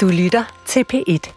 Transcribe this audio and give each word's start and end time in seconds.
Du 0.00 0.08
lytter 0.08 0.62
til 0.66 0.84
P1. 0.92 1.32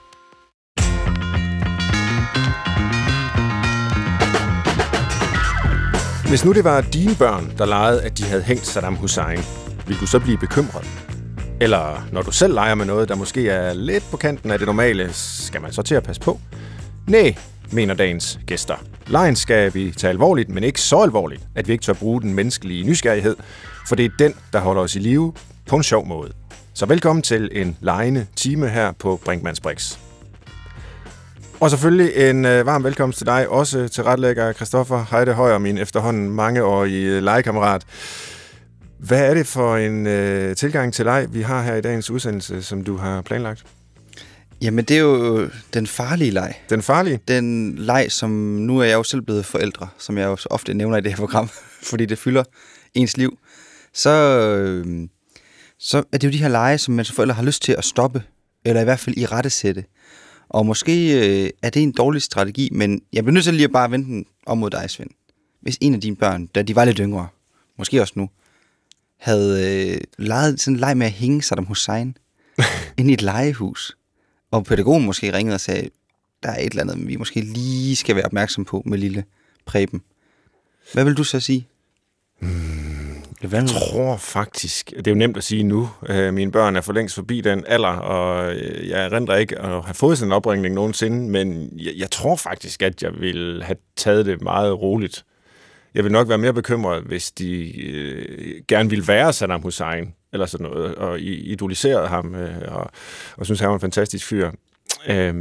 Hvis 6.29 6.45
nu 6.45 6.53
det 6.53 6.63
var 6.63 6.81
dine 6.81 7.15
børn, 7.15 7.53
der 7.57 7.65
legede, 7.65 8.03
at 8.03 8.17
de 8.17 8.23
havde 8.23 8.43
hængt 8.43 8.65
Saddam 8.65 8.95
Hussein, 8.95 9.39
ville 9.87 9.99
du 9.99 10.05
så 10.05 10.19
blive 10.19 10.37
bekymret? 10.37 10.87
Eller 11.61 12.07
når 12.11 12.21
du 12.21 12.31
selv 12.31 12.53
leger 12.53 12.75
med 12.75 12.85
noget, 12.85 13.09
der 13.09 13.15
måske 13.15 13.49
er 13.49 13.73
lidt 13.73 14.03
på 14.11 14.17
kanten 14.17 14.51
af 14.51 14.59
det 14.59 14.67
normale, 14.67 15.13
skal 15.13 15.61
man 15.61 15.73
så 15.73 15.81
til 15.81 15.95
at 15.95 16.03
passe 16.03 16.21
på? 16.21 16.39
Nej, 17.07 17.35
mener 17.71 17.93
dagens 17.93 18.39
gæster. 18.47 18.75
Lejen 19.07 19.35
skal 19.35 19.73
vi 19.73 19.91
tage 19.91 20.09
alvorligt, 20.09 20.49
men 20.49 20.63
ikke 20.63 20.81
så 20.81 20.97
alvorligt, 20.97 21.47
at 21.55 21.67
vi 21.67 21.73
ikke 21.73 21.83
tør 21.83 21.93
bruge 21.93 22.21
den 22.21 22.33
menneskelige 22.33 22.83
nysgerrighed, 22.83 23.35
for 23.87 23.95
det 23.95 24.05
er 24.05 24.09
den, 24.19 24.33
der 24.53 24.59
holder 24.59 24.81
os 24.81 24.95
i 24.95 24.99
live 24.99 25.33
på 25.67 25.75
en 25.75 25.83
sjov 25.83 26.07
måde. 26.07 26.31
Så 26.75 26.85
velkommen 26.85 27.23
til 27.23 27.49
en 27.51 27.77
lejende 27.81 28.27
time 28.35 28.69
her 28.69 28.91
på 28.91 29.19
Brinkmanns 29.25 29.59
Brix. 29.59 29.97
Og 31.59 31.69
selvfølgelig 31.69 32.29
en 32.29 32.45
øh, 32.45 32.65
varm 32.65 32.83
velkomst 32.83 33.17
til 33.17 33.27
dig, 33.27 33.49
også 33.49 33.87
til 33.87 34.03
retlægger 34.03 34.53
Christoffer 34.53 35.05
Heide 35.11 35.33
Højer, 35.33 35.57
min 35.57 35.77
efterhånden 35.77 36.29
mangeårige 36.29 37.21
legekammerat. 37.21 37.85
Hvad 38.99 39.29
er 39.29 39.33
det 39.33 39.47
for 39.47 39.77
en 39.77 40.07
øh, 40.07 40.55
tilgang 40.55 40.93
til 40.93 41.05
leg, 41.05 41.27
vi 41.29 41.41
har 41.41 41.61
her 41.61 41.75
i 41.75 41.81
dagens 41.81 42.09
udsendelse, 42.09 42.63
som 42.63 42.83
du 42.83 42.97
har 42.97 43.21
planlagt? 43.21 43.65
Jamen, 44.61 44.85
det 44.85 44.97
er 44.97 45.01
jo 45.01 45.47
den 45.73 45.87
farlige 45.87 46.31
leg. 46.31 46.53
Den 46.69 46.81
farlige? 46.81 47.19
Den 47.27 47.75
leg, 47.75 48.07
som 48.09 48.29
nu 48.29 48.79
er 48.79 48.83
jeg 48.83 48.93
jo 48.93 49.03
selv 49.03 49.21
blevet 49.21 49.45
forældre, 49.45 49.87
som 49.97 50.17
jeg 50.17 50.25
jo 50.25 50.37
ofte 50.49 50.73
nævner 50.73 50.97
i 50.97 51.01
det 51.01 51.11
her 51.11 51.17
program, 51.17 51.49
fordi 51.89 52.05
det 52.05 52.17
fylder 52.17 52.43
ens 52.93 53.17
liv. 53.17 53.37
Så, 53.93 54.09
øh, 54.09 55.07
så 55.85 56.03
er 56.11 56.17
det 56.17 56.27
jo 56.27 56.31
de 56.31 56.37
her 56.37 56.47
lege, 56.47 56.77
som 56.77 56.93
man 56.93 57.05
som 57.05 57.15
forældre 57.15 57.35
har 57.35 57.43
lyst 57.43 57.61
til 57.61 57.71
at 57.71 57.85
stoppe, 57.85 58.23
eller 58.65 58.81
i 58.81 58.83
hvert 58.83 58.99
fald 58.99 59.17
i 59.17 59.25
rettesætte. 59.25 59.85
Og 60.49 60.65
måske 60.65 60.93
øh, 61.43 61.49
er 61.61 61.69
det 61.69 61.83
en 61.83 61.91
dårlig 61.91 62.21
strategi, 62.21 62.69
men 62.71 63.01
jeg 63.13 63.23
bliver 63.23 63.33
nødt 63.33 63.43
til 63.43 63.53
lige 63.53 63.63
at 63.63 63.71
bare 63.71 63.91
vente 63.91 64.09
den 64.09 64.25
om 64.45 64.57
mod 64.57 64.69
dig, 64.69 64.89
Svend. 64.89 65.09
Hvis 65.61 65.77
en 65.81 65.93
af 65.93 66.01
dine 66.01 66.15
børn, 66.15 66.47
da 66.47 66.61
de 66.61 66.75
var 66.75 66.85
lidt 66.85 66.97
yngre, 66.97 67.27
måske 67.77 68.01
også 68.01 68.13
nu, 68.15 68.29
havde 69.19 69.87
øh, 69.91 70.01
leget 70.17 70.61
sådan 70.61 70.75
en 70.75 70.79
leg 70.79 70.97
med 70.97 71.05
at 71.05 71.11
hænge 71.11 71.41
Saddam 71.41 71.65
Hussein 71.65 72.17
ind 72.97 73.09
i 73.09 73.13
et 73.13 73.21
legehus, 73.21 73.97
og 74.51 74.65
pædagogen 74.65 75.05
måske 75.05 75.33
ringede 75.33 75.55
og 75.55 75.61
sagde, 75.61 75.89
der 76.43 76.49
er 76.49 76.59
et 76.59 76.69
eller 76.69 76.81
andet, 76.81 77.07
vi 77.07 77.15
måske 77.15 77.41
lige 77.41 77.95
skal 77.95 78.15
være 78.15 78.25
opmærksom 78.25 78.65
på 78.65 78.83
med 78.85 78.97
lille 78.97 79.23
Preben. 79.65 80.01
Hvad 80.93 81.03
vil 81.03 81.13
du 81.13 81.23
så 81.23 81.39
sige? 81.39 81.67
Jeg 83.51 83.67
tror 83.67 84.17
faktisk, 84.17 84.91
det 84.91 85.07
er 85.07 85.11
jo 85.11 85.17
nemt 85.17 85.37
at 85.37 85.43
sige 85.43 85.63
nu, 85.63 85.89
øh, 86.09 86.33
mine 86.33 86.51
børn 86.51 86.75
er 86.75 86.81
for 86.81 86.93
længst 86.93 87.15
forbi 87.15 87.41
den 87.41 87.65
alder, 87.67 87.89
og 87.89 88.55
øh, 88.55 88.89
jeg 88.89 89.05
erindrer 89.05 89.35
ikke 89.35 89.59
at 89.59 89.83
have 89.83 89.93
fået 89.93 90.17
sådan 90.17 90.29
en 90.29 90.33
opringning 90.33 90.75
nogensinde, 90.75 91.29
men 91.29 91.69
jeg, 91.77 91.93
jeg 91.97 92.11
tror 92.11 92.35
faktisk, 92.35 92.81
at 92.81 93.03
jeg 93.03 93.11
ville 93.19 93.63
have 93.63 93.75
taget 93.95 94.25
det 94.25 94.41
meget 94.41 94.81
roligt. 94.81 95.25
Jeg 95.93 96.03
vil 96.03 96.11
nok 96.11 96.29
være 96.29 96.37
mere 96.37 96.53
bekymret, 96.53 97.03
hvis 97.03 97.31
de 97.31 97.81
øh, 97.81 98.61
gerne 98.67 98.89
ville 98.89 99.07
være 99.07 99.33
Saddam 99.33 99.61
Hussein, 99.61 100.13
eller 100.33 100.45
sådan 100.45 100.67
noget, 100.67 100.95
og 100.95 101.19
idoliserede 101.19 102.07
ham, 102.07 102.35
øh, 102.35 102.75
og, 102.75 102.91
og 103.37 103.45
synes, 103.45 103.59
han 103.59 103.69
var 103.69 103.75
en 103.75 103.81
fantastisk 103.81 104.27
fyr. 104.27 104.51
Øh, 105.07 105.33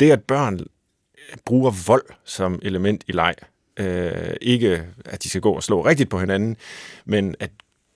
det, 0.00 0.10
at 0.10 0.22
børn 0.22 0.60
bruger 1.44 1.72
vold 1.86 2.04
som 2.24 2.58
element 2.62 3.04
i 3.06 3.12
leg, 3.12 3.34
øh, 3.76 4.34
ikke 4.40 4.82
at 5.04 5.22
de 5.22 5.28
skal 5.28 5.40
gå 5.40 5.52
og 5.52 5.62
slå 5.62 5.86
rigtigt 5.86 6.10
på 6.10 6.18
hinanden, 6.18 6.56
men 7.04 7.34
at 7.40 7.50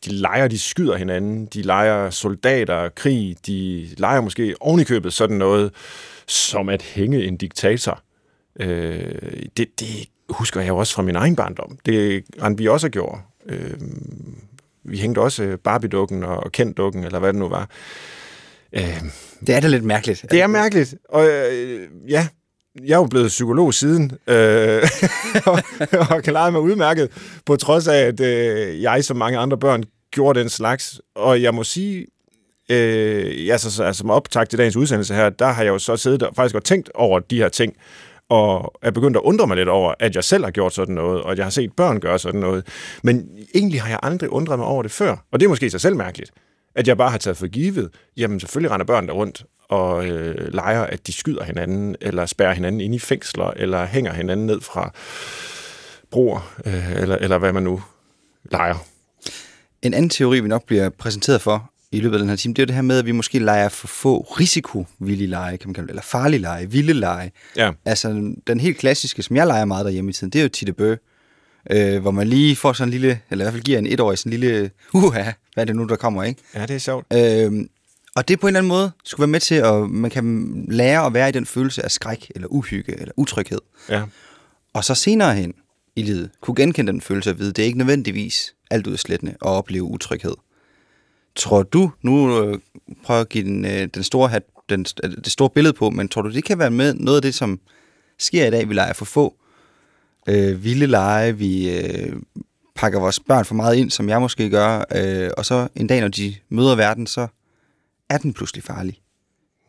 de 0.05 0.13
leger, 0.13 0.49
de 0.49 0.59
skyder 0.59 0.97
hinanden, 0.97 1.47
de 1.47 1.63
leger 1.63 2.11
soldater, 2.11 2.89
krig, 2.89 3.37
de 3.47 3.89
leger 3.97 4.21
måske 4.21 4.55
ovenikøbet 4.61 5.13
sådan 5.13 5.37
noget, 5.37 5.73
som 6.27 6.69
at 6.69 6.83
hænge 6.83 7.25
en 7.25 7.37
diktator. 7.37 8.03
Øh, 8.61 9.43
det, 9.57 9.81
det 9.81 10.09
husker 10.29 10.61
jeg 10.61 10.73
også 10.73 10.95
fra 10.95 11.03
min 11.03 11.17
egen 11.17 11.37
barndom. 11.37 11.79
Det 11.87 12.25
vi 12.57 12.69
også 12.69 12.89
gjorde. 12.89 13.21
Øh, 13.47 13.81
vi 14.85 14.99
hængte 14.99 15.19
også 15.19 15.57
Barbie-dukken 15.65 16.23
og 16.25 16.53
Kent-dukken, 16.53 17.05
eller 17.05 17.19
hvad 17.19 17.33
det 17.33 17.39
nu 17.39 17.49
var. 17.49 17.71
Øh, 18.73 19.03
det 19.47 19.55
er 19.55 19.61
da 19.61 19.69
lidt 19.69 19.85
mærkeligt. 19.85 20.27
Det 20.31 20.43
er 20.43 20.47
mærkeligt, 20.47 20.95
og 21.09 21.29
øh, 21.29 21.89
ja, 22.09 22.29
jeg 22.85 22.95
er 22.95 22.99
jo 22.99 23.07
blevet 23.07 23.29
psykolog 23.29 23.75
siden, 23.75 24.13
øh, 24.27 24.83
og, 25.47 25.59
og 26.11 26.23
kan 26.23 26.33
lege 26.33 26.53
mig 26.53 26.61
udmærket, 26.61 27.11
på 27.47 27.57
trods 27.57 27.89
af, 27.89 27.99
at 27.99 28.21
øh, 28.21 28.83
jeg 28.83 29.05
som 29.05 29.17
mange 29.17 29.39
andre 29.39 29.59
børn 29.59 29.85
gjorde 30.11 30.41
den 30.41 30.49
slags. 30.49 31.01
Og 31.15 31.43
jeg 31.43 31.55
må 31.55 31.65
sige, 31.65 32.07
øh, 32.71 33.47
ja, 33.47 33.59
så, 33.59 33.83
altså, 33.83 33.99
som 33.99 34.11
optag 34.11 34.49
til 34.49 34.59
dagens 34.59 34.77
udsendelse 34.77 35.15
her, 35.15 35.31
der 35.31 35.47
har 35.47 35.63
jeg 35.63 35.71
jo 35.71 35.79
så 35.79 35.97
siddet 35.97 36.23
og 36.23 36.35
faktisk 36.37 36.55
og 36.55 36.65
tænkt 36.65 36.91
over 36.95 37.19
de 37.19 37.37
her 37.37 37.49
ting, 37.49 37.75
og 38.29 38.73
er 38.83 38.91
begyndt 38.91 39.17
at 39.17 39.23
undre 39.23 39.47
mig 39.47 39.57
lidt 39.57 39.69
over, 39.69 39.95
at 40.01 40.15
jeg 40.15 40.25
selv 40.25 40.45
har 40.45 40.51
gjort 40.51 40.75
sådan 40.75 40.95
noget, 40.95 41.23
og 41.23 41.33
at 41.33 41.39
jeg 41.39 41.47
har 41.47 41.51
set 41.51 41.73
børn 41.73 42.01
gøre 42.01 42.19
sådan 42.19 42.41
noget. 42.41 42.67
Men 43.03 43.29
egentlig 43.55 43.83
har 43.83 43.89
jeg 43.89 43.99
aldrig 44.03 44.31
undret 44.31 44.59
mig 44.59 44.69
over 44.69 44.83
det 44.83 44.93
før, 44.93 45.17
og 45.33 45.41
det 45.41 45.47
er 45.47 45.51
måske 45.51 45.71
så 45.71 45.79
selv 45.79 45.97
mærkeligt, 45.97 46.31
at 46.75 46.89
jeg 46.89 46.97
bare 46.97 47.11
har 47.11 47.19
taget 47.19 47.37
for 47.37 47.47
givet, 47.47 47.91
jamen 48.17 48.41
selvfølgelig 48.41 48.71
render 48.71 48.87
børn 48.87 49.07
der 49.07 49.13
rundt 49.13 49.45
og 49.69 50.07
øh, 50.07 50.53
leger, 50.55 50.83
at 50.83 51.07
de 51.07 51.13
skyder 51.13 51.45
hinanden, 51.45 51.97
eller 52.01 52.27
spærrer 52.27 52.55
hinanden 52.55 52.81
ind 52.81 52.95
i 52.95 52.99
fængsler, 52.99 53.51
eller 53.57 53.87
hænger 53.87 54.13
hinanden 54.13 54.47
ned 54.47 54.61
fra 54.61 54.93
broer, 56.11 56.55
øh, 56.65 56.93
eller, 56.93 57.17
eller 57.17 57.39
hvad 57.39 57.53
man 57.53 57.63
nu 57.63 57.83
leger. 58.51 58.77
En 59.83 59.95
anden 59.95 60.11
teori, 60.11 60.41
vi 60.41 60.49
nok 60.49 60.65
bliver 60.67 60.89
præsenteret 60.89 61.41
for 61.41 61.71
i 61.93 62.01
løbet 62.01 62.15
af 62.17 62.19
den 62.21 62.29
her 62.29 62.37
time, 62.37 62.55
det 62.55 62.63
er 62.63 62.67
det 62.67 62.75
her 62.75 62.83
med, 62.83 62.99
at 62.99 63.07
vi 63.07 63.13
måske 63.13 63.39
leger 63.39 63.69
for 63.69 63.87
få 63.87 64.21
risikovillige 64.21 65.29
lege, 65.29 65.59
kan 65.59 65.69
man 65.69 65.75
kalde 65.75 65.87
det, 65.87 65.91
eller 65.91 66.03
farlige 66.03 66.41
lege, 66.41 66.71
vilde 66.71 66.93
lege. 66.93 67.33
Ja. 67.57 67.71
Altså, 67.85 68.35
den 68.47 68.61
helt 68.61 68.79
klassiske, 68.79 69.23
som 69.23 69.37
jeg 69.37 69.47
leger 69.47 69.65
meget 69.65 69.85
derhjemme 69.85 70.11
i 70.11 70.13
tiden, 70.13 70.31
det 70.31 70.39
er 70.39 70.43
jo 70.43 70.49
Titte 70.49 70.73
Bø, 70.73 70.97
øh, 71.71 72.01
hvor 72.01 72.11
man 72.11 72.29
lige 72.29 72.57
får 72.57 72.73
sådan 72.73 72.89
en 72.89 72.91
lille, 72.91 73.21
eller 73.31 73.45
i 73.45 73.45
hvert 73.45 73.53
fald 73.53 73.63
giver 73.63 73.79
en 73.79 73.87
etårig 73.87 74.19
sådan 74.19 74.33
en 74.33 74.41
lille, 74.41 74.71
uha, 74.93 75.23
hvad 75.55 75.65
er 75.65 75.65
det 75.65 75.77
nu, 75.77 75.85
der 75.85 75.97
kommer, 75.97 76.25
ikke? 76.25 76.41
Ja, 76.55 76.63
det 76.63 76.71
er 76.71 76.79
sjovt. 76.79 77.07
Øh, 77.13 77.53
og 78.19 78.29
det 78.29 78.41
på 78.41 78.47
en 78.47 78.49
eller 78.49 78.61
anden 78.61 78.69
måde 78.69 78.91
skulle 79.05 79.21
være 79.21 79.29
med 79.29 79.41
til, 79.41 79.55
at 79.55 79.91
man 79.91 80.11
kan 80.11 80.65
lære 80.69 81.07
at 81.07 81.15
være 81.15 81.29
i 81.29 81.33
den 81.33 81.47
følelse 81.47 81.85
af 81.85 81.91
skræk, 81.91 82.33
eller 82.35 82.49
uhygge, 82.49 83.01
eller 83.01 83.13
utryghed. 83.17 83.59
Ja. 83.89 84.03
Og 84.75 84.85
så 84.85 84.95
senere 84.95 85.35
hen 85.35 85.55
i 85.97 86.03
livet, 86.03 86.31
kunne 86.41 86.55
genkende 86.55 86.93
den 86.93 87.01
følelse 87.01 87.31
af 87.31 87.39
vide, 87.39 87.53
det 87.53 87.63
er 87.63 87.67
ikke 87.67 87.79
nødvendigvis 87.79 88.55
alt 88.71 88.87
udslættende 88.87 89.33
at 89.33 89.47
opleve 89.47 89.85
utryghed. 89.85 90.35
Tror 91.37 91.63
du, 91.63 91.93
nu 92.03 92.43
øh, 92.43 92.59
prøver 93.05 93.21
at 93.21 93.29
give 93.29 93.45
den, 93.45 93.65
øh, 93.65 93.89
den 93.95 94.03
store 94.03 94.29
hat, 94.29 94.43
den, 94.69 94.85
det 95.25 95.33
store 95.33 95.51
billede 95.51 95.73
på, 95.73 95.91
men 95.91 96.09
tror 96.09 96.23
du, 96.23 96.31
det 96.31 96.45
kan 96.45 96.59
være 96.59 96.71
med 96.71 96.95
noget 96.95 97.17
af 97.17 97.23
det, 97.23 97.35
som 97.35 97.61
sker 98.19 98.47
i 98.47 98.51
dag, 98.51 98.69
vi 98.69 98.75
leger 98.75 98.93
for 98.93 99.05
få 99.05 99.35
øh, 100.29 100.65
vilde 100.65 100.87
lege, 100.87 101.37
vi 101.37 101.79
øh, 101.79 102.17
pakker 102.77 103.01
vores 103.01 103.21
børn 103.21 103.45
for 103.45 103.55
meget 103.55 103.77
ind, 103.77 103.91
som 103.91 104.09
jeg 104.09 104.21
måske 104.21 104.51
gør, 104.51 104.85
øh, 104.97 105.31
og 105.37 105.47
så 105.47 105.69
en 105.77 105.87
dag, 105.87 106.01
når 106.01 106.09
de 106.09 106.35
møder 106.49 106.77
verden, 106.77 107.07
så 107.07 107.27
er 108.11 108.19
den 108.19 108.33
pludselig 108.33 108.65
farlig? 108.65 109.01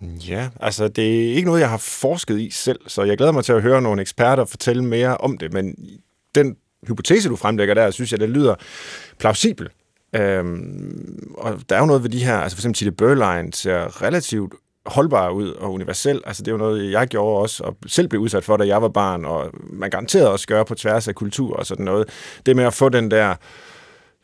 Ja, 0.01 0.49
altså 0.59 0.87
det 0.87 1.29
er 1.29 1.35
ikke 1.35 1.45
noget, 1.45 1.61
jeg 1.61 1.69
har 1.69 1.77
forsket 1.77 2.39
i 2.39 2.49
selv, 2.49 2.79
så 2.87 3.03
jeg 3.03 3.17
glæder 3.17 3.31
mig 3.31 3.45
til 3.45 3.53
at 3.53 3.61
høre 3.61 3.81
nogle 3.81 4.01
eksperter 4.01 4.45
fortælle 4.45 4.83
mere 4.83 5.17
om 5.17 5.37
det, 5.37 5.53
men 5.53 5.75
den 6.35 6.55
hypotese, 6.87 7.29
du 7.29 7.35
fremlægger 7.35 7.73
der, 7.73 7.91
synes 7.91 8.11
jeg, 8.11 8.19
det 8.19 8.29
lyder 8.29 8.55
plausibel. 9.17 9.69
Øhm, 10.15 11.33
og 11.37 11.59
der 11.69 11.75
er 11.75 11.79
jo 11.79 11.85
noget 11.85 12.03
ved 12.03 12.09
de 12.09 12.23
her, 12.23 12.37
altså 12.37 12.57
for 12.57 12.59
eksempel 12.59 12.77
Tille 12.77 12.91
Børlein 12.91 13.51
ser 13.51 14.01
relativt 14.01 14.53
holdbar 14.85 15.29
ud 15.29 15.51
og 15.51 15.73
universel. 15.73 16.21
Altså 16.25 16.43
det 16.43 16.47
er 16.47 16.51
jo 16.51 16.57
noget, 16.57 16.91
jeg 16.91 17.07
gjorde 17.07 17.41
også, 17.41 17.63
og 17.63 17.77
selv 17.87 18.07
blev 18.07 18.21
udsat 18.21 18.43
for, 18.43 18.57
da 18.57 18.67
jeg 18.67 18.81
var 18.81 18.87
barn, 18.87 19.25
og 19.25 19.51
man 19.53 19.89
garanteret 19.89 20.27
også 20.27 20.47
gøre 20.47 20.65
på 20.65 20.75
tværs 20.75 21.07
af 21.07 21.15
kultur 21.15 21.55
og 21.55 21.65
sådan 21.65 21.85
noget. 21.85 22.09
Det 22.45 22.55
med 22.55 22.63
at 22.63 22.73
få 22.73 22.89
den 22.89 23.11
der 23.11 23.35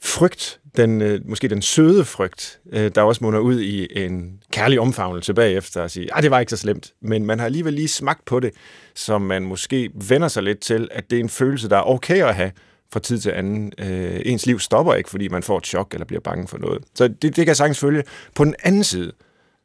frygt, 0.05 0.59
den, 0.77 1.01
øh, 1.01 1.21
måske 1.25 1.47
den 1.47 1.61
søde 1.61 2.05
frygt, 2.05 2.59
øh, 2.71 2.91
der 2.95 3.01
også 3.01 3.23
munder 3.23 3.39
ud 3.39 3.59
i 3.59 4.03
en 4.05 4.39
kærlig 4.51 4.79
omfavnelse 4.79 5.33
bagefter 5.33 5.81
og 5.81 5.91
sige, 5.91 6.03
at 6.03 6.11
ah, 6.13 6.23
det 6.23 6.31
var 6.31 6.39
ikke 6.39 6.49
så 6.49 6.57
slemt, 6.57 6.93
men 7.01 7.25
man 7.25 7.39
har 7.39 7.45
alligevel 7.45 7.73
lige 7.73 7.87
smagt 7.87 8.25
på 8.25 8.39
det, 8.39 8.51
så 8.95 9.17
man 9.17 9.43
måske 9.43 9.89
vender 9.93 10.27
sig 10.27 10.43
lidt 10.43 10.59
til, 10.59 10.87
at 10.91 11.09
det 11.09 11.15
er 11.15 11.19
en 11.19 11.29
følelse, 11.29 11.69
der 11.69 11.77
er 11.77 11.89
okay 11.89 12.23
at 12.23 12.35
have 12.35 12.51
fra 12.93 12.99
tid 12.99 13.19
til 13.19 13.29
anden. 13.29 13.73
Øh, 13.77 14.21
ens 14.25 14.45
liv 14.45 14.59
stopper 14.59 14.93
ikke, 14.93 15.09
fordi 15.09 15.27
man 15.27 15.43
får 15.43 15.57
et 15.57 15.65
chok 15.65 15.93
eller 15.93 16.05
bliver 16.05 16.21
bange 16.21 16.47
for 16.47 16.57
noget. 16.57 16.83
Så 16.95 17.07
det, 17.07 17.21
det 17.21 17.35
kan 17.35 17.47
jeg 17.47 17.57
sagtens 17.57 17.79
følge. 17.79 18.03
På 18.35 18.43
den 18.43 18.55
anden 18.63 18.83
side, 18.83 19.11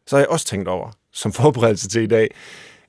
så 0.06 0.16
har 0.16 0.20
jeg 0.20 0.28
også 0.28 0.46
tænkt 0.46 0.68
over, 0.68 0.90
som 1.12 1.32
forberedelse 1.32 1.88
til 1.88 2.02
i 2.02 2.06
dag, 2.06 2.34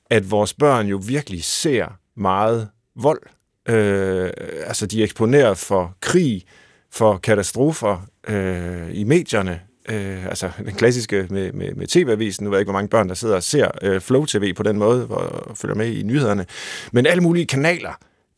at 0.10 0.32
vores 0.32 0.54
børn 0.54 0.88
jo 0.88 1.02
virkelig 1.08 1.44
ser 1.44 1.88
meget 2.16 2.70
vold. 2.96 3.22
Øh, 3.70 4.30
altså, 4.66 4.86
de 4.86 5.00
er 5.00 5.04
eksponeret 5.04 5.58
for 5.58 5.96
krig, 6.02 6.44
for 6.92 7.18
katastrofer 7.18 8.08
øh, 8.28 8.90
i 8.94 9.04
medierne. 9.04 9.62
Øh, 9.90 10.26
altså 10.26 10.52
den 10.58 10.74
klassiske 10.74 11.28
med, 11.30 11.54
med, 11.54 11.74
med 11.76 11.88
TV-avisen. 11.88 12.44
Nu 12.44 12.50
ved 12.50 12.58
jeg 12.58 12.62
ikke, 12.62 12.72
hvor 12.72 12.80
mange 12.80 12.90
børn, 12.90 13.10
der 13.10 13.16
sidder 13.16 13.36
og 13.36 13.44
ser 13.44 13.72
øh, 13.82 14.02
Flow-TV 14.02 14.54
på 14.54 14.64
den 14.64 14.78
måde, 14.78 15.08
og 15.08 15.58
følger 15.58 15.76
med 15.76 15.88
i 15.88 16.04
nyhederne. 16.04 16.46
Men 16.92 17.06
alle 17.06 17.24
mulige 17.24 17.46
kanaler, 17.46 17.94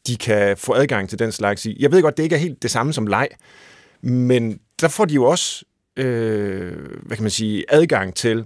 de 0.07 0.17
kan 0.17 0.57
få 0.57 0.73
adgang 0.73 1.09
til 1.09 1.19
den 1.19 1.31
slags. 1.31 1.67
Jeg 1.79 1.91
ved 1.91 2.01
godt, 2.01 2.17
det 2.17 2.23
ikke 2.23 2.35
er 2.35 2.39
helt 2.39 2.63
det 2.63 2.71
samme 2.71 2.93
som 2.93 3.07
leg, 3.07 3.27
men 4.01 4.59
der 4.81 4.87
får 4.87 5.05
de 5.05 5.13
jo 5.13 5.23
også, 5.23 5.65
øh, 5.97 6.73
hvad 7.01 7.17
kan 7.17 7.23
man 7.23 7.31
sige, 7.31 7.65
adgang 7.69 8.15
til 8.15 8.45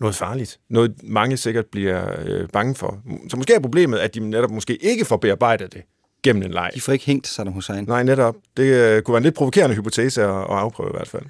noget 0.00 0.16
farligt. 0.16 0.60
Noget 0.70 0.94
mange 1.02 1.36
sikkert 1.36 1.66
bliver 1.66 2.20
øh, 2.24 2.48
bange 2.48 2.74
for. 2.74 3.02
Så 3.28 3.36
måske 3.36 3.54
er 3.54 3.60
problemet, 3.60 3.98
at 3.98 4.14
de 4.14 4.20
netop 4.20 4.50
måske 4.50 4.76
ikke 4.76 5.04
får 5.04 5.16
bearbejdet 5.16 5.72
det 5.72 5.82
gennem 6.22 6.42
en 6.42 6.50
leg. 6.50 6.70
De 6.74 6.80
får 6.80 6.92
ikke 6.92 7.04
hængt 7.04 7.26
Saddam 7.26 7.52
Hussein. 7.52 7.84
Nej, 7.84 8.02
netop. 8.02 8.36
Det 8.56 8.62
øh, 8.62 9.02
kunne 9.02 9.12
være 9.12 9.18
en 9.18 9.24
lidt 9.24 9.34
provokerende 9.34 9.76
hypotese 9.76 10.22
at, 10.22 10.28
at 10.28 10.44
afprøve 10.48 10.90
i 10.90 10.96
hvert 10.96 11.08
fald. 11.08 11.22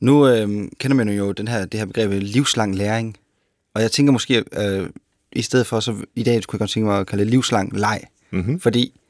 Nu 0.00 0.28
øh, 0.28 0.48
kender 0.78 0.94
man 0.94 1.08
jo 1.08 1.32
den 1.32 1.48
her, 1.48 1.64
det 1.64 1.80
her 1.80 1.86
begreb 1.86 2.10
livslang 2.10 2.74
læring. 2.74 3.16
Og 3.74 3.82
jeg 3.82 3.90
tænker 3.92 4.12
måske, 4.12 4.44
øh, 4.52 4.88
i 5.32 5.42
stedet 5.42 5.66
for, 5.66 5.80
så 5.80 5.96
i 6.14 6.22
dag 6.22 6.42
kunne 6.42 6.56
jeg 6.56 6.58
godt 6.58 6.70
tænke 6.70 6.86
mig 6.86 7.00
at 7.00 7.06
kalde 7.06 7.24
det 7.24 7.30
livslang 7.30 7.76
leg. 7.76 8.00
Mm-hmm. 8.30 8.60
Fordi 8.60 9.00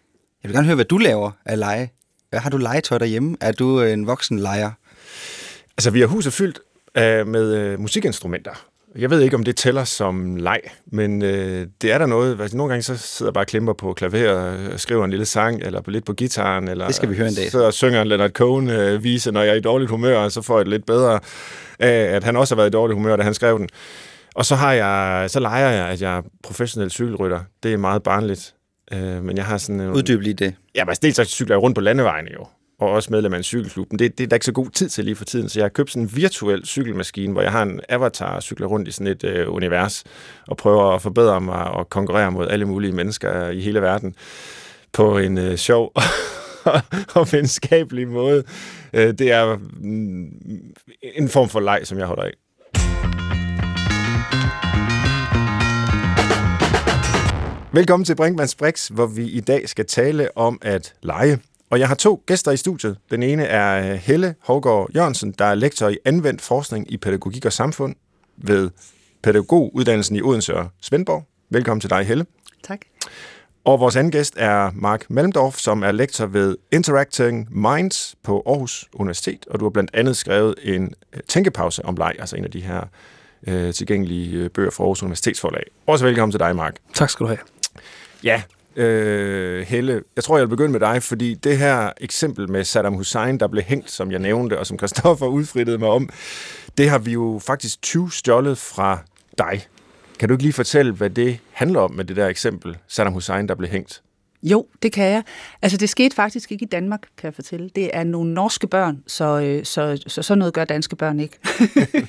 jeg 0.43 0.49
vil 0.49 0.57
gerne 0.57 0.67
høre, 0.67 0.75
hvad 0.75 0.85
du 0.85 0.99
laver 0.99 1.31
af 1.45 1.59
lege. 1.59 1.93
Hvad 2.31 2.41
har 2.41 2.51
du 2.51 2.57
legetøj 2.57 2.99
derhjemme? 2.99 3.37
Er 3.41 3.53
du 3.53 3.81
en 3.81 4.07
voksen 4.07 4.39
leger? 4.39 4.71
Altså, 5.77 5.91
vi 5.91 6.01
har 6.01 6.07
huset 6.07 6.33
fyldt 6.33 6.61
øh, 6.97 7.27
med 7.27 7.55
øh, 7.55 7.81
musikinstrumenter. 7.81 8.67
Jeg 8.99 9.11
ved 9.11 9.21
ikke, 9.21 9.37
om 9.37 9.45
det 9.45 9.57
tæller 9.57 9.85
som 9.85 10.37
leg, 10.37 10.61
men 10.87 11.23
øh, 11.23 11.67
det 11.83 11.93
er 11.93 11.99
der 11.99 12.07
noget. 12.07 12.41
Altså, 12.41 12.57
nogle 12.57 12.71
gange 12.71 12.83
så 12.83 12.97
sidder 12.97 13.31
jeg 13.31 13.35
bare 13.35 13.43
og 13.43 13.47
klemper 13.47 13.73
på 13.73 13.93
klaver 13.93 14.33
og 14.73 14.81
skriver 14.81 15.05
en 15.05 15.11
lille 15.11 15.25
sang, 15.27 15.63
eller 15.63 15.81
på 15.81 15.91
lidt 15.91 16.05
på 16.07 16.13
gitaren, 16.13 16.69
eller 16.69 16.87
Det 16.87 16.95
skal 16.95 17.11
vi 17.11 17.17
høre 17.17 17.29
en 17.29 17.35
dag. 17.35 17.51
sidder 17.51 17.67
og 17.67 17.73
synger 17.75 18.03
en 18.03 18.09
Leonard 18.09 18.31
Cohen-vise, 18.31 19.33
når 19.33 19.43
jeg 19.43 19.51
er 19.51 19.55
i 19.55 19.61
dårligt 19.61 19.91
humør, 19.91 20.19
og 20.19 20.33
så 20.33 20.43
får 20.43 20.59
jeg 20.59 20.65
det 20.65 20.71
lidt 20.71 20.87
bedre 20.87 21.21
af, 21.79 22.17
at 22.17 22.25
han 22.25 22.37
også 22.37 22.55
har 22.55 22.57
været 22.57 22.69
i 22.69 22.73
dårligt 22.73 22.97
humør, 22.97 23.17
da 23.17 23.23
han 23.23 23.35
skrev 23.35 23.59
den. 23.59 23.69
Og 24.35 24.45
så, 24.47 24.55
har 24.55 24.73
jeg, 24.73 25.31
så 25.31 25.41
leger 25.41 25.71
jeg, 25.71 25.87
at 25.89 26.03
jeg 26.03 26.17
er 26.17 26.23
professionel 26.43 26.91
cykelrytter. 26.91 27.41
Det 27.63 27.73
er 27.73 27.77
meget 27.77 28.03
barnligt. 28.03 28.55
Øh, 28.93 29.25
men 29.25 29.37
jeg 29.37 29.45
har 29.45 29.59
sådan... 29.59 29.81
Øh, 29.81 29.93
Uddyb 29.93 30.21
lige 30.21 30.35
det. 30.35 30.55
Ja, 30.75 30.85
men 30.85 30.95
dels 31.03 31.17
så 31.17 31.25
cykler 31.25 31.57
jeg 31.57 31.63
rundt 31.63 31.75
på 31.75 31.81
landevejene 31.81 32.31
jo, 32.35 32.47
og 32.79 32.91
også 32.91 33.09
medlem 33.13 33.33
af 33.33 33.37
en 33.37 33.43
cykelklub. 33.43 33.87
Men 33.91 33.99
det, 33.99 34.19
det 34.19 34.25
er 34.25 34.29
der 34.29 34.37
ikke 34.37 34.47
så 34.47 34.53
god 34.53 34.71
tid 34.71 34.89
til 34.89 35.05
lige 35.05 35.17
for 35.17 35.25
tiden, 35.25 35.49
så 35.49 35.59
jeg 35.59 35.65
har 35.65 35.69
købt 35.69 35.91
sådan 35.91 36.03
en 36.03 36.17
virtuel 36.17 36.67
cykelmaskine, 36.67 37.33
hvor 37.33 37.43
jeg 37.43 37.53
har 37.53 37.63
en 37.63 37.81
avatar 37.89 38.37
og 38.37 38.43
cykler 38.43 38.67
rundt 38.67 38.89
i 38.89 38.93
sådan 38.93 39.07
et 39.07 39.25
øh, 39.25 39.53
univers, 39.53 40.05
og 40.49 40.57
prøver 40.57 40.95
at 40.95 41.03
forbedre 41.03 41.41
mig 41.41 41.65
og 41.65 41.91
konkurrere 41.91 42.33
mod 42.33 42.49
alle 42.49 42.65
mulige 42.65 42.93
mennesker 42.93 43.49
i 43.49 43.61
hele 43.61 43.83
verden 43.83 44.15
på 44.93 45.19
en 45.19 45.39
øh, 45.39 45.57
sjov 45.57 45.93
og 47.19 47.33
venskabelig 47.33 48.09
måde. 48.09 48.45
Øh, 48.93 49.19
det 49.19 49.33
er 49.33 49.57
mm, 49.57 50.29
en 51.03 51.29
form 51.29 51.49
for 51.49 51.61
leg, 51.61 51.81
som 51.85 51.99
jeg 51.99 52.07
holder 52.07 52.23
af. 52.23 52.33
Velkommen 57.73 58.05
til 58.05 58.17
Brinkmanns 58.17 58.55
Brix, 58.55 58.89
hvor 58.89 59.07
vi 59.07 59.25
i 59.25 59.41
dag 59.41 59.69
skal 59.69 59.87
tale 59.87 60.37
om 60.37 60.59
at 60.63 60.95
lege. 61.03 61.39
Og 61.71 61.79
jeg 61.79 61.89
har 61.89 61.95
to 61.95 62.23
gæster 62.27 62.51
i 62.51 62.57
studiet. 62.57 62.97
Den 63.11 63.23
ene 63.23 63.45
er 63.45 63.93
øh, 63.93 63.99
Helle 63.99 64.35
Hovgaard 64.41 64.91
Jørgensen, 64.95 65.35
der 65.39 65.45
er 65.45 65.55
lektor 65.55 65.89
i 65.89 65.99
anvendt 66.05 66.43
forskning 66.43 66.93
i 66.93 66.97
pædagogik 66.97 67.45
og 67.45 67.53
samfund 67.53 67.95
ved 68.37 68.71
pædagoguddannelsen 69.23 70.17
i 70.17 70.23
Odense 70.23 70.55
og 70.55 70.69
Svendborg. 70.81 71.25
Velkommen 71.51 71.81
til 71.81 71.91
dig, 71.91 72.05
Helle. 72.05 72.27
Tak. 72.65 72.81
Og 73.65 73.81
vores 73.81 73.97
anden 73.97 74.11
gæst 74.11 74.35
er 74.37 74.71
Mark 74.75 75.11
Malmdorf, 75.11 75.57
som 75.59 75.83
er 75.83 75.93
lektor 75.93 76.27
ved 76.27 76.57
Interacting 76.73 77.49
Minds 77.51 78.15
på 78.23 78.43
Aarhus 78.47 78.89
Universitet, 78.95 79.47
og 79.51 79.61
du 79.61 79.65
har 79.65 79.71
blandt 79.71 79.91
andet 79.95 80.17
skrevet 80.17 80.55
en 80.63 80.95
øh, 81.13 81.21
tænkepause 81.29 81.85
om 81.85 81.97
leg, 81.97 82.15
altså 82.19 82.37
en 82.37 82.45
af 82.45 82.51
de 82.51 82.61
her 82.61 82.81
øh, 83.47 83.75
tilgængelige 83.75 84.37
øh, 84.39 84.51
bøger 84.51 84.71
fra 84.71 84.85
Aarhus 84.85 85.03
Universitetsforlag. 85.03 85.65
Også 85.87 86.05
velkommen 86.05 86.33
til 86.33 86.41
dig, 86.41 86.57
Mark. 86.57 86.77
Tak 86.95 87.11
skal 87.11 87.25
du 87.25 87.29
have. 87.29 87.39
Ja, 88.25 88.43
øh, 88.77 89.67
Helle, 89.67 90.03
jeg 90.17 90.25
tror, 90.25 90.37
jeg 90.37 90.43
vil 90.43 90.57
begynde 90.57 90.73
med 90.73 90.81
dig, 90.81 91.03
fordi 91.03 91.35
det 91.35 91.59
her 91.59 91.91
eksempel 92.01 92.51
med 92.51 92.65
Saddam 92.65 92.95
Hussein, 92.95 93.41
der 93.41 93.49
blev 93.49 93.63
hængt, 93.63 93.91
som 93.91 94.11
jeg 94.11 94.19
nævnte, 94.19 94.59
og 94.59 94.67
som 94.67 94.79
Christoffer 94.79 95.27
udfrittede 95.39 95.79
mig 95.79 95.89
om, 95.89 96.09
det 96.79 96.91
har 96.91 96.99
vi 96.99 97.13
jo 97.13 97.41
faktisk 97.47 97.83
20 97.83 98.13
stjålet 98.13 98.59
fra 98.59 98.99
dig. 99.39 99.67
Kan 100.19 100.29
du 100.29 100.35
ikke 100.35 100.45
lige 100.45 100.53
fortælle, 100.53 100.93
hvad 100.93 101.11
det 101.11 101.39
handler 101.53 101.81
om 101.81 101.93
med 101.93 102.05
det 102.05 102.17
der 102.17 102.27
eksempel, 102.27 102.77
Saddam 102.89 103.13
Hussein, 103.13 103.49
der 103.49 103.55
blev 103.55 103.71
hængt? 103.71 104.03
Jo, 104.45 104.67
det 104.83 104.93
kan 104.93 105.05
jeg. 105.05 105.23
Altså, 105.63 105.79
det 105.79 105.89
skete 105.89 106.15
faktisk 106.15 106.53
ikke 106.53 106.65
i 106.65 106.69
Danmark, 106.69 107.01
kan 107.01 107.27
jeg 107.27 107.35
fortælle. 107.35 107.71
Det 107.77 107.91
er 107.93 108.05
nogle 108.05 108.35
norske 108.35 108.67
børn, 108.67 109.03
så, 109.07 109.41
øh, 109.41 109.65
så, 109.65 110.03
så 110.07 110.23
sådan 110.23 110.39
noget 110.39 110.55
gør 110.55 110.65
danske 110.65 110.97
børn 110.97 111.21
ikke. 111.21 111.39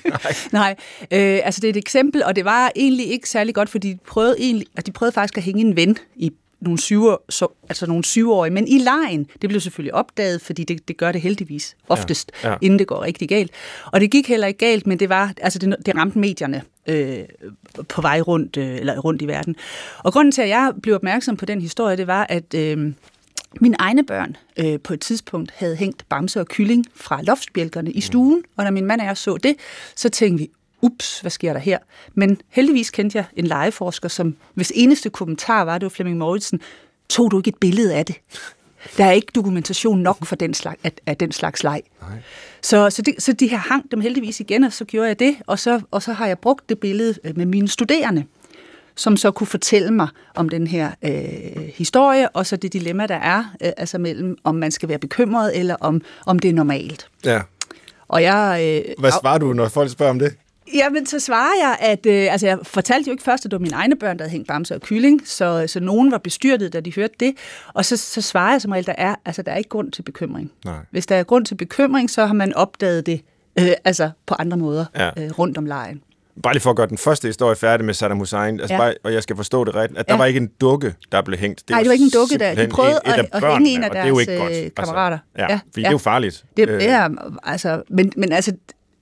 Nej. 0.05 0.33
Nej. 0.61 0.75
Øh, 1.01 1.39
altså, 1.43 1.61
det 1.61 1.67
er 1.67 1.69
et 1.69 1.77
eksempel, 1.77 2.23
og 2.23 2.35
det 2.35 2.45
var 2.45 2.71
egentlig 2.75 3.07
ikke 3.11 3.29
særlig 3.29 3.55
godt, 3.55 3.69
fordi 3.69 3.93
de 3.93 3.97
prøvede, 4.07 4.35
egentlig, 4.39 4.67
altså, 4.75 4.87
de 4.87 4.91
prøvede 4.91 5.13
faktisk 5.13 5.37
at 5.37 5.43
hænge 5.43 5.61
en 5.61 5.75
ven 5.75 5.97
i 6.15 6.31
nogle, 6.61 6.79
syv, 6.79 7.09
så, 7.29 7.47
altså 7.69 7.85
nogle 7.85 8.05
syvårige, 8.05 8.53
men 8.53 8.67
i 8.67 8.77
lejen, 8.77 9.27
det 9.41 9.49
blev 9.49 9.61
selvfølgelig 9.61 9.93
opdaget, 9.93 10.41
fordi 10.41 10.63
det, 10.63 10.87
det 10.87 10.97
gør 10.97 11.11
det 11.11 11.21
heldigvis 11.21 11.75
oftest, 11.89 12.31
Ja, 12.43 12.49
ja, 12.49 12.55
inden 12.61 12.79
det 12.79 12.87
går 12.87 13.01
rigtig 13.01 13.29
galt. 13.29 13.51
Og 13.85 14.01
det 14.01 14.11
gik 14.11 14.27
heller 14.27 14.47
ikke 14.47 14.57
galt, 14.57 14.87
men 14.87 14.99
det 14.99 15.09
var, 15.09 15.33
altså 15.41 15.59
det, 15.59 15.75
det 15.85 15.95
ramte 15.95 16.19
medierne 16.19 16.61
øh, 16.87 17.19
på 17.89 18.01
vej 18.01 18.21
rundt, 18.21 18.57
øh, 18.57 18.75
eller 18.75 18.99
rundt 18.99 19.21
i 19.21 19.27
verden. 19.27 19.55
Og 19.97 20.13
grunden 20.13 20.31
til, 20.31 20.41
at 20.41 20.49
jeg 20.49 20.73
blev 20.81 20.95
opmærksom 20.95 21.37
på 21.37 21.45
den 21.45 21.61
historie, 21.61 21.97
det 21.97 22.07
var, 22.07 22.25
at 22.29 22.53
øh, 22.53 22.93
mine 23.61 23.75
egne 23.79 24.05
børn 24.05 24.37
øh, 24.57 24.79
på 24.79 24.93
et 24.93 25.01
tidspunkt 25.01 25.51
havde 25.55 25.75
hængt 25.75 26.09
bamse 26.09 26.39
og 26.39 26.47
kylling 26.47 26.85
fra 26.95 27.21
loftsbjælkerne 27.21 27.91
i 27.91 28.01
stuen, 28.01 28.43
og 28.57 28.63
når 28.63 28.71
min 28.71 28.85
mand 28.85 29.01
og 29.01 29.07
jeg 29.07 29.17
så 29.17 29.37
det, 29.37 29.55
så 29.95 30.09
tænkte 30.09 30.43
vi, 30.43 30.49
ups, 30.85 31.19
hvad 31.19 31.31
sker 31.31 31.53
der 31.53 31.59
her? 31.59 31.77
Men 32.13 32.37
heldigvis 32.49 32.91
kendte 32.91 33.17
jeg 33.17 33.25
en 33.35 33.47
legeforsker, 33.47 34.09
som 34.09 34.35
hvis 34.53 34.71
eneste 34.75 35.09
kommentar 35.09 35.65
var, 35.65 35.77
det 35.77 35.85
var 35.85 35.89
Flemming 35.89 36.17
Mauritsen, 36.17 36.61
tog 37.09 37.31
du 37.31 37.39
ikke 37.39 37.49
et 37.49 37.57
billede 37.61 37.95
af 37.95 38.05
det? 38.05 38.15
Der 38.97 39.05
er 39.05 39.11
ikke 39.11 39.31
dokumentation 39.35 39.99
nok 39.99 40.25
for 40.25 40.35
den 40.35 40.53
slags, 40.53 40.79
af, 40.83 40.91
af 41.05 41.17
den 41.17 41.31
slags 41.31 41.63
leg. 41.63 41.81
Nej. 42.01 42.09
Så, 42.61 42.89
så, 42.89 43.01
det, 43.01 43.15
så 43.19 43.33
de 43.33 43.49
har 43.49 43.57
hang 43.57 43.91
dem 43.91 44.01
heldigvis 44.01 44.39
igen, 44.39 44.63
og 44.63 44.73
så 44.73 44.85
gjorde 44.85 45.07
jeg 45.07 45.19
det, 45.19 45.35
og 45.47 45.59
så, 45.59 45.81
og 45.91 46.01
så 46.01 46.13
har 46.13 46.27
jeg 46.27 46.39
brugt 46.39 46.69
det 46.69 46.79
billede 46.79 47.15
øh, 47.23 47.37
med 47.37 47.45
mine 47.45 47.67
studerende, 47.67 48.23
som 48.95 49.17
så 49.17 49.31
kunne 49.31 49.47
fortælle 49.47 49.93
mig 49.93 50.07
om 50.35 50.49
den 50.49 50.67
her 50.67 50.91
øh, 51.03 51.69
historie, 51.75 52.29
og 52.29 52.45
så 52.45 52.55
det 52.55 52.73
dilemma, 52.73 53.07
der 53.07 53.15
er, 53.15 53.55
øh, 53.63 53.71
altså 53.77 53.97
mellem, 53.97 54.37
om 54.43 54.55
man 54.55 54.71
skal 54.71 54.89
være 54.89 54.99
bekymret, 54.99 55.59
eller 55.59 55.75
om, 55.79 56.01
om 56.25 56.39
det 56.39 56.49
er 56.49 56.53
normalt. 56.53 57.07
Ja. 57.25 57.41
Og 58.07 58.21
jeg... 58.23 58.61
Øh, 58.87 58.93
Hvad 58.99 59.11
svarer 59.21 59.37
du, 59.37 59.53
når 59.53 59.67
folk 59.67 59.91
spørger 59.91 60.09
om 60.09 60.19
det? 60.19 60.35
Jamen, 60.73 61.05
så 61.05 61.19
svarer 61.19 61.51
jeg, 61.61 61.77
at 61.79 62.05
øh, 62.05 62.31
altså, 62.31 62.47
jeg 62.47 62.57
fortalte 62.63 63.07
jo 63.07 63.11
ikke 63.11 63.23
først, 63.23 63.45
at 63.45 63.51
det 63.51 63.59
var 63.59 63.61
mine 63.61 63.75
egne 63.75 63.95
børn, 63.95 64.17
der 64.17 64.23
havde 64.23 64.31
hængt 64.31 64.47
bamse 64.47 64.75
og 64.75 64.81
kylling, 64.81 65.21
så, 65.27 65.63
så 65.67 65.79
nogen 65.79 66.11
var 66.11 66.17
bestyrtet, 66.17 66.73
da 66.73 66.79
de 66.79 66.93
hørte 66.95 67.13
det. 67.19 67.33
Og 67.73 67.85
så, 67.85 67.97
så 67.97 68.21
svarer 68.21 68.51
jeg 68.51 68.61
som 68.61 68.71
regel, 68.71 68.85
der 68.85 68.95
er, 68.97 69.15
altså, 69.25 69.41
der 69.41 69.51
er 69.51 69.57
ikke 69.57 69.69
grund 69.69 69.91
til 69.91 70.01
bekymring. 70.01 70.51
Nej. 70.65 70.73
Hvis 70.91 71.05
der 71.05 71.15
er 71.15 71.23
grund 71.23 71.45
til 71.45 71.55
bekymring, 71.55 72.09
så 72.09 72.25
har 72.25 72.33
man 72.33 72.53
opdaget 72.53 73.05
det 73.05 73.21
øh, 73.59 73.67
altså 73.83 74.09
på 74.25 74.35
andre 74.39 74.57
måder 74.57 74.85
Ja. 74.95 75.09
øh, 75.17 75.31
rundt 75.39 75.57
om 75.57 75.65
lejen. 75.65 76.01
Bare 76.43 76.53
lige 76.53 76.61
for 76.61 76.69
at 76.69 76.75
gøre 76.75 76.87
den 76.87 76.97
første 76.97 77.27
historie 77.27 77.55
færdig 77.55 77.85
med 77.85 77.93
Saddam 77.93 78.17
Hussein, 78.17 78.59
altså 78.59 78.73
Ja. 78.73 78.79
bare, 78.79 78.93
og 79.03 79.13
jeg 79.13 79.23
skal 79.23 79.35
forstå 79.35 79.63
det 79.63 79.75
rigtigt, 79.75 79.99
at 79.99 80.07
der 80.07 80.13
Ja. 80.13 80.17
var 80.17 80.25
ikke 80.25 80.37
en 80.37 80.51
dukke, 80.61 80.93
der 81.11 81.21
blev 81.21 81.39
hængt. 81.39 81.69
Nej, 81.69 81.79
det 81.79 81.87
var 81.87 81.93
ikke 81.93 82.03
en 82.05 82.11
dukke 82.13 82.37
der. 82.37 82.55
De 82.55 82.67
prøvede 82.67 82.99
et, 83.05 83.13
et 83.19 83.19
at- 83.33 83.43
at 83.43 83.53
hænge 83.53 83.69
en 83.69 83.83
af 83.83 83.89
og 83.89 83.95
det 83.95 84.01
er 84.01 84.07
jo 84.07 84.19
ikke 84.19 84.31
deres, 84.31 84.41
godt. 84.41 84.65
øh, 84.65 84.71
kammerater. 84.77 85.17
Altså, 85.35 85.53
ja, 85.53 85.53
Ja, 85.53 85.59
fordi 85.63 85.81
ja. 85.81 85.81
det 85.81 85.87
er 85.87 85.91
jo 85.91 85.97
farligt. 85.97 86.45
Det, 86.57 86.69
Øh, 86.69 86.79
det 86.79 86.89
er, 86.89 87.09
altså, 87.43 87.81
men, 87.89 88.11
men 88.17 88.31
altså, 88.31 88.53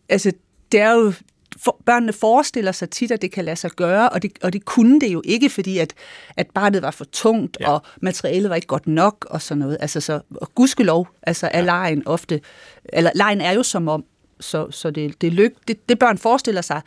altså, 0.09 0.31
det 0.71 0.79
er 0.79 0.91
jo, 0.91 1.13
for, 1.57 1.77
børnene 1.85 2.13
forestiller 2.13 2.71
sig 2.71 2.89
tit, 2.89 3.11
at 3.11 3.21
det 3.21 3.31
kan 3.31 3.45
lade 3.45 3.55
sig 3.55 3.71
gøre, 3.71 4.09
og 4.09 4.21
det, 4.21 4.31
og 4.41 4.53
det 4.53 4.65
kunne 4.65 4.99
det 4.99 5.13
jo 5.13 5.21
ikke, 5.25 5.49
fordi 5.49 5.77
at, 5.77 5.93
at 6.37 6.47
barnet 6.53 6.81
var 6.81 6.91
for 6.91 7.05
tungt, 7.05 7.57
Ja. 7.59 7.65
ja. 7.69 7.73
og 7.73 7.81
materialet 8.01 8.49
var 8.49 8.55
ikke 8.55 8.67
godt 8.67 8.87
nok, 8.87 9.25
og 9.29 9.41
sådan 9.41 9.59
noget. 9.59 9.77
Altså, 9.79 10.01
så, 10.01 10.19
og 10.35 10.51
gudskelov, 10.55 11.07
altså, 11.21 11.49
er 11.53 11.61
lejen 11.61 12.07
ofte, 12.07 12.41
eller 12.85 13.11
lejen 13.15 13.41
er 13.41 13.51
jo 13.51 13.63
som 13.63 13.87
om, 13.87 14.03
så, 14.39 14.71
så 14.71 14.91
det, 14.91 15.21
det, 15.21 15.33
lyk, 15.33 15.51
det, 15.67 15.89
det 15.89 15.99
børn 15.99 16.17
forestiller 16.17 16.61
sig, 16.61 16.81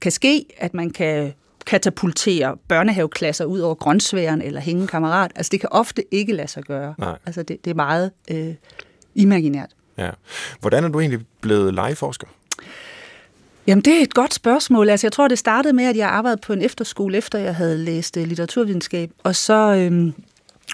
kan 0.00 0.12
ske, 0.12 0.44
at 0.56 0.74
man 0.74 0.90
kan 0.90 1.32
katapultere 1.66 2.56
børnehaveklasser 2.68 3.44
ud 3.44 3.60
over 3.60 3.74
grøntsværen 3.74 4.42
eller 4.42 4.60
hænge 4.60 4.86
kammerat. 4.86 5.32
Altså, 5.36 5.50
det 5.50 5.60
kan 5.60 5.68
ofte 5.72 6.14
ikke 6.14 6.32
lade 6.32 6.48
sig 6.48 6.62
gøre. 6.64 6.94
Nej. 6.98 7.18
Altså, 7.26 7.42
det, 7.42 7.64
det 7.64 7.70
er 7.70 7.74
meget 7.74 8.10
øh, 8.30 8.54
imaginært. 9.14 9.70
Ja. 9.98 10.10
Hvordan 10.60 10.84
er 10.84 10.88
du 10.88 11.00
egentlig 11.00 11.20
blevet 11.40 11.74
legeforsker? 11.74 12.26
Jamen, 13.68 13.82
det 13.82 13.98
er 13.98 14.02
et 14.02 14.14
godt 14.14 14.34
spørgsmål. 14.34 14.88
Altså, 14.88 15.06
jeg 15.06 15.12
tror, 15.12 15.28
det 15.28 15.38
startede 15.38 15.72
med, 15.72 15.84
at 15.84 15.96
jeg 15.96 16.08
arbejdede 16.08 16.40
på 16.40 16.52
en 16.52 16.62
efterskole, 16.62 17.16
efter 17.16 17.38
jeg 17.38 17.54
havde 17.54 17.78
læst 17.78 18.16
uh, 18.16 18.22
litteraturvidenskab, 18.22 19.10
og 19.22 19.36
så, 19.36 19.74
øhm, 19.74 20.14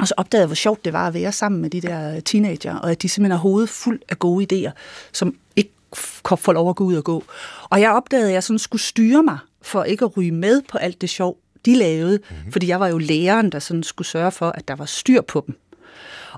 og 0.00 0.08
så 0.08 0.14
opdagede 0.16 0.42
jeg, 0.42 0.46
hvor 0.46 0.54
sjovt 0.54 0.84
det 0.84 0.92
var 0.92 1.06
at 1.06 1.14
være 1.14 1.32
sammen 1.32 1.60
med 1.60 1.70
de 1.70 1.80
der 1.80 2.20
teenager, 2.20 2.76
og 2.76 2.90
at 2.90 3.02
de 3.02 3.08
simpelthen 3.08 3.30
har 3.30 3.38
hovedet 3.38 3.68
fuld 3.68 4.00
af 4.08 4.18
gode 4.18 4.46
idéer, 4.52 4.70
som 5.12 5.34
ikke 5.56 5.70
f- 5.96 6.20
kan 6.24 6.38
få 6.38 6.52
lov 6.52 6.70
at 6.70 6.76
gå 6.76 6.84
ud 6.84 6.94
og 6.94 7.04
gå. 7.04 7.24
Og 7.70 7.80
jeg 7.80 7.90
opdagede, 7.90 8.28
at 8.28 8.34
jeg 8.34 8.42
sådan 8.42 8.58
skulle 8.58 8.82
styre 8.82 9.22
mig, 9.22 9.38
for 9.62 9.84
ikke 9.84 10.04
at 10.04 10.16
ryge 10.16 10.32
med 10.32 10.62
på 10.68 10.78
alt 10.78 11.00
det 11.00 11.10
sjov, 11.10 11.36
de 11.66 11.76
lavede, 11.76 12.18
mm-hmm. 12.30 12.52
fordi 12.52 12.68
jeg 12.68 12.80
var 12.80 12.88
jo 12.88 12.98
læreren, 12.98 13.52
der 13.52 13.58
sådan 13.58 13.82
skulle 13.82 14.08
sørge 14.08 14.30
for, 14.30 14.50
at 14.50 14.68
der 14.68 14.74
var 14.74 14.86
styr 14.86 15.20
på 15.20 15.44
dem. 15.46 15.58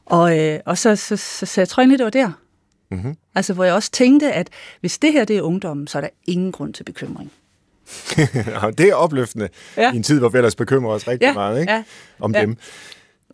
Og, 0.04 0.38
øh, 0.38 0.60
og 0.66 0.78
så, 0.78 0.96
så, 0.96 1.16
så, 1.16 1.46
så 1.46 1.60
jeg 1.60 1.68
tror 1.68 1.80
egentlig, 1.80 1.98
det 1.98 2.04
var 2.04 2.10
der. 2.10 2.32
Mm-hmm. 2.90 3.16
Altså, 3.34 3.52
hvor 3.54 3.64
jeg 3.64 3.74
også 3.74 3.90
tænkte, 3.90 4.32
at 4.32 4.48
hvis 4.80 4.98
det 4.98 5.12
her 5.12 5.24
det 5.24 5.36
er 5.36 5.42
ungdommen, 5.42 5.86
så 5.86 5.98
er 5.98 6.02
der 6.02 6.08
ingen 6.26 6.52
grund 6.52 6.74
til 6.74 6.84
bekymring. 6.84 7.32
Det 8.78 8.88
er 8.88 8.94
opløftende 8.94 9.48
ja. 9.76 9.82
Ja. 9.82 9.92
i 9.92 9.96
en 9.96 10.02
tid, 10.02 10.18
hvor 10.18 10.28
vi 10.28 10.38
ellers 10.38 10.54
bekymrer 10.54 10.92
os 10.94 11.08
rigtig 11.08 11.26
Ja, 11.26 11.32
meget 11.32 11.60
ikke? 11.60 11.72
ja, 11.72 11.82
om 12.20 12.34
ja. 12.34 12.40
dem. 12.40 12.56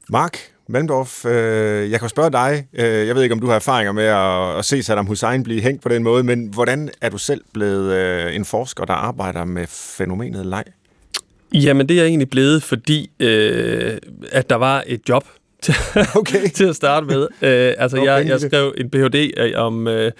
Mark 0.09 0.38
Malmdorf, 0.68 1.25
øh, 1.25 1.90
jeg 1.90 2.00
kan 2.00 2.09
spørge 2.09 2.30
dig, 2.30 2.66
øh, 2.73 3.06
jeg 3.06 3.14
ved 3.14 3.23
ikke, 3.23 3.32
om 3.32 3.40
du 3.40 3.47
har 3.47 3.54
erfaringer 3.54 3.92
med 3.92 4.04
at, 4.04 4.59
at 4.59 4.64
se 4.64 4.82
Saddam 4.82 5.06
Hussein 5.06 5.42
blive 5.42 5.61
hængt 5.61 5.82
på 5.82 5.88
den 5.88 6.02
måde, 6.02 6.25
men 6.25 6.47
hvordan 6.47 6.90
er 7.00 7.09
du 7.09 7.18
selv 7.18 7.40
blevet 7.52 7.92
øh, 7.92 8.37
en 8.37 8.44
forsker, 8.44 8.85
der 8.85 8.94
arbejder 8.94 9.44
med 9.44 9.66
fænomenet 9.68 10.47
leg? 10.47 10.64
Jamen, 11.54 11.88
det 11.88 11.94
er 11.94 12.02
jeg 12.02 12.09
egentlig 12.09 12.30
blevet, 12.30 12.62
fordi 12.62 13.11
øh, 13.21 13.99
at 14.32 14.50
der 14.50 14.56
var 14.56 14.85
et 14.87 15.09
job 15.09 15.25
til, 15.62 15.75
okay. 16.21 16.49
til 16.49 16.64
at 16.64 16.76
starte 16.76 17.07
med. 17.07 17.23
Øh, 17.23 17.75
altså, 17.78 17.97
okay, 17.97 18.07
jeg, 18.07 18.26
jeg 18.26 18.40
skrev 18.40 18.75
en 18.76 18.90
Ph.D. 18.90 19.54
om, 19.57 19.88
øh, 19.88 20.12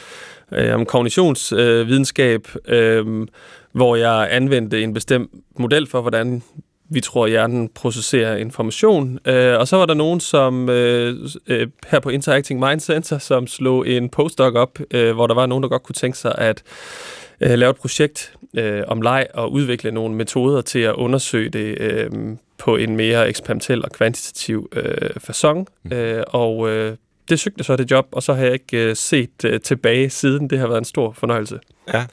om 0.75 0.87
kognitionsvidenskab, 0.87 2.49
øh, 2.69 2.99
øh, 2.99 3.27
hvor 3.73 3.97
jeg 3.97 4.29
anvendte 4.31 4.83
en 4.83 4.95
bestemt 4.95 5.31
model 5.59 5.87
for, 5.87 6.01
hvordan 6.01 6.43
vi 6.91 7.01
tror, 7.01 7.27
hjernen 7.27 7.69
processerer 7.69 8.37
information. 8.37 9.19
Øh, 9.27 9.59
og 9.59 9.69
så 9.69 9.77
var 9.77 9.87
der 9.87 9.95
nogen, 9.95 10.21
som 10.21 10.69
øh, 10.69 11.29
øh, 11.47 11.69
her 11.87 12.01
på 12.01 12.09
Interacting 12.09 12.61
Mind 12.61 12.81
Center, 12.81 13.19
som 13.19 13.47
slog 13.47 13.89
en 13.89 14.09
postdoc 14.09 14.55
op, 14.55 14.79
øh, 14.91 15.15
hvor 15.15 15.27
der 15.27 15.35
var 15.35 15.47
nogen, 15.47 15.63
der 15.63 15.69
godt 15.69 15.83
kunne 15.83 15.95
tænke 15.95 16.19
sig 16.19 16.35
at 16.39 16.63
øh, 17.41 17.59
lave 17.59 17.71
et 17.71 17.77
projekt 17.77 18.33
øh, 18.55 18.83
om 18.89 19.03
leg 19.03 19.27
og 19.35 19.53
udvikle 19.53 19.91
nogle 19.91 20.15
metoder 20.15 20.61
til 20.61 20.79
at 20.79 20.95
undersøge 20.95 21.51
det 21.51 21.81
øh, 21.81 22.11
på 22.63 22.77
en 22.77 22.97
mere 22.97 23.29
eksperimentel 23.29 23.85
og 23.85 23.93
kvantitativ 23.93 24.69
øh, 24.73 25.11
façon. 25.17 25.65
Mm. 25.83 25.93
Øh, 25.93 26.25
og 26.27 26.71
øh, 26.71 26.97
det 27.29 27.41
søgte 27.41 27.65
så 27.65 27.77
det 27.77 27.91
job, 27.91 28.07
og 28.13 28.23
så 28.23 28.35
har 28.35 28.45
jeg 28.45 28.53
ikke 28.53 28.77
øh, 28.77 28.97
set 28.97 29.45
øh, 29.45 29.61
tilbage 29.61 30.11
siden. 30.11 30.51
Det 30.51 30.59
har 30.59 30.67
været 30.67 30.79
en 30.79 30.85
stor 30.85 31.13
fornøjelse. 31.13 31.59
Ja, 31.95 32.05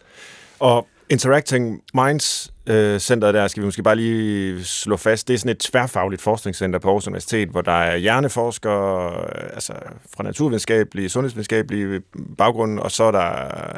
og 0.59 0.87
Interacting 1.09 1.81
Minds 1.93 2.53
øh, 2.67 2.99
centeret 2.99 3.33
der, 3.33 3.47
skal 3.47 3.61
vi 3.61 3.65
måske 3.65 3.83
bare 3.83 3.95
lige 3.95 4.63
slå 4.63 4.97
fast, 4.97 5.27
det 5.27 5.33
er 5.33 5.37
sådan 5.37 5.51
et 5.51 5.57
tværfagligt 5.57 6.21
forskningscenter 6.21 6.79
på 6.79 6.87
Aarhus 6.87 7.07
Universitet, 7.07 7.49
hvor 7.49 7.61
der 7.61 7.71
er 7.71 7.97
hjerneforskere, 7.97 9.13
øh, 9.13 9.49
altså 9.53 9.73
fra 10.15 10.23
naturvidenskabelig, 10.23 11.11
sundhedsvidenskabelig 11.11 12.01
baggrund, 12.37 12.79
og 12.79 12.91
så 12.91 13.03
er 13.03 13.11
der 13.11 13.29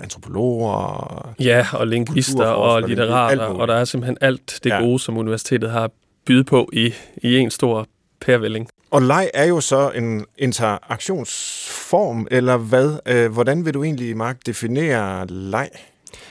antropologer. 0.04 1.36
Ja, 1.40 1.68
og 1.74 1.88
lingvister 1.88 2.46
og 2.46 2.82
litterater, 2.82 3.46
og 3.46 3.68
der 3.68 3.76
er 3.76 3.86
simpelthen 3.86 4.18
alt 4.22 4.60
det 4.64 4.72
gode, 4.72 4.92
ja. 4.92 4.98
som 4.98 5.18
universitetet 5.18 5.72
har 5.72 5.92
byde 6.26 6.44
på 6.44 6.70
i, 6.74 6.94
i 7.18 7.38
en 7.38 7.52
stor 7.52 7.88
pærvælling. 8.22 8.70
Og 8.92 9.02
leg 9.02 9.30
er 9.34 9.46
jo 9.46 9.62
så 9.62 9.92
en 9.96 10.26
interaktionsform, 10.38 12.28
eller 12.32 12.58
hvad? 12.58 13.00
Øh, 13.06 13.32
hvordan 13.32 13.66
vil 13.66 13.74
du 13.74 13.84
egentlig, 13.84 14.18
Mark, 14.18 14.38
definere 14.46 15.28
leg? 15.28 15.70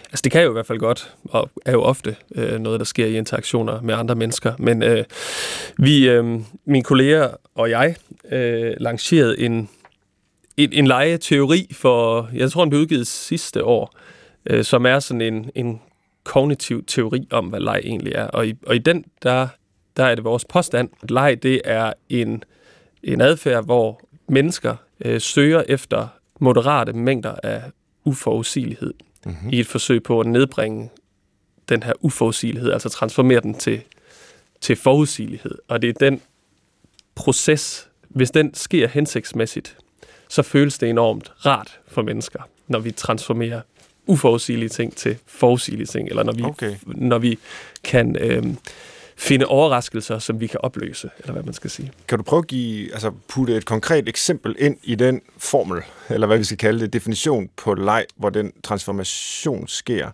Altså 0.04 0.22
det 0.24 0.32
kan 0.32 0.42
jo 0.42 0.50
i 0.50 0.52
hvert 0.52 0.66
fald 0.66 0.78
godt, 0.78 1.14
og 1.24 1.50
er 1.66 1.72
jo 1.72 1.82
ofte 1.82 2.16
øh, 2.34 2.58
noget, 2.58 2.80
der 2.80 2.84
sker 2.84 3.06
i 3.06 3.16
interaktioner 3.18 3.80
med 3.80 3.94
andre 3.94 4.14
mennesker. 4.14 4.52
Men 4.58 4.82
øh, 4.82 5.04
vi, 5.78 6.08
øh, 6.08 6.40
mine 6.64 6.84
kolleger 6.84 7.28
og 7.54 7.70
jeg, 7.70 7.96
øh, 8.30 8.74
lancerede 8.80 9.40
en, 9.40 9.68
en, 10.56 10.72
en 10.72 10.86
legeteori 10.86 11.70
for, 11.72 12.28
jeg 12.34 12.50
tror 12.50 12.64
den 12.64 12.70
blev 12.70 12.80
udgivet 12.80 13.06
sidste 13.06 13.64
år, 13.64 13.94
øh, 14.46 14.64
som 14.64 14.86
er 14.86 14.98
sådan 14.98 15.20
en, 15.20 15.50
en 15.54 15.80
kognitiv 16.24 16.84
teori 16.86 17.28
om, 17.30 17.46
hvad 17.46 17.60
leg 17.60 17.80
egentlig 17.84 18.12
er. 18.12 18.26
Og 18.26 18.46
i, 18.46 18.54
og 18.66 18.74
i 18.74 18.78
den, 18.78 19.04
der, 19.22 19.48
der 19.96 20.04
er 20.04 20.14
det 20.14 20.24
vores 20.24 20.44
påstand, 20.44 20.88
at 21.02 21.10
leg 21.10 21.42
det 21.42 21.60
er 21.64 21.92
en, 22.08 22.44
en 23.02 23.20
adfærd, 23.20 23.64
hvor 23.64 24.00
mennesker 24.28 24.76
øh, 25.04 25.20
søger 25.20 25.62
efter 25.68 26.08
moderate 26.40 26.92
mængder 26.92 27.34
af 27.42 27.62
uforudsigelighed 28.04 28.94
mm-hmm. 29.26 29.50
i 29.52 29.60
et 29.60 29.66
forsøg 29.66 30.02
på 30.02 30.20
at 30.20 30.26
nedbringe 30.26 30.90
den 31.68 31.82
her 31.82 31.92
uforudsigelighed, 32.00 32.72
altså 32.72 32.88
transformere 32.88 33.40
den 33.40 33.54
til, 33.54 33.82
til 34.60 34.76
forudsigelighed. 34.76 35.58
Og 35.68 35.82
det 35.82 35.88
er 35.88 35.92
den 35.92 36.20
proces, 37.14 37.88
hvis 38.08 38.30
den 38.30 38.54
sker 38.54 38.88
hensigtsmæssigt, 38.88 39.76
så 40.28 40.42
føles 40.42 40.78
det 40.78 40.88
enormt 40.90 41.32
rart 41.46 41.80
for 41.88 42.02
mennesker, 42.02 42.42
når 42.68 42.78
vi 42.78 42.90
transformerer 42.90 43.60
uforudsigelige 44.06 44.68
ting 44.68 44.96
til 44.96 45.18
forudsigelige 45.26 45.86
ting, 45.86 46.08
eller 46.08 46.22
når 46.22 46.32
vi, 46.32 46.42
okay. 46.42 46.76
når 46.86 47.18
vi 47.18 47.38
kan 47.84 48.16
øh, 48.20 48.44
finde 49.20 49.46
overraskelser, 49.46 50.18
som 50.18 50.40
vi 50.40 50.46
kan 50.46 50.60
opløse, 50.62 51.10
eller 51.18 51.32
hvad 51.32 51.42
man 51.42 51.54
skal 51.54 51.70
sige. 51.70 51.92
Kan 52.08 52.18
du 52.18 52.24
prøve 52.24 52.38
at 52.38 52.46
give, 52.46 52.92
altså 52.92 53.10
putte 53.28 53.56
et 53.56 53.64
konkret 53.64 54.08
eksempel 54.08 54.56
ind 54.58 54.76
i 54.82 54.94
den 54.94 55.20
formel, 55.38 55.82
eller 56.08 56.26
hvad 56.26 56.38
vi 56.38 56.44
skal 56.44 56.58
kalde 56.58 56.80
det, 56.80 56.92
definition 56.92 57.48
på 57.56 57.74
leg, 57.74 58.04
hvor 58.16 58.30
den 58.30 58.52
transformation 58.64 59.68
sker, 59.68 60.10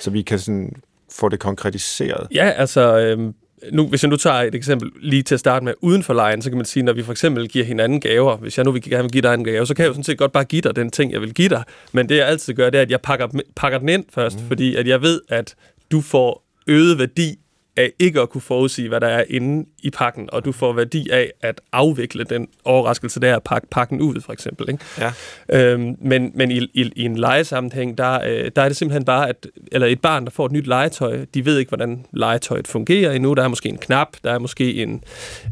så 0.00 0.10
vi 0.10 0.22
kan 0.22 0.38
sådan 0.38 0.72
få 1.12 1.28
det 1.28 1.40
konkretiseret? 1.40 2.26
Ja, 2.34 2.50
altså... 2.50 2.98
Øh, 2.98 3.32
nu, 3.72 3.86
hvis 3.86 4.02
jeg 4.02 4.10
nu 4.10 4.16
tager 4.16 4.36
et 4.36 4.54
eksempel 4.54 4.90
lige 5.00 5.22
til 5.22 5.34
at 5.34 5.40
starte 5.40 5.64
med 5.64 5.74
uden 5.80 6.02
for 6.02 6.14
lejen, 6.14 6.42
så 6.42 6.50
kan 6.50 6.56
man 6.56 6.66
sige, 6.66 6.82
når 6.82 6.92
vi 6.92 7.02
for 7.02 7.12
eksempel 7.12 7.48
giver 7.48 7.64
hinanden 7.64 8.00
gaver, 8.00 8.36
hvis 8.36 8.58
jeg 8.58 8.64
nu 8.64 8.70
vil 8.72 8.82
gerne 8.82 9.08
give 9.08 9.22
dig 9.22 9.34
en 9.34 9.44
gave, 9.44 9.66
så 9.66 9.74
kan 9.74 9.82
jeg 9.82 9.88
jo 9.88 9.92
sådan 9.92 10.04
set 10.04 10.18
godt 10.18 10.32
bare 10.32 10.44
give 10.44 10.62
dig 10.62 10.76
den 10.76 10.90
ting, 10.90 11.12
jeg 11.12 11.20
vil 11.20 11.34
give 11.34 11.48
dig. 11.48 11.62
Men 11.92 12.08
det 12.08 12.16
jeg 12.16 12.26
altid 12.26 12.54
gør, 12.54 12.70
det 12.70 12.78
er, 12.78 12.82
at 12.82 12.90
jeg 12.90 13.00
pakker, 13.00 13.28
pakker 13.56 13.78
den 13.78 13.88
ind 13.88 14.04
først, 14.14 14.40
mm. 14.40 14.46
fordi 14.46 14.76
at 14.76 14.88
jeg 14.88 15.02
ved, 15.02 15.20
at 15.28 15.54
du 15.90 16.00
får 16.00 16.44
øget 16.66 16.98
værdi 16.98 17.38
af 17.78 17.92
ikke 17.98 18.20
at 18.20 18.30
kunne 18.30 18.40
forudsige, 18.40 18.88
hvad 18.88 19.00
der 19.00 19.06
er 19.06 19.24
inde 19.28 19.68
i 19.82 19.90
pakken, 19.90 20.28
og 20.32 20.44
du 20.44 20.52
får 20.52 20.72
værdi 20.72 21.10
af 21.10 21.32
at 21.40 21.60
afvikle 21.72 22.24
den 22.24 22.48
overraskelse, 22.64 23.20
der 23.20 23.30
er 23.30 23.36
at 23.36 23.42
pakke 23.42 23.68
pakken 23.70 24.00
ud, 24.00 24.20
for 24.20 24.32
eksempel. 24.32 24.70
Ikke? 24.70 24.84
Ja. 24.98 25.12
Øhm, 25.48 25.96
men 26.00 26.32
men 26.34 26.50
i, 26.50 26.58
i, 26.74 26.92
i 26.96 27.04
en 27.04 27.16
legesammenhæng, 27.16 27.98
der, 27.98 28.20
øh, 28.26 28.50
der 28.56 28.62
er 28.62 28.68
det 28.68 28.76
simpelthen 28.76 29.04
bare, 29.04 29.28
at 29.28 29.46
eller 29.72 29.86
et 29.86 30.00
barn, 30.00 30.24
der 30.24 30.30
får 30.30 30.46
et 30.46 30.52
nyt 30.52 30.66
legetøj, 30.66 31.24
de 31.34 31.44
ved 31.44 31.58
ikke, 31.58 31.68
hvordan 31.68 32.04
legetøjet 32.12 32.68
fungerer 32.68 33.12
endnu. 33.12 33.34
Der 33.34 33.42
er 33.42 33.48
måske 33.48 33.68
en 33.68 33.78
knap, 33.78 34.08
der 34.24 34.32
er 34.32 34.38
måske 34.38 34.74
en, 34.74 35.04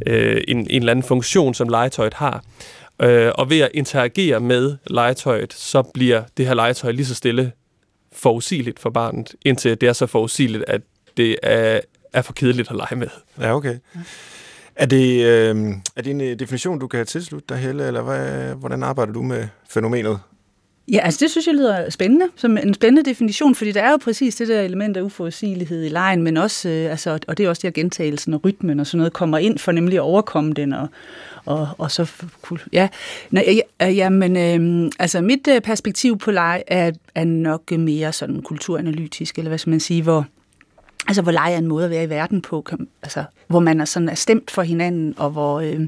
øh, 0.06 0.42
en, 0.48 0.58
en 0.58 0.66
eller 0.70 0.90
anden 0.90 1.02
funktion, 1.02 1.54
som 1.54 1.68
legetøjet 1.68 2.14
har. 2.14 2.44
Øh, 3.02 3.32
og 3.34 3.50
ved 3.50 3.60
at 3.60 3.70
interagere 3.74 4.40
med 4.40 4.76
legetøjet, 4.86 5.52
så 5.52 5.82
bliver 5.82 6.22
det 6.36 6.46
her 6.46 6.54
legetøj 6.54 6.90
lige 6.90 7.06
så 7.06 7.14
stille 7.14 7.52
forudsigeligt 8.12 8.80
for 8.80 8.90
barnet, 8.90 9.34
indtil 9.42 9.80
det 9.80 9.88
er 9.88 9.92
så 9.92 10.06
forudsigeligt, 10.06 10.64
at 10.66 10.80
det 11.16 11.36
er, 11.42 11.80
er 12.16 12.22
for 12.22 12.32
kedeligt 12.32 12.70
at 12.70 12.76
lege 12.76 12.96
med. 12.96 13.08
Ja, 13.40 13.54
okay. 13.54 13.76
Er 14.76 14.86
det, 14.86 15.24
øh, 15.24 15.72
er 15.96 16.02
det 16.02 16.10
en 16.10 16.20
øh, 16.20 16.38
definition, 16.38 16.78
du 16.78 16.86
kan 16.86 17.06
tilslutte 17.06 17.46
dig, 17.48 17.58
Helle, 17.58 17.86
eller 17.86 18.02
hvad, 18.02 18.54
hvordan 18.54 18.82
arbejder 18.82 19.12
du 19.12 19.22
med 19.22 19.48
fænomenet? 19.68 20.20
Ja, 20.92 20.98
altså 20.98 21.18
det 21.20 21.30
synes 21.30 21.46
jeg 21.46 21.54
lyder 21.54 21.90
spændende, 21.90 22.26
som 22.36 22.58
en 22.58 22.74
spændende 22.74 23.10
definition, 23.10 23.54
fordi 23.54 23.72
der 23.72 23.82
er 23.82 23.90
jo 23.90 23.96
præcis 23.96 24.36
det 24.36 24.48
der 24.48 24.60
element 24.60 24.96
af 24.96 25.02
uforudsigelighed 25.02 25.84
i 25.84 25.88
lejen, 25.88 26.22
men 26.22 26.36
også, 26.36 26.68
øh, 26.68 26.90
altså, 26.90 27.18
og 27.28 27.38
det 27.38 27.44
er 27.44 27.48
også 27.48 27.60
det, 27.60 27.68
at 27.68 27.74
gentagelsen 27.74 28.34
og 28.34 28.44
rytmen 28.44 28.80
og 28.80 28.86
sådan 28.86 28.98
noget 28.98 29.12
kommer 29.12 29.38
ind 29.38 29.58
for 29.58 29.72
nemlig 29.72 29.96
at 29.96 30.02
overkomme 30.02 30.52
den, 30.52 30.72
og, 30.72 30.88
og, 31.44 31.68
og 31.78 31.90
så, 31.90 32.12
ja, 32.72 32.88
Nå, 33.30 33.40
ja, 33.80 33.88
ja 33.88 34.08
men 34.08 34.36
øh, 34.36 34.90
altså 34.98 35.20
mit 35.20 35.48
øh, 35.48 35.60
perspektiv 35.60 36.18
på 36.18 36.30
leg 36.30 36.62
er, 36.66 36.92
er 37.14 37.24
nok 37.24 37.70
mere 37.70 38.12
sådan 38.12 38.42
kulturanalytisk, 38.42 39.38
eller 39.38 39.48
hvad 39.48 39.58
skal 39.58 39.70
man 39.70 39.80
sige, 39.80 40.02
hvor, 40.02 40.26
Altså, 41.08 41.22
hvor 41.22 41.32
leje 41.32 41.54
er 41.54 41.58
en 41.58 41.66
måde 41.66 41.84
at 41.84 41.90
være 41.90 42.04
i 42.04 42.08
verden 42.08 42.42
på, 42.42 42.60
kan, 42.60 42.88
altså, 43.02 43.24
hvor 43.46 43.60
man 43.60 43.80
er 43.80 43.84
sådan 43.84 44.08
er 44.08 44.14
stemt 44.14 44.50
for 44.50 44.62
hinanden, 44.62 45.14
og 45.16 45.30
hvor 45.30 45.60
øh, 45.60 45.80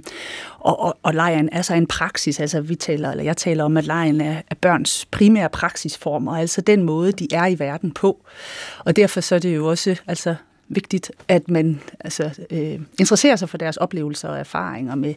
og, 0.59 0.81
og, 0.81 0.99
og 1.03 1.15
lejen 1.15 1.49
er 1.53 1.63
så 1.63 1.75
en 1.75 1.87
praksis, 1.87 2.41
altså 2.41 2.61
vi 2.61 2.75
taler, 2.75 3.11
eller 3.11 3.25
jeg 3.25 3.37
taler 3.37 3.65
om, 3.65 3.77
at 3.77 3.85
lejen 3.85 4.21
er, 4.21 4.43
er 4.51 4.55
børns 4.55 5.07
primære 5.11 5.49
praksisformer, 5.49 6.37
altså 6.37 6.61
den 6.61 6.83
måde, 6.83 7.13
de 7.13 7.29
er 7.33 7.47
i 7.47 7.59
verden 7.59 7.91
på. 7.91 8.25
Og 8.79 8.97
derfor 8.97 9.21
så 9.21 9.35
er 9.35 9.39
det 9.39 9.57
jo 9.57 9.67
også 9.67 9.97
altså, 10.07 10.35
vigtigt, 10.69 11.13
at 11.29 11.49
man 11.49 11.81
altså, 12.01 12.31
øh, 12.51 12.81
interesserer 12.99 13.37
sig 13.37 13.49
for 13.49 13.59
deres 13.59 13.77
oplevelser 13.77 14.29
og 14.29 14.39
erfaringer 14.39 14.95
med, 14.95 15.15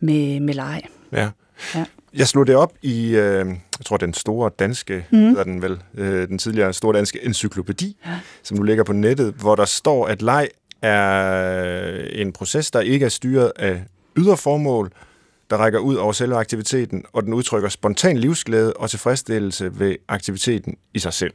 med, 0.00 0.40
med 0.40 0.54
leje. 0.54 0.82
Ja. 1.12 1.30
ja. 1.74 1.84
Jeg 2.14 2.28
slog 2.28 2.46
det 2.46 2.56
op 2.56 2.72
i, 2.82 3.16
øh, 3.16 3.46
jeg 3.78 3.86
tror, 3.86 3.96
den 3.96 4.14
store 4.14 4.50
danske, 4.58 5.06
mm. 5.10 5.18
hedder 5.18 5.44
den 5.44 5.62
vel, 5.62 5.82
øh, 5.94 6.28
den 6.28 6.38
tidligere 6.38 6.72
store 6.72 6.96
danske 6.96 7.24
encyklopædi, 7.24 7.96
ja. 8.06 8.10
som 8.42 8.56
nu 8.56 8.62
ligger 8.62 8.84
på 8.84 8.92
nettet, 8.92 9.34
hvor 9.34 9.54
der 9.54 9.64
står, 9.64 10.06
at 10.06 10.22
leg 10.22 10.48
er 10.82 12.04
en 12.12 12.32
proces, 12.32 12.70
der 12.70 12.80
ikke 12.80 13.04
er 13.04 13.08
styret 13.08 13.52
af 13.56 13.82
ydre 14.16 14.36
formål, 14.36 14.92
der 15.50 15.56
rækker 15.56 15.78
ud 15.78 15.94
over 15.94 16.12
selve 16.12 16.36
aktiviteten, 16.36 17.04
og 17.12 17.22
den 17.22 17.34
udtrykker 17.34 17.68
spontan 17.68 18.16
livsglæde 18.18 18.72
og 18.72 18.90
tilfredsstillelse 18.90 19.78
ved 19.78 19.96
aktiviteten 20.08 20.76
i 20.94 20.98
sig 20.98 21.12
selv. 21.12 21.34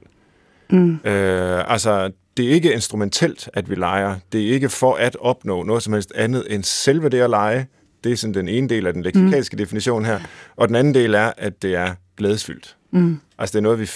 Mm. 0.69 0.93
Øh, 0.93 1.72
altså, 1.72 2.12
det 2.38 2.46
er 2.46 2.50
ikke 2.50 2.74
instrumentelt, 2.74 3.50
at 3.53 3.69
vi 3.69 3.75
leger. 3.75 4.15
Det 4.31 4.41
er 4.50 4.53
ikke 4.53 4.69
for 4.69 4.96
at 4.96 5.17
opnå 5.19 5.63
noget 5.63 5.84
som 5.84 5.93
helst 5.93 6.12
andet 6.15 6.46
end 6.50 6.63
selve 6.63 7.10
det 7.10 7.19
at 7.19 7.29
lege, 7.29 7.67
det 8.03 8.12
er 8.12 8.15
sådan 8.15 8.34
den 8.34 8.48
ene 8.48 8.69
del 8.69 8.88
af 8.88 8.93
den 8.93 9.01
leksikalske 9.01 9.55
mm. 9.55 9.58
definition 9.58 10.05
her. 10.05 10.19
Og 10.55 10.67
den 10.67 10.75
anden 10.75 10.93
del 10.93 11.13
er, 11.13 11.31
at 11.38 11.62
det 11.62 11.75
er 11.75 11.96
glædesfyldt. 12.19 12.75
Mm. 12.91 13.19
Altså 13.38 13.53
det 13.53 13.57
er 13.57 13.63
noget, 13.63 13.79
vi 13.79 13.89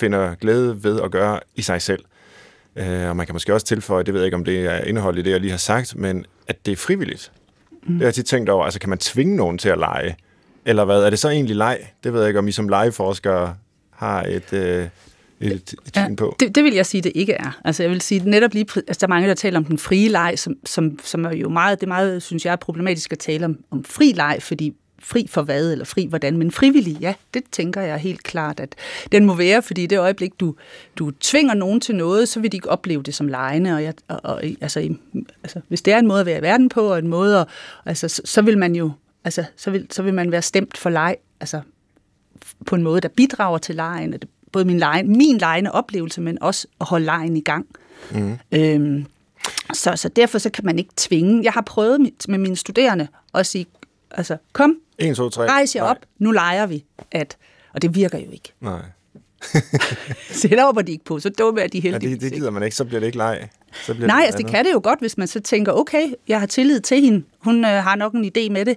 finder 0.00 0.34
glæde 0.34 0.84
ved 0.84 1.00
at 1.00 1.10
gøre 1.10 1.40
i 1.54 1.62
sig 1.62 1.82
selv. 1.82 2.04
Uh, 2.80 3.08
og 3.08 3.16
man 3.16 3.26
kan 3.26 3.34
måske 3.34 3.54
også 3.54 3.66
tilføje, 3.66 4.02
det 4.02 4.14
ved 4.14 4.20
jeg 4.20 4.26
ikke, 4.26 4.36
om 4.36 4.44
det 4.44 4.58
er 4.60 4.78
indhold 4.84 5.18
i 5.18 5.22
det, 5.22 5.30
jeg 5.30 5.40
lige 5.40 5.50
har 5.50 5.58
sagt, 5.58 5.96
men 5.96 6.26
at 6.48 6.66
det 6.66 6.72
er 6.72 6.76
frivilligt. 6.76 7.32
Mm. 7.70 7.92
Det 7.92 7.98
har 7.98 8.06
jeg 8.06 8.14
tit 8.14 8.26
tænkt 8.26 8.50
over. 8.50 8.64
Altså 8.64 8.80
kan 8.80 8.88
man 8.88 8.98
tvinge 8.98 9.36
nogen 9.36 9.58
til 9.58 9.68
at 9.68 9.78
lege? 9.78 10.16
Eller 10.64 10.84
hvad? 10.84 11.02
Er 11.02 11.10
det 11.10 11.18
så 11.18 11.28
egentlig 11.28 11.56
leg? 11.56 11.78
Det 12.04 12.12
ved 12.12 12.20
jeg 12.20 12.28
ikke, 12.28 12.38
om 12.38 12.48
I 12.48 12.52
som 12.52 12.68
legeforskere 12.68 13.56
har 13.90 14.22
et, 14.22 14.52
uh, 14.52 14.58
et, 14.58 14.90
et 15.40 15.96
ja, 15.96 16.08
på? 16.16 16.36
Det, 16.40 16.54
det 16.54 16.64
vil 16.64 16.74
jeg 16.74 16.86
sige, 16.86 17.00
det 17.00 17.12
ikke 17.14 17.32
er. 17.32 17.60
Altså 17.64 17.82
jeg 17.82 17.90
vil 17.90 18.00
sige, 18.00 18.30
netop 18.30 18.54
lige, 18.54 18.66
altså 18.76 19.00
der 19.00 19.06
er 19.06 19.08
mange, 19.08 19.28
der 19.28 19.34
taler 19.34 19.58
om 19.58 19.64
den 19.64 19.78
frie 19.78 20.08
leg, 20.08 20.34
som, 20.36 20.54
som, 20.64 20.98
som 21.02 21.24
er 21.24 21.32
jo 21.32 21.48
meget, 21.48 21.80
det 21.80 21.86
er 21.86 21.88
meget, 21.88 22.22
synes 22.22 22.44
jeg, 22.44 22.52
er 22.52 22.56
problematisk 22.56 23.12
at 23.12 23.18
tale 23.18 23.44
om, 23.44 23.56
om 23.70 23.84
fri 23.84 24.12
leg, 24.12 24.38
fordi 24.40 24.74
fri 25.04 25.26
for 25.30 25.42
hvad, 25.42 25.72
eller 25.72 25.84
fri 25.84 26.06
hvordan, 26.06 26.36
men 26.36 26.50
frivillig, 26.50 26.96
ja, 27.00 27.14
det 27.34 27.42
tænker 27.52 27.80
jeg 27.80 27.98
helt 27.98 28.22
klart, 28.22 28.60
at 28.60 28.74
den 29.12 29.24
må 29.24 29.34
være, 29.34 29.62
fordi 29.62 29.82
i 29.82 29.86
det 29.86 29.98
øjeblik, 29.98 30.40
du, 30.40 30.54
du 30.96 31.10
tvinger 31.10 31.54
nogen 31.54 31.80
til 31.80 31.94
noget, 31.94 32.28
så 32.28 32.40
vil 32.40 32.52
de 32.52 32.56
ikke 32.56 32.70
opleve 32.70 33.02
det 33.02 33.14
som 33.14 33.28
lejende, 33.28 33.74
og, 33.74 33.82
jeg, 33.82 33.94
og, 34.08 34.20
og 34.24 34.44
altså, 34.60 34.94
altså, 35.42 35.60
hvis 35.68 35.82
det 35.82 35.94
er 35.94 35.98
en 35.98 36.06
måde 36.06 36.20
at 36.20 36.26
være 36.26 36.38
i 36.38 36.42
verden 36.42 36.68
på, 36.68 36.80
og 36.80 36.98
en 36.98 37.08
måde, 37.08 37.40
at, 37.40 37.46
altså, 37.86 38.08
så, 38.08 38.22
så 38.24 38.42
vil 38.42 38.58
man 38.58 38.76
jo, 38.76 38.90
altså, 39.24 39.44
så 39.56 39.70
vil, 39.70 39.86
så 39.90 40.02
vil 40.02 40.14
man 40.14 40.32
være 40.32 40.42
stemt 40.42 40.78
for 40.78 40.90
leg, 40.90 41.16
altså, 41.40 41.60
på 42.66 42.74
en 42.74 42.82
måde, 42.82 43.00
der 43.00 43.08
bidrager 43.08 43.58
til 43.58 43.74
lejen, 43.74 44.14
både 44.52 44.64
min, 44.64 44.78
lejen, 44.78 45.08
min 45.08 45.38
lejende 45.38 45.72
oplevelse, 45.72 46.20
men 46.20 46.42
også 46.42 46.66
at 46.80 46.86
holde 46.86 47.04
lejen 47.04 47.36
i 47.36 47.40
gang. 47.40 47.66
Mm. 48.10 48.38
Øhm, 48.52 49.06
så, 49.72 49.96
så 49.96 50.08
derfor 50.08 50.38
så 50.38 50.50
kan 50.50 50.64
man 50.64 50.78
ikke 50.78 50.90
tvinge. 50.96 51.44
Jeg 51.44 51.52
har 51.52 51.60
prøvet 51.60 52.00
med 52.28 52.38
mine 52.38 52.56
studerende 52.56 53.08
at 53.34 53.46
sige, 53.46 53.66
altså, 54.14 54.36
kom, 54.52 54.76
1, 54.98 55.16
2, 55.16 55.28
3. 55.28 55.46
rejs 55.46 55.76
jer 55.76 55.82
op, 55.82 55.96
nu 56.18 56.30
leger 56.30 56.66
vi. 56.66 56.84
At, 57.12 57.36
og 57.72 57.82
det 57.82 57.94
virker 57.94 58.18
jo 58.18 58.30
ikke. 58.30 58.52
Nej. 58.60 58.82
så 60.30 60.48
det 60.48 60.62
håber 60.62 60.82
de 60.82 60.92
ikke 60.92 61.04
på, 61.04 61.18
så 61.18 61.28
dumme 61.28 61.60
er 61.60 61.66
de 61.66 61.80
heldigvis 61.80 62.10
ja, 62.10 62.14
det, 62.14 62.20
det 62.20 62.32
gider 62.32 62.50
man 62.50 62.62
ikke, 62.62 62.76
så 62.76 62.84
bliver 62.84 63.00
det 63.00 63.06
ikke 63.06 63.18
leg. 63.18 63.48
Så 63.86 63.94
bliver 63.94 64.06
Nej, 64.06 64.18
det 64.18 64.26
altså 64.26 64.38
det 64.38 64.46
kan 64.46 64.64
det 64.64 64.72
jo 64.72 64.80
godt, 64.84 65.00
hvis 65.00 65.18
man 65.18 65.28
så 65.28 65.40
tænker, 65.40 65.72
okay, 65.72 66.12
jeg 66.28 66.40
har 66.40 66.46
tillid 66.46 66.80
til 66.80 67.00
hende, 67.00 67.24
hun 67.38 67.64
øh, 67.64 67.70
har 67.70 67.96
nok 67.96 68.12
en 68.12 68.24
idé 68.24 68.50
med 68.50 68.64
det. 68.64 68.76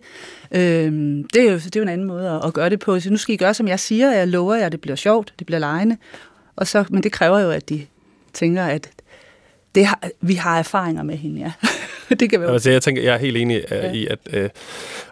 Øh, 0.52 0.92
det, 1.34 1.48
er 1.48 1.52
jo, 1.52 1.54
det 1.54 1.76
er 1.76 1.80
jo 1.80 1.82
en 1.82 1.90
anden 1.90 2.08
måde 2.08 2.30
at, 2.30 2.46
at 2.46 2.54
gøre 2.54 2.70
det 2.70 2.80
på. 2.80 3.00
Så 3.00 3.10
nu 3.10 3.18
skal 3.18 3.34
I 3.34 3.38
gøre, 3.38 3.54
som 3.54 3.68
jeg 3.68 3.80
siger, 3.80 4.12
jeg 4.12 4.28
lover 4.28 4.56
jer, 4.56 4.70
det 4.70 4.82
bliver 4.82 4.96
sjovt, 4.96 5.34
det 5.40 5.48
bliver 5.48 5.60
lejende. 5.60 5.98
Og 6.56 6.68
så, 6.68 6.86
men 6.90 7.04
det 7.04 7.12
kræver 7.12 7.40
jo, 7.40 7.52
at 7.52 7.70
de 7.70 7.86
tænker, 8.34 8.64
at 8.64 8.90
det 9.76 9.86
har, 9.86 10.10
vi 10.22 10.34
har 10.34 10.60
erfaringer 10.60 11.04
med 11.04 11.18
hende, 11.18 11.42
ja. 11.42 11.52
det 12.20 12.30
kan 12.30 12.42
være. 12.42 12.54
Altså, 12.54 12.72
jeg 12.72 12.82
tænker, 12.82 13.02
jeg 13.02 13.14
er 13.14 13.18
helt 13.18 13.38
enig 13.38 13.64
uh, 13.72 13.78
ja. 13.78 13.92
i, 13.92 14.08
at, 14.08 14.20
uh, 14.38 14.50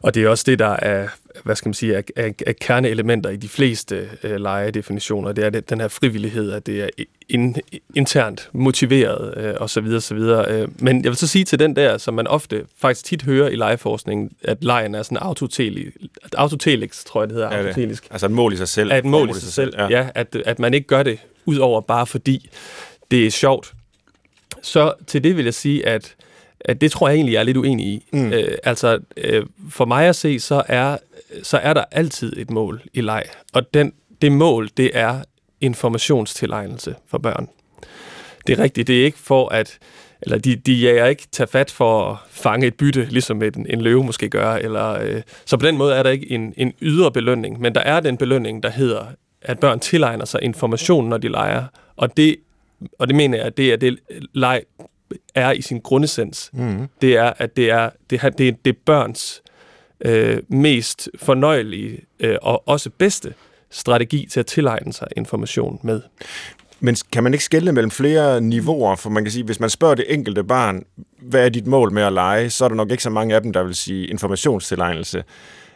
og 0.02 0.16
det 0.16 0.24
er 0.24 0.30
også 0.30 0.44
det, 0.48 0.60
der 0.60 0.70
er, 0.70 1.08
hvad 1.44 1.56
skal 1.56 1.70
man 1.70 1.74
sige, 1.74 1.96
er, 1.96 2.02
er, 2.16 2.32
er 2.48 2.54
kerneelementer 2.62 3.30
i 3.30 3.36
de 3.36 3.50
fleste 3.50 4.10
uh, 4.24 4.36
lejedefinitioner. 4.36 5.32
Det 5.32 5.46
er 5.46 5.50
det, 5.50 5.70
den 5.70 5.82
her 5.82 5.88
frivillighed, 5.88 6.52
at 6.52 6.66
det 6.66 6.84
er 6.84 6.90
in, 7.30 7.56
internt 7.96 8.50
motiveret, 8.54 9.54
uh, 9.56 9.62
og 9.62 9.70
så 9.70 9.82
videre, 9.82 10.02
så 10.02 10.16
videre. 10.16 10.64
Uh, 10.64 10.84
men 10.84 11.04
jeg 11.04 11.10
vil 11.10 11.18
så 11.18 11.28
sige 11.28 11.46
til 11.46 11.60
den 11.60 11.76
der, 11.76 11.98
som 11.98 12.14
man 12.14 12.28
ofte 12.28 12.66
faktisk 12.78 13.06
tit 13.06 13.24
hører 13.24 13.50
i 13.50 13.56
lejeforskningen, 13.56 14.32
at 14.44 14.64
lejen 14.64 14.96
er 14.96 15.04
sådan 15.04 15.18
autotelix, 16.38 17.04
tror 17.06 17.22
jeg 17.22 17.30
det 17.30 17.36
hedder. 17.36 17.58
Ja, 17.58 17.72
det. 17.72 18.02
Altså 18.12 18.26
et 18.26 18.32
mål 18.32 18.54
i 18.54 18.58
sig 18.58 18.68
selv. 18.68 18.92
At 18.92 18.98
et 18.98 19.06
mål, 19.06 19.30
i 19.30 19.34
sig 19.34 19.42
selv, 19.42 19.52
selv 19.52 19.74
ja. 19.78 20.00
ja 20.00 20.10
at, 20.16 20.36
at 20.46 20.60
man 20.60 20.74
ikke 20.74 20.88
gør 20.88 21.04
det 21.04 21.20
ud 21.46 21.58
over 21.58 21.82
bare 21.82 22.08
fordi 22.08 22.50
det 23.12 23.26
er 23.26 23.32
sjovt. 23.32 23.74
Så 24.62 24.94
til 25.08 25.24
det 25.24 25.38
vil 25.38 25.46
jeg 25.46 25.54
sige, 25.54 25.88
at 25.88 26.16
det 26.74 26.92
tror 26.92 27.08
jeg 27.08 27.16
egentlig, 27.16 27.34
jeg 27.34 27.40
er 27.40 27.44
lidt 27.44 27.58
uenig 27.58 27.86
i. 27.86 28.06
Mm. 28.14 28.34
Øh, 28.34 28.58
altså, 28.64 29.00
øh, 29.18 29.46
for 29.70 29.86
mig 29.86 30.08
at 30.08 30.16
se, 30.16 30.40
så 30.40 30.64
er, 30.68 30.98
så 31.44 31.58
er 31.58 31.74
der 31.74 31.84
altid 31.92 32.34
et 32.38 32.52
mål 32.52 32.82
i 32.94 33.02
leg. 33.02 33.24
Og 33.54 33.74
den, 33.74 33.94
det 34.22 34.32
mål, 34.32 34.70
det 34.78 34.92
er 34.94 35.22
informationstilegnelse 35.62 36.96
for 37.08 37.18
børn. 37.18 37.50
Det 38.48 38.60
er 38.60 38.64
rigtigt, 38.64 38.88
det 38.88 39.02
er 39.02 39.06
ikke 39.06 39.18
for 39.18 39.50
at, 39.50 39.78
eller 40.22 40.38
de, 40.38 40.56
de 40.56 40.74
jager 40.74 41.06
ikke 41.06 41.28
tage 41.32 41.48
fat 41.48 41.72
for 41.72 42.12
at 42.12 42.18
fange 42.30 42.68
et 42.68 42.74
bytte, 42.74 43.08
ligesom 43.10 43.44
en, 43.44 43.66
en 43.70 43.82
løve 43.82 44.04
måske 44.04 44.30
gør. 44.30 44.54
Eller, 44.54 45.02
øh, 45.02 45.22
så 45.46 45.58
på 45.58 45.66
den 45.66 45.78
måde 45.78 45.96
er 45.96 46.04
der 46.04 46.10
ikke 46.10 46.32
en, 46.32 46.54
en 46.58 46.74
ydre 46.82 47.12
belønning, 47.12 47.62
men 47.62 47.76
der 47.76 47.82
er 47.82 48.00
den 48.00 48.18
belønning, 48.18 48.64
der 48.64 48.70
hedder, 48.70 49.06
at 49.42 49.60
børn 49.60 49.80
tilegner 49.80 50.26
sig 50.26 50.44
information, 50.44 51.10
når 51.10 51.18
de 51.18 51.28
leger. 51.28 51.64
Og 51.96 52.18
det, 52.18 52.36
og 53.00 53.08
det 53.08 53.16
mener 53.16 53.38
jeg, 53.38 53.48
at 53.48 53.58
det 53.58 53.74
er 53.74 53.78
det 53.78 54.00
leg 54.34 54.62
er 55.36 55.52
i 55.52 55.62
sin 55.62 55.80
grundessens. 55.80 56.50
Mm. 56.54 56.88
Det 57.02 57.18
er, 57.18 57.34
at 57.38 57.58
det 57.58 57.70
er, 57.70 57.90
det, 58.10 58.20
er, 58.24 58.30
det, 58.30 58.48
er, 58.48 58.52
det 58.66 58.76
er 58.76 58.80
børns 58.86 59.42
øh, 60.02 60.38
mest 60.48 61.10
fornøjelige 61.20 62.02
øh, 62.20 62.38
og 62.42 62.68
også 62.68 62.90
bedste 62.98 63.34
strategi 63.70 64.28
til 64.32 64.40
at 64.40 64.46
tilegne 64.46 64.94
sig 64.94 65.08
information 65.18 65.80
med. 65.84 66.02
Men 66.80 66.96
kan 67.12 67.24
man 67.24 67.34
ikke 67.34 67.46
skelne 67.46 67.72
mellem 67.72 67.92
flere 67.92 68.42
niveauer? 68.42 68.96
For 68.96 69.10
man 69.10 69.24
kan 69.24 69.32
sige, 69.32 69.44
hvis 69.44 69.60
man 69.60 69.70
spørger 69.70 69.96
det 69.96 70.06
enkelte 70.14 70.44
barn, 70.44 70.84
hvad 71.22 71.46
er 71.46 71.50
dit 71.50 71.68
mål 71.68 71.92
med 71.92 72.04
at 72.04 72.14
lege, 72.14 72.50
så 72.50 72.66
er 72.66 72.70
der 72.70 72.76
nok 72.76 72.92
ikke 72.92 73.04
så 73.04 73.10
mange 73.10 73.36
af 73.36 73.42
dem, 73.42 73.54
der 73.54 73.64
vil 73.64 73.76
sige 73.76 74.08
informationstilegnelse. 74.08 75.24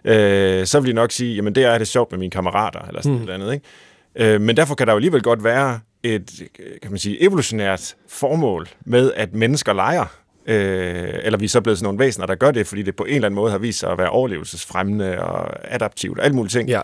Øh, 0.06 0.65
så 0.65 0.80
vil 0.80 0.89
de 0.89 0.95
nok 0.95 1.12
sige, 1.12 1.36
jamen 1.36 1.56
det 1.56 1.65
er 1.65 1.78
det 1.78 1.88
sjovt 1.88 2.12
med 2.12 2.19
mine 2.19 2.32
kammerater, 2.32 2.80
eller 2.88 3.02
sådan 3.02 3.19
mm. 3.19 3.25
noget 3.25 3.41
andet. 3.41 3.54
Ikke? 3.54 4.34
Øh, 4.34 4.41
men 4.41 4.58
derfor 4.58 4.75
kan 4.75 4.88
der 4.88 4.93
jo 4.93 4.97
alligevel 4.97 5.21
godt 5.21 5.43
være 5.43 5.80
et 6.04 6.50
kan 6.82 6.92
man 6.92 7.00
sige, 7.00 7.24
evolutionært 7.24 7.96
formål 8.08 8.70
med, 8.86 9.14
at 9.16 9.34
mennesker 9.34 9.74
leger. 9.74 10.06
Øh, 10.46 11.10
eller 11.24 11.40
vi 11.40 11.46
er 11.46 11.50
så 11.50 11.62
blevet 11.62 11.78
sådan 11.78 11.86
nogle 11.86 12.00
væsener, 12.00 12.26
der 12.26 12.36
gør 12.36 12.52
det, 12.52 12.68
fordi 12.68 12.82
det 12.82 12.96
på 12.96 13.04
en 13.04 13.16
eller 13.16 13.26
anden 13.26 13.36
måde 13.36 13.52
har 13.52 13.58
vist 13.58 13.80
sig 13.80 13.92
at 13.92 13.98
være 13.98 14.10
overlevelsesfremmende 14.10 15.20
og 15.20 15.74
adaptivt 15.74 16.20
og 16.20 16.26
alle 16.26 16.36
mulige 16.36 16.50
ting. 16.50 16.70
Ja. 16.70 16.82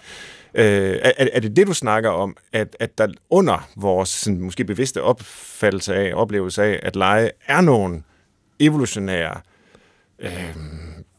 Øh, 0.54 1.00
er, 1.02 1.28
er 1.34 1.40
det 1.40 1.56
det, 1.56 1.68
du 1.68 1.74
snakker 1.74 2.10
om, 2.10 2.38
at, 2.54 2.76
at 2.80 2.98
der 2.98 3.08
under 3.30 3.70
vores 3.76 4.10
sådan, 4.10 4.42
måske 4.42 4.66
bevidste 4.66 5.02
opfattelse 5.02 5.96
af, 5.96 6.12
oplevelse 6.16 6.64
af, 6.64 6.80
at 6.84 6.96
lege 6.96 7.32
er 7.48 7.62
nogle 7.62 8.04
evolutionære 8.60 9.42
øh, 10.20 10.56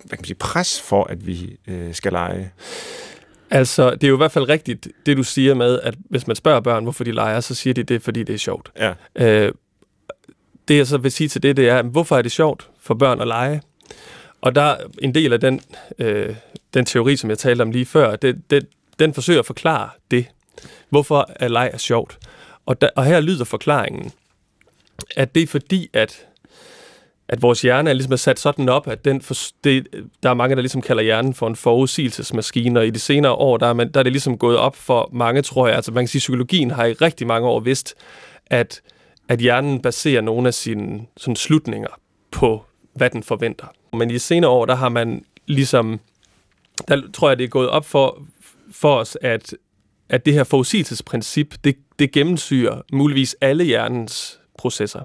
hvad 0.07 0.17
kan 0.17 0.19
man 0.19 0.25
sige, 0.25 0.37
pres 0.37 0.81
for, 0.81 1.05
at 1.05 1.27
vi 1.27 1.57
øh, 1.69 1.95
skal 1.95 2.13
lege? 2.13 2.53
Altså, 3.51 3.91
det 3.91 4.05
er 4.05 4.09
jo 4.09 4.15
i 4.15 4.17
hvert 4.17 4.33
fald 4.33 4.49
rigtigt, 4.49 4.89
det 5.07 5.17
du 5.17 5.23
siger 5.23 5.55
med, 5.55 5.81
at 5.83 5.95
hvis 6.11 6.27
man 6.27 6.37
spørger 6.37 6.61
børn, 6.61 6.83
hvorfor 6.83 7.05
de 7.05 7.13
leger, 7.13 7.41
så 7.41 7.55
siger 7.55 7.75
de 7.75 7.83
det, 7.83 8.03
fordi 8.03 8.23
det 8.23 8.35
er 8.35 8.39
sjovt. 8.39 8.73
Ja. 8.79 8.93
Øh, 9.17 9.53
det 10.69 10.77
jeg 10.77 10.87
så 10.87 10.99
vil 10.99 11.13
sige 11.13 11.29
til 11.29 11.43
det, 11.43 11.57
det 11.57 11.69
er, 11.69 11.83
hvorfor 11.83 12.17
er 12.17 12.23
det 12.23 12.33
sjovt 12.33 12.71
for 12.81 12.95
børn 12.95 13.21
at 13.21 13.27
lege? 13.27 13.63
Og 14.41 14.55
der 14.55 14.63
er 14.63 14.77
en 15.03 15.15
del 15.15 15.33
af 15.33 15.41
den, 15.41 15.61
øh, 15.99 16.35
den 16.75 16.85
teori, 16.85 17.17
som 17.17 17.31
jeg 17.31 17.39
talte 17.39 17.63
om 17.63 17.71
lige 17.71 17.87
før, 17.87 18.17
det, 18.17 18.51
det, 18.51 18.67
den 18.99 19.15
forsøger 19.15 19.41
at 19.41 19.47
forklare 19.47 19.91
det. 20.11 20.27
Hvorfor 20.91 21.31
er 21.37 21.49
leg 21.49 21.71
er 21.73 21.79
sjovt? 21.79 22.19
Og, 22.67 22.81
der, 22.81 22.89
og 22.97 23.05
her 23.05 23.21
lyder 23.21 23.45
forklaringen, 23.45 24.13
at 25.17 25.35
det 25.35 25.43
er 25.43 25.47
fordi, 25.47 25.91
at 25.93 26.27
at 27.29 27.43
vores 27.43 27.63
hjerne 27.63 27.91
er 27.91 27.95
ligesom 27.95 28.13
er 28.13 28.17
sat 28.17 28.39
sådan 28.39 28.69
op, 28.69 28.89
at 28.89 29.05
den 29.05 29.21
for, 29.21 29.35
det, 29.65 29.87
der 30.23 30.31
er 30.31 30.35
mange, 30.35 30.57
der 30.57 30.63
ligesom 30.63 30.83
kalder 30.83 31.03
hjernen 31.03 31.35
for 31.35 31.47
en 31.47 31.57
forudsigelsesmaskine, 31.57 32.81
og 32.81 32.87
i 32.87 32.91
de 32.91 32.99
senere 32.99 33.33
år, 33.33 33.57
der 33.57 33.67
er, 33.67 33.73
man, 33.73 33.93
der 33.93 34.01
er 34.01 34.03
det 34.03 34.13
ligesom 34.13 34.39
gået 34.39 34.57
op 34.57 34.77
for 34.77 35.11
mange, 35.13 35.43
tror 35.43 35.67
jeg. 35.67 35.77
Altså 35.77 35.93
man 35.93 36.03
kan 36.03 36.09
sige, 36.09 36.19
at 36.19 36.21
psykologien 36.21 36.71
har 36.71 36.85
i 36.85 36.93
rigtig 36.93 37.27
mange 37.27 37.49
år 37.49 37.61
vidst, 37.61 37.95
at, 38.47 38.81
at 39.29 39.39
hjernen 39.39 39.83
baserer 39.83 40.21
nogle 40.21 40.49
af 40.49 40.55
sine 40.55 41.01
sådan, 41.17 41.37
slutninger 41.37 42.01
på, 42.31 42.65
hvad 42.95 43.11
den 43.11 43.23
forventer. 43.23 43.67
Men 43.93 44.11
i 44.11 44.15
de 44.15 44.19
senere 44.19 44.51
år, 44.51 44.67
der 44.67 44.75
har 44.75 44.89
man 44.89 45.25
ligesom, 45.47 46.01
der 46.89 47.03
tror 47.15 47.29
jeg, 47.29 47.39
det 47.39 47.45
er 47.45 47.49
gået 47.49 47.69
op 47.69 47.87
for, 47.87 48.23
for 48.73 48.97
os, 48.97 49.19
at, 49.23 49.55
at 50.09 50.27
det 50.27 50.35
her 50.35 50.45
forudsigelsesprincip, 50.45 51.55
det, 51.65 51.77
det 51.99 52.13
gennemsyrer 52.13 52.83
muligvis 52.93 53.37
alle 53.41 53.65
hjernens 53.65 54.39
processer. 54.59 55.01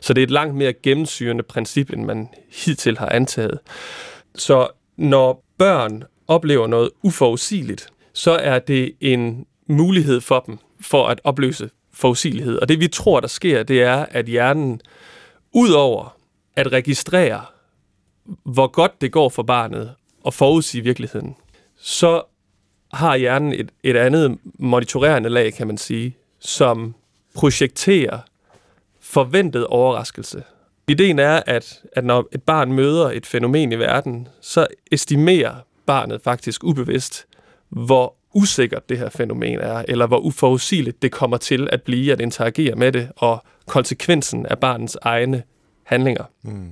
Så 0.00 0.14
det 0.14 0.20
er 0.20 0.26
et 0.26 0.30
langt 0.30 0.54
mere 0.54 0.72
gennemsyrende 0.72 1.42
princip, 1.42 1.90
end 1.90 2.04
man 2.04 2.28
hidtil 2.50 2.98
har 2.98 3.08
antaget. 3.08 3.58
Så 4.34 4.68
når 4.96 5.44
børn 5.58 6.04
oplever 6.28 6.66
noget 6.66 6.90
uforudsigeligt, 7.02 7.88
så 8.12 8.30
er 8.30 8.58
det 8.58 8.92
en 9.00 9.46
mulighed 9.66 10.20
for 10.20 10.40
dem 10.46 10.58
for 10.80 11.06
at 11.06 11.20
opløse 11.24 11.70
forudsigelighed. 11.92 12.58
Og 12.58 12.68
det 12.68 12.80
vi 12.80 12.88
tror, 12.88 13.20
der 13.20 13.28
sker, 13.28 13.62
det 13.62 13.82
er, 13.82 14.06
at 14.10 14.26
hjernen, 14.26 14.80
udover 15.52 16.16
at 16.56 16.72
registrere, 16.72 17.44
hvor 18.44 18.66
godt 18.66 19.00
det 19.00 19.12
går 19.12 19.28
for 19.28 19.42
barnet 19.42 19.94
og 20.24 20.34
forudsige 20.34 20.84
virkeligheden, 20.84 21.36
så 21.76 22.22
har 22.92 23.16
hjernen 23.16 23.52
et, 23.52 23.70
et 23.82 23.96
andet 23.96 24.38
monitorerende 24.58 25.28
lag, 25.28 25.54
kan 25.54 25.66
man 25.66 25.78
sige, 25.78 26.16
som 26.38 26.94
projekterer 27.34 28.18
forventet 29.08 29.66
overraskelse. 29.66 30.42
Ideen 30.88 31.18
er, 31.18 31.42
at, 31.46 31.82
at 31.92 32.04
når 32.04 32.28
et 32.32 32.42
barn 32.42 32.72
møder 32.72 33.10
et 33.10 33.26
fænomen 33.26 33.72
i 33.72 33.78
verden, 33.78 34.28
så 34.40 34.66
estimerer 34.92 35.54
barnet 35.86 36.20
faktisk 36.22 36.64
ubevidst, 36.64 37.26
hvor 37.68 38.14
usikkert 38.34 38.88
det 38.88 38.98
her 38.98 39.08
fænomen 39.08 39.60
er, 39.60 39.84
eller 39.88 40.06
hvor 40.06 40.18
uforudsigeligt 40.18 41.02
det 41.02 41.12
kommer 41.12 41.36
til 41.36 41.68
at 41.72 41.82
blive 41.82 42.12
at 42.12 42.20
interagere 42.20 42.74
med 42.74 42.92
det, 42.92 43.08
og 43.16 43.44
konsekvensen 43.66 44.46
af 44.46 44.58
barnets 44.58 44.96
egne 45.02 45.42
handlinger. 45.84 46.24
Mm. 46.42 46.70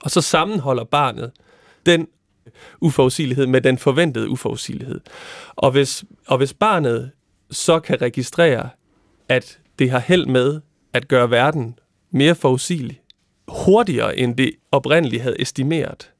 Og 0.00 0.10
så 0.10 0.20
sammenholder 0.20 0.84
barnet 0.84 1.30
den 1.86 2.08
uforudsigelighed 2.80 3.46
med 3.46 3.60
den 3.60 3.78
forventede 3.78 4.28
uforudsigelighed. 4.28 5.00
Og 5.56 5.70
hvis, 5.70 6.04
og 6.26 6.38
hvis 6.38 6.54
barnet 6.54 7.10
så 7.50 7.80
kan 7.80 8.02
registrere, 8.02 8.68
at 9.28 9.58
det 9.78 9.90
har 9.90 9.98
held 9.98 10.26
med 10.26 10.60
at 10.92 11.08
gøre 11.08 11.30
verden 11.30 11.78
mere 12.10 12.34
forudsigelig, 12.34 13.00
hurtigere 13.48 14.16
end 14.16 14.36
det 14.36 14.50
oprindeligt 14.72 15.22
havde 15.22 15.40
estimeret, 15.40 16.10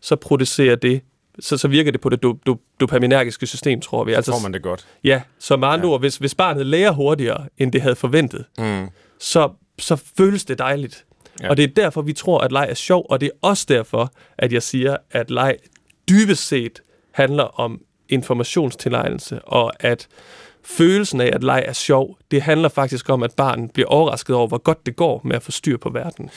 så 0.00 0.16
producerer 0.16 0.76
det 0.76 1.02
så, 1.40 1.56
så 1.56 1.68
virker 1.68 1.92
det 1.92 2.00
på 2.00 2.08
det 2.08 2.22
do, 2.22 2.38
do, 2.46 2.56
dopaminergiske 2.80 3.46
system, 3.46 3.80
tror 3.80 4.04
vi. 4.04 4.12
Altså, 4.12 4.32
får 4.32 4.38
man 4.38 4.52
det 4.52 4.62
godt. 4.62 4.86
Ja, 5.04 5.22
så 5.38 5.56
med 5.56 5.68
andre 5.68 5.88
ja. 5.88 5.92
ord, 5.92 6.00
hvis, 6.00 6.16
hvis 6.16 6.34
barnet 6.34 6.66
lærer 6.66 6.90
hurtigere, 6.90 7.48
end 7.58 7.72
det 7.72 7.82
havde 7.82 7.96
forventet, 7.96 8.44
mm. 8.58 8.88
så, 9.18 9.50
så 9.78 9.96
føles 10.16 10.44
det 10.44 10.58
dejligt. 10.58 11.04
Ja. 11.42 11.50
Og 11.50 11.56
det 11.56 11.62
er 11.62 11.68
derfor, 11.68 12.02
vi 12.02 12.12
tror, 12.12 12.38
at 12.38 12.52
leg 12.52 12.66
er 12.70 12.74
sjov, 12.74 13.06
og 13.10 13.20
det 13.20 13.26
er 13.26 13.48
også 13.48 13.66
derfor, 13.68 14.12
at 14.38 14.52
jeg 14.52 14.62
siger, 14.62 14.96
at 15.10 15.30
leg 15.30 15.56
dybest 16.08 16.46
set 16.46 16.82
handler 17.12 17.44
om 17.44 17.80
informationstilegnelse, 18.08 19.44
og 19.44 19.72
at 19.80 20.08
følelsen 20.64 21.20
af, 21.20 21.30
at 21.32 21.44
leg 21.44 21.64
er 21.66 21.72
sjov, 21.72 22.16
det 22.30 22.42
handler 22.42 22.68
faktisk 22.68 23.08
om, 23.08 23.22
at 23.22 23.32
barnet 23.36 23.70
bliver 23.70 23.88
overrasket 23.88 24.36
over, 24.36 24.48
hvor 24.48 24.58
godt 24.58 24.86
det 24.86 24.96
går 24.96 25.20
med 25.24 25.36
at 25.36 25.42
få 25.42 25.50
styr 25.50 25.76
på 25.76 25.90
verden. 25.90 26.30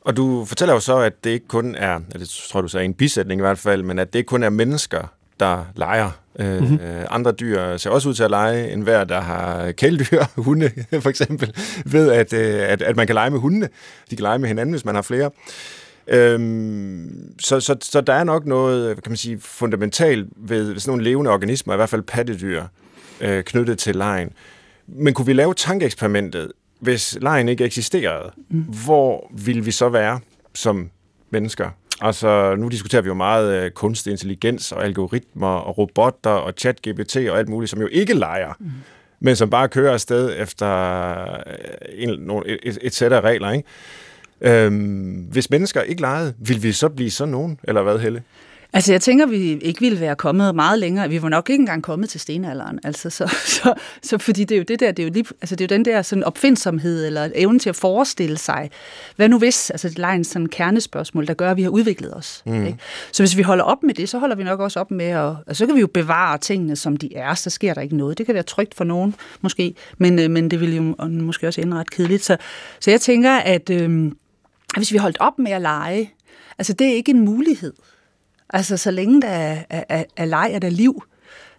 Og 0.00 0.16
du 0.16 0.44
fortæller 0.44 0.74
jo 0.74 0.80
så, 0.80 0.98
at 0.98 1.24
det 1.24 1.30
ikke 1.30 1.48
kun 1.48 1.74
er, 1.74 1.98
det 2.12 2.28
tror 2.28 2.60
du 2.60 2.68
sagde 2.68 2.84
en 2.84 2.94
bisætning 2.94 3.38
i 3.38 3.42
hvert 3.42 3.58
fald, 3.58 3.82
men 3.82 3.98
at 3.98 4.12
det 4.12 4.18
ikke 4.18 4.28
kun 4.28 4.42
er 4.42 4.50
mennesker, 4.50 5.12
der 5.40 5.64
leger. 5.76 6.10
Mm-hmm. 6.38 6.78
Øh, 6.80 7.04
andre 7.10 7.32
dyr 7.32 7.76
ser 7.76 7.90
også 7.90 8.08
ud 8.08 8.14
til 8.14 8.22
at 8.22 8.30
lege, 8.30 8.72
end 8.72 8.82
hver, 8.82 9.04
der 9.04 9.20
har 9.20 9.72
kæledyr, 9.72 10.24
hunde 10.36 10.70
for 11.00 11.08
eksempel, 11.08 11.52
ved, 11.86 12.12
at, 12.12 12.32
øh, 12.32 12.60
at, 12.68 12.82
at 12.82 12.96
man 12.96 13.06
kan 13.06 13.14
lege 13.14 13.30
med 13.30 13.38
hundene. 13.38 13.68
De 14.10 14.16
kan 14.16 14.22
lege 14.22 14.38
med 14.38 14.48
hinanden, 14.48 14.72
hvis 14.72 14.84
man 14.84 14.94
har 14.94 15.02
flere. 15.02 15.30
Øhm, 16.06 17.34
så, 17.40 17.60
så, 17.60 17.76
så 17.80 18.00
der 18.00 18.12
er 18.12 18.24
nok 18.24 18.46
noget, 18.46 19.02
kan 19.02 19.10
man 19.10 19.16
sige, 19.16 19.40
fundamentalt 19.40 20.28
ved 20.36 20.78
sådan 20.78 20.90
nogle 20.90 21.04
levende 21.04 21.30
organismer, 21.30 21.74
i 21.74 21.76
hvert 21.76 21.88
fald 21.88 22.02
pattedyr, 22.02 22.62
øh, 23.20 23.44
knyttet 23.44 23.78
til 23.78 23.96
lejen. 23.96 24.30
Men 24.86 25.14
kunne 25.14 25.26
vi 25.26 25.32
lave 25.32 25.54
tankeeksperimentet, 25.54 26.52
hvis 26.80 27.18
lejen 27.20 27.48
ikke 27.48 27.64
eksisterede, 27.64 28.32
mm. 28.48 28.60
hvor 28.60 29.30
ville 29.32 29.64
vi 29.64 29.70
så 29.70 29.88
være 29.88 30.20
som 30.54 30.90
mennesker? 31.30 31.70
Altså, 32.00 32.54
nu 32.58 32.68
diskuterer 32.68 33.02
vi 33.02 33.06
jo 33.08 33.14
meget 33.14 33.64
øh, 33.64 33.70
kunstig 33.70 34.10
intelligens 34.10 34.72
og 34.72 34.84
algoritmer 34.84 35.54
og 35.56 35.78
robotter 35.78 36.30
og 36.30 36.52
chat-GPT 36.60 37.30
og 37.30 37.38
alt 37.38 37.48
muligt, 37.48 37.70
som 37.70 37.80
jo 37.80 37.88
ikke 37.92 38.14
leger, 38.14 38.52
mm. 38.58 38.70
men 39.20 39.36
som 39.36 39.50
bare 39.50 39.68
kører 39.68 39.92
afsted 39.92 40.34
efter 40.38 40.68
øh, 41.46 41.54
en, 41.92 42.30
et, 42.46 42.78
et 42.82 42.94
sæt 42.94 43.12
af 43.12 43.20
regler, 43.20 43.50
ikke? 43.50 43.68
Øhm, 44.40 45.26
hvis 45.30 45.50
mennesker 45.50 45.82
ikke 45.82 46.00
legede, 46.00 46.34
vil 46.38 46.62
vi 46.62 46.72
så 46.72 46.88
blive 46.88 47.10
sådan 47.10 47.32
nogen, 47.32 47.60
eller 47.64 47.82
hvad, 47.82 47.98
Helle? 47.98 48.22
Altså, 48.74 48.92
jeg 48.92 49.00
tænker, 49.00 49.26
vi 49.26 49.36
ikke 49.36 49.80
ville 49.80 50.00
være 50.00 50.16
kommet 50.16 50.54
meget 50.54 50.78
længere. 50.78 51.08
Vi 51.08 51.22
var 51.22 51.28
nok 51.28 51.50
ikke 51.50 51.60
engang 51.60 51.82
kommet 51.82 52.08
til 52.08 52.20
stenalderen. 52.20 52.78
Altså, 52.84 53.10
så, 53.10 53.26
så, 53.46 53.74
så, 54.02 54.18
fordi 54.18 54.44
det 54.44 54.54
er 54.54 54.58
jo 54.58 54.64
det 54.68 54.80
der, 54.80 54.92
det 54.92 55.02
er 55.02 55.06
jo, 55.06 55.12
lige, 55.12 55.24
altså, 55.40 55.56
det 55.56 55.70
er 55.70 55.74
jo 55.74 55.78
den 55.78 55.84
der 55.84 56.02
sådan 56.02 56.24
opfindsomhed, 56.24 57.06
eller 57.06 57.28
evnen 57.34 57.58
til 57.58 57.68
at 57.68 57.76
forestille 57.76 58.38
sig, 58.38 58.70
hvad 59.16 59.28
nu 59.28 59.38
hvis, 59.38 59.70
altså 59.70 59.88
det 59.88 59.98
er 59.98 60.08
en 60.08 60.24
sådan 60.24 60.46
kernespørgsmål, 60.46 61.26
der 61.26 61.34
gør, 61.34 61.50
at 61.50 61.56
vi 61.56 61.62
har 61.62 61.70
udviklet 61.70 62.16
os. 62.16 62.42
Mm. 62.46 62.66
Ikke? 62.66 62.78
Så 63.12 63.22
hvis 63.22 63.36
vi 63.36 63.42
holder 63.42 63.64
op 63.64 63.82
med 63.82 63.94
det, 63.94 64.08
så 64.08 64.18
holder 64.18 64.36
vi 64.36 64.44
nok 64.44 64.60
også 64.60 64.80
op 64.80 64.90
med 64.90 65.06
at, 65.06 65.34
altså, 65.46 65.58
så 65.58 65.66
kan 65.66 65.74
vi 65.74 65.80
jo 65.80 65.86
bevare 65.86 66.38
tingene, 66.38 66.76
som 66.76 66.96
de 66.96 67.16
er, 67.16 67.34
så 67.34 67.50
sker 67.50 67.74
der 67.74 67.80
ikke 67.80 67.96
noget. 67.96 68.18
Det 68.18 68.26
kan 68.26 68.34
være 68.34 68.42
trygt 68.42 68.74
for 68.74 68.84
nogen, 68.84 69.14
måske, 69.40 69.74
men, 69.98 70.18
øh, 70.18 70.30
men 70.30 70.50
det 70.50 70.60
vil 70.60 70.76
jo 70.76 70.94
måske 71.08 71.48
også 71.48 71.60
ende 71.60 71.76
ret 71.76 71.90
kedeligt. 71.90 72.24
Så, 72.24 72.36
så 72.80 72.90
jeg 72.90 73.00
tænker, 73.00 73.32
at 73.32 73.70
øh, 73.70 74.12
hvis 74.76 74.92
vi 74.92 74.96
holdt 74.96 75.16
op 75.20 75.38
med 75.38 75.52
at 75.52 75.60
lege, 75.60 76.12
altså 76.58 76.72
det 76.72 76.86
er 76.86 76.92
ikke 76.92 77.10
en 77.10 77.20
mulighed. 77.20 77.72
Altså, 78.54 78.76
så 78.76 78.90
længe 78.90 79.22
der 79.22 79.28
er, 79.28 79.84
er, 79.88 80.04
er 80.16 80.24
leg, 80.24 80.50
er 80.52 80.58
der 80.58 80.70
liv. 80.70 81.02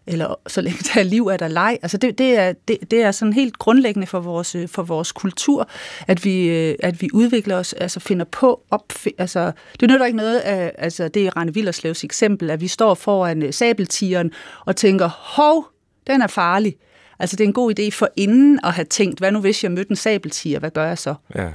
Eller 0.08 0.40
så 0.48 0.62
længe 0.62 0.80
der 0.94 1.00
er 1.00 1.04
liv, 1.04 1.28
er 1.28 1.38
der 1.38 1.48
leg. 1.48 1.80
Altså, 1.82 1.98
det, 1.98 2.18
det, 2.18 2.40
er, 2.40 2.54
det, 2.68 2.92
det 2.92 3.02
er 3.02 3.12
sådan 3.12 3.34
helt 3.34 3.60
grundlæggende 3.60 4.08
for 4.08 4.20
vores, 4.20 4.56
øh, 4.56 4.68
for 4.68 4.84
vores 4.84 5.12
kultur, 5.12 5.70
at 6.08 6.26
vi, 6.26 6.48
øh, 6.48 6.76
at 6.80 7.02
vi 7.02 7.10
udvikler 7.14 7.56
os, 7.56 7.74
altså 7.74 8.00
finder 8.00 8.26
på, 8.26 8.62
op, 8.72 8.94
altså, 9.18 9.52
det 9.80 9.90
nytter 9.90 10.06
ikke 10.06 10.18
noget, 10.18 10.40
af, 10.40 10.72
altså, 10.78 11.08
det 11.08 11.26
er 11.26 11.38
Rane 11.38 11.54
Villerslevs 11.54 12.04
eksempel, 12.04 12.50
at 12.50 12.62
vi 12.62 12.68
står 12.68 12.94
foran 12.94 13.44
øh, 13.44 13.54
sabeltigeren 13.54 14.32
og 14.66 14.76
tænker, 14.76 15.10
hov, 15.10 15.66
den 16.08 16.22
er 16.22 16.28
farlig. 16.28 16.76
Altså, 17.20 17.36
det 17.36 17.44
er 17.44 17.48
en 17.48 17.54
god 17.54 17.80
idé 17.80 17.90
for 17.92 18.10
inden 18.16 18.60
at 18.64 18.74
have 18.74 18.86
tænkt, 18.86 19.20
hvad 19.20 19.32
nu 19.32 19.40
hvis 19.40 19.64
jeg 19.64 19.72
mødte 19.72 19.92
en 19.92 19.96
sabeltiger, 19.96 20.60
hvad 20.60 20.72
gør 20.72 20.88
jeg 20.88 20.98
så? 20.98 21.16
Ja. 21.36 21.50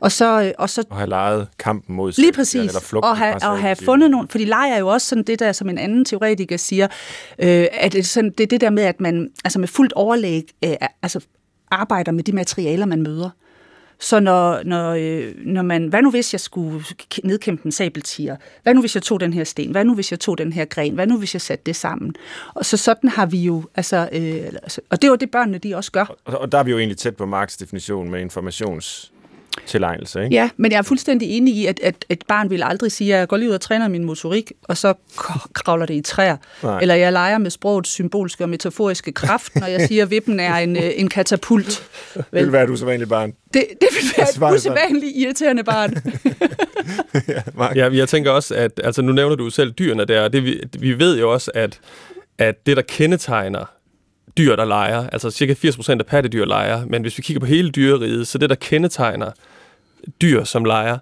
Og 0.00 0.12
så, 0.12 0.42
øh, 0.42 0.52
og 0.58 0.70
så 0.70 0.84
og 0.90 0.96
have 0.96 1.08
lejet 1.08 1.48
kampen 1.58 1.96
mod 1.96 2.12
Lige 2.16 2.32
præcis. 2.32 2.68
Eller 2.68 2.80
flugten 2.80 3.10
og 3.10 3.16
have, 3.16 3.34
og 3.42 3.58
have 3.58 3.76
fundet 3.76 4.10
nogle, 4.10 4.28
fordi 4.28 4.44
leje 4.44 4.72
er 4.72 4.78
jo 4.78 4.88
også 4.88 5.08
sådan 5.08 5.24
det 5.24 5.38
der, 5.38 5.52
som 5.52 5.68
en 5.68 5.78
anden 5.78 6.04
teoretiker 6.04 6.56
siger, 6.56 6.88
øh, 7.38 7.66
at 7.72 7.92
det, 7.92 8.06
sådan, 8.06 8.30
det 8.30 8.40
er 8.40 8.46
det 8.46 8.60
der 8.60 8.70
med, 8.70 8.82
at 8.82 9.00
man 9.00 9.30
altså 9.44 9.58
med 9.58 9.68
fuldt 9.68 9.92
overlæg 9.92 10.42
øh, 10.64 10.74
altså 11.02 11.20
arbejder 11.70 12.12
med 12.12 12.24
de 12.24 12.32
materialer, 12.32 12.86
man 12.86 13.02
møder. 13.02 13.30
Så 14.04 14.20
når, 14.20 14.62
når, 14.62 14.90
øh, 14.90 15.34
når 15.36 15.62
man, 15.62 15.86
hvad 15.86 16.02
nu 16.02 16.10
hvis 16.10 16.34
jeg 16.34 16.40
skulle 16.40 16.84
nedkæmpe 17.24 17.66
en 17.66 17.72
sabeltiger? 17.72 18.36
Hvad 18.62 18.74
nu 18.74 18.80
hvis 18.80 18.94
jeg 18.94 19.02
tog 19.02 19.20
den 19.20 19.32
her 19.32 19.44
sten? 19.44 19.70
Hvad 19.70 19.84
nu 19.84 19.94
hvis 19.94 20.10
jeg 20.10 20.20
tog 20.20 20.38
den 20.38 20.52
her 20.52 20.64
gren? 20.64 20.94
Hvad 20.94 21.06
nu 21.06 21.18
hvis 21.18 21.34
jeg 21.34 21.40
satte 21.40 21.62
det 21.66 21.76
sammen? 21.76 22.14
Og 22.54 22.64
så 22.64 22.76
sådan 22.76 23.10
har 23.10 23.26
vi 23.26 23.38
jo, 23.38 23.62
altså, 23.74 24.08
øh, 24.12 24.46
altså, 24.62 24.80
og 24.90 25.02
det 25.02 25.08
er 25.08 25.10
jo 25.10 25.16
det 25.16 25.30
børnene, 25.30 25.58
de 25.58 25.76
også 25.76 25.92
gør. 25.92 26.04
Og, 26.24 26.38
og 26.38 26.52
der 26.52 26.58
er 26.58 26.62
vi 26.62 26.70
jo 26.70 26.78
egentlig 26.78 26.96
tæt 26.96 27.16
på 27.16 27.26
Marks 27.26 27.56
definition 27.56 28.10
med 28.10 28.20
informations 28.20 29.12
tilegnelse, 29.66 30.24
ikke? 30.24 30.36
Ja, 30.36 30.50
men 30.56 30.72
jeg 30.72 30.78
er 30.78 30.82
fuldstændig 30.82 31.30
enig 31.30 31.54
i, 31.54 31.66
at, 31.66 31.80
at 31.82 32.04
et 32.08 32.22
barn 32.28 32.50
vil 32.50 32.62
aldrig 32.62 32.92
sige, 32.92 33.14
at 33.14 33.20
jeg 33.20 33.28
går 33.28 33.36
lige 33.36 33.48
ud 33.48 33.54
og 33.54 33.60
træner 33.60 33.88
min 33.88 34.04
motorik, 34.04 34.52
og 34.62 34.76
så 34.76 34.94
kravler 35.52 35.86
det 35.86 35.94
i 35.94 36.00
træer. 36.00 36.36
Nej. 36.62 36.78
Eller 36.80 36.94
jeg 36.94 37.12
leger 37.12 37.38
med 37.38 37.50
sprogets 37.50 37.90
symbolske 37.90 38.44
og 38.44 38.48
metaforiske 38.48 39.12
kraft, 39.12 39.56
når 39.56 39.66
jeg 39.66 39.80
siger, 39.88 40.02
at 40.02 40.10
vippen 40.10 40.40
er 40.40 40.54
en, 40.54 40.76
øh, 40.76 40.90
en 40.96 41.08
katapult. 41.08 41.88
Vel? 42.14 42.24
Det 42.32 42.42
vil 42.42 42.52
være 42.52 42.64
et 42.64 42.70
usædvanligt 42.70 43.10
barn. 43.10 43.32
Det, 43.54 43.64
det 43.80 43.88
vil 43.92 44.38
være 44.40 44.50
et 44.50 44.56
usædvanligt 44.56 45.12
irriterende 45.16 45.64
barn. 45.64 45.94
ja, 47.56 47.68
ja, 47.74 47.96
jeg 47.96 48.08
tænker 48.08 48.30
også, 48.30 48.54
at 48.54 48.80
altså, 48.84 49.02
nu 49.02 49.12
nævner 49.12 49.36
du 49.36 49.50
selv 49.50 49.72
dyrene 49.72 50.04
der, 50.04 50.28
det, 50.28 50.44
vi, 50.44 50.60
vi 50.78 50.98
ved 50.98 51.18
jo 51.18 51.32
også, 51.32 51.50
at, 51.54 51.80
at 52.38 52.66
det, 52.66 52.76
der 52.76 52.82
kendetegner 52.82 53.64
dyr, 54.38 54.56
der 54.56 54.64
leger. 54.64 55.08
Altså 55.10 55.30
cirka 55.30 55.54
80% 55.54 55.90
af 55.90 56.06
pattedyr 56.06 56.44
leger. 56.44 56.86
Men 56.86 57.02
hvis 57.02 57.18
vi 57.18 57.22
kigger 57.22 57.40
på 57.40 57.46
hele 57.46 57.70
dyreriget, 57.70 58.26
så 58.26 58.38
det, 58.38 58.50
der 58.50 58.56
kendetegner 58.56 59.30
dyr, 60.22 60.44
som 60.44 60.64
leger, 60.64 60.98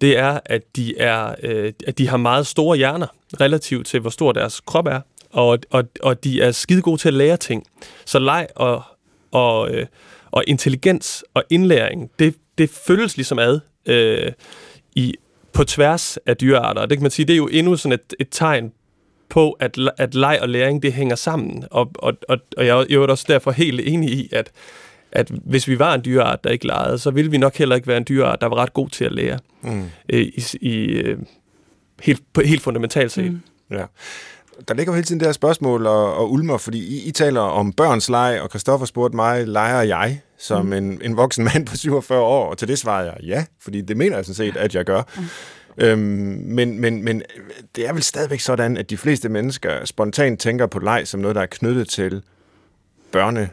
det 0.00 0.18
er, 0.18 0.40
at 0.44 0.76
de, 0.76 0.98
er, 0.98 1.34
øh, 1.42 1.72
at 1.86 1.98
de 1.98 2.08
har 2.08 2.16
meget 2.16 2.46
store 2.46 2.76
hjerner, 2.76 3.06
relativt 3.40 3.86
til, 3.86 4.00
hvor 4.00 4.10
stor 4.10 4.32
deres 4.32 4.60
krop 4.60 4.86
er. 4.86 5.00
Og, 5.30 5.58
og, 5.70 5.84
og 6.02 6.24
de 6.24 6.42
er 6.42 6.52
skide 6.52 6.82
gode 6.82 7.00
til 7.00 7.08
at 7.08 7.14
lære 7.14 7.36
ting. 7.36 7.66
Så 8.04 8.18
leg 8.18 8.46
og, 8.56 8.82
og, 9.30 9.70
øh, 9.70 9.86
og 10.30 10.44
intelligens 10.46 11.24
og 11.34 11.44
indlæring, 11.50 12.10
det, 12.18 12.34
det 12.58 12.70
føles 12.70 13.16
ligesom 13.16 13.38
ad 13.38 13.60
øh, 13.86 14.32
i, 14.96 15.14
på 15.52 15.64
tværs 15.64 16.18
af 16.26 16.36
dyrearter. 16.36 16.82
Og 16.82 16.90
Det 16.90 16.98
kan 16.98 17.02
man 17.02 17.10
sige, 17.10 17.26
det 17.26 17.32
er 17.32 17.36
jo 17.36 17.48
endnu 17.52 17.76
sådan 17.76 17.92
et, 17.92 18.14
et 18.20 18.28
tegn 18.30 18.72
på, 19.30 19.50
at, 19.52 19.78
at 19.98 20.14
leg 20.14 20.38
og 20.42 20.48
læring, 20.48 20.82
det 20.82 20.92
hænger 20.92 21.16
sammen. 21.16 21.64
Og, 21.70 21.90
og, 21.94 22.12
og, 22.28 22.38
og 22.56 22.66
jeg, 22.66 22.86
er 22.90 22.98
også 22.98 23.24
derfor 23.28 23.50
helt 23.50 23.80
enig 23.80 24.10
i, 24.10 24.28
at, 24.32 24.50
at 25.12 25.30
hvis 25.44 25.68
vi 25.68 25.78
var 25.78 25.94
en 25.94 26.04
dyreart, 26.04 26.44
der 26.44 26.50
ikke 26.50 26.66
legede, 26.66 26.98
så 26.98 27.10
ville 27.10 27.30
vi 27.30 27.38
nok 27.38 27.56
heller 27.56 27.76
ikke 27.76 27.88
være 27.88 27.96
en 27.96 28.06
dyreart, 28.08 28.40
der 28.40 28.46
var 28.46 28.56
ret 28.56 28.72
god 28.72 28.88
til 28.88 29.04
at 29.04 29.12
lære. 29.12 29.38
Mm. 29.62 29.84
Øh, 30.08 30.20
I, 30.20 30.44
i, 30.60 30.84
øh, 30.86 31.18
helt, 32.02 32.22
på, 32.32 32.40
helt 32.40 32.62
fundamentalt 32.62 33.12
set. 33.12 33.32
Mm. 33.32 33.40
Ja. 33.70 33.84
Der 34.68 34.74
ligger 34.74 34.92
jo 34.92 34.94
hele 34.94 35.04
tiden 35.04 35.20
det 35.20 35.28
her 35.28 35.32
spørgsmål 35.32 35.86
og, 35.86 36.14
og 36.14 36.32
ulmer, 36.32 36.58
fordi 36.58 36.78
I, 36.78 37.08
I 37.08 37.10
taler 37.10 37.40
om 37.40 37.72
børns 37.72 38.08
leg, 38.08 38.40
og 38.42 38.48
Christoffer 38.48 38.86
spurgte 38.86 39.16
mig, 39.16 39.48
leger 39.48 39.82
jeg 39.82 40.20
som 40.38 40.66
mm. 40.66 40.72
en, 40.72 41.00
en 41.02 41.16
voksen 41.16 41.44
mand 41.44 41.66
på 41.66 41.76
47 41.86 42.20
år? 42.20 42.50
Og 42.50 42.58
til 42.58 42.68
det 42.68 42.78
svarede 42.78 43.06
jeg 43.10 43.24
ja, 43.24 43.44
fordi 43.62 43.80
det 43.80 43.96
mener 43.96 44.16
jeg 44.16 44.24
sådan 44.24 44.34
set, 44.34 44.56
at 44.56 44.74
jeg 44.74 44.84
gør. 44.84 45.02
Mm. 45.16 45.24
Øhm, 45.78 45.98
men, 46.44 46.80
men, 46.80 47.04
men 47.04 47.22
det 47.76 47.88
er 47.88 47.92
vel 47.92 48.02
stadigvæk 48.02 48.40
sådan, 48.40 48.76
at 48.76 48.90
de 48.90 48.96
fleste 48.96 49.28
mennesker 49.28 49.84
spontant 49.84 50.40
tænker 50.40 50.66
på 50.66 50.78
leg 50.78 51.08
som 51.08 51.20
noget, 51.20 51.34
der 51.34 51.42
er 51.42 51.46
knyttet 51.46 51.88
til 51.88 52.22
børne 53.12 53.50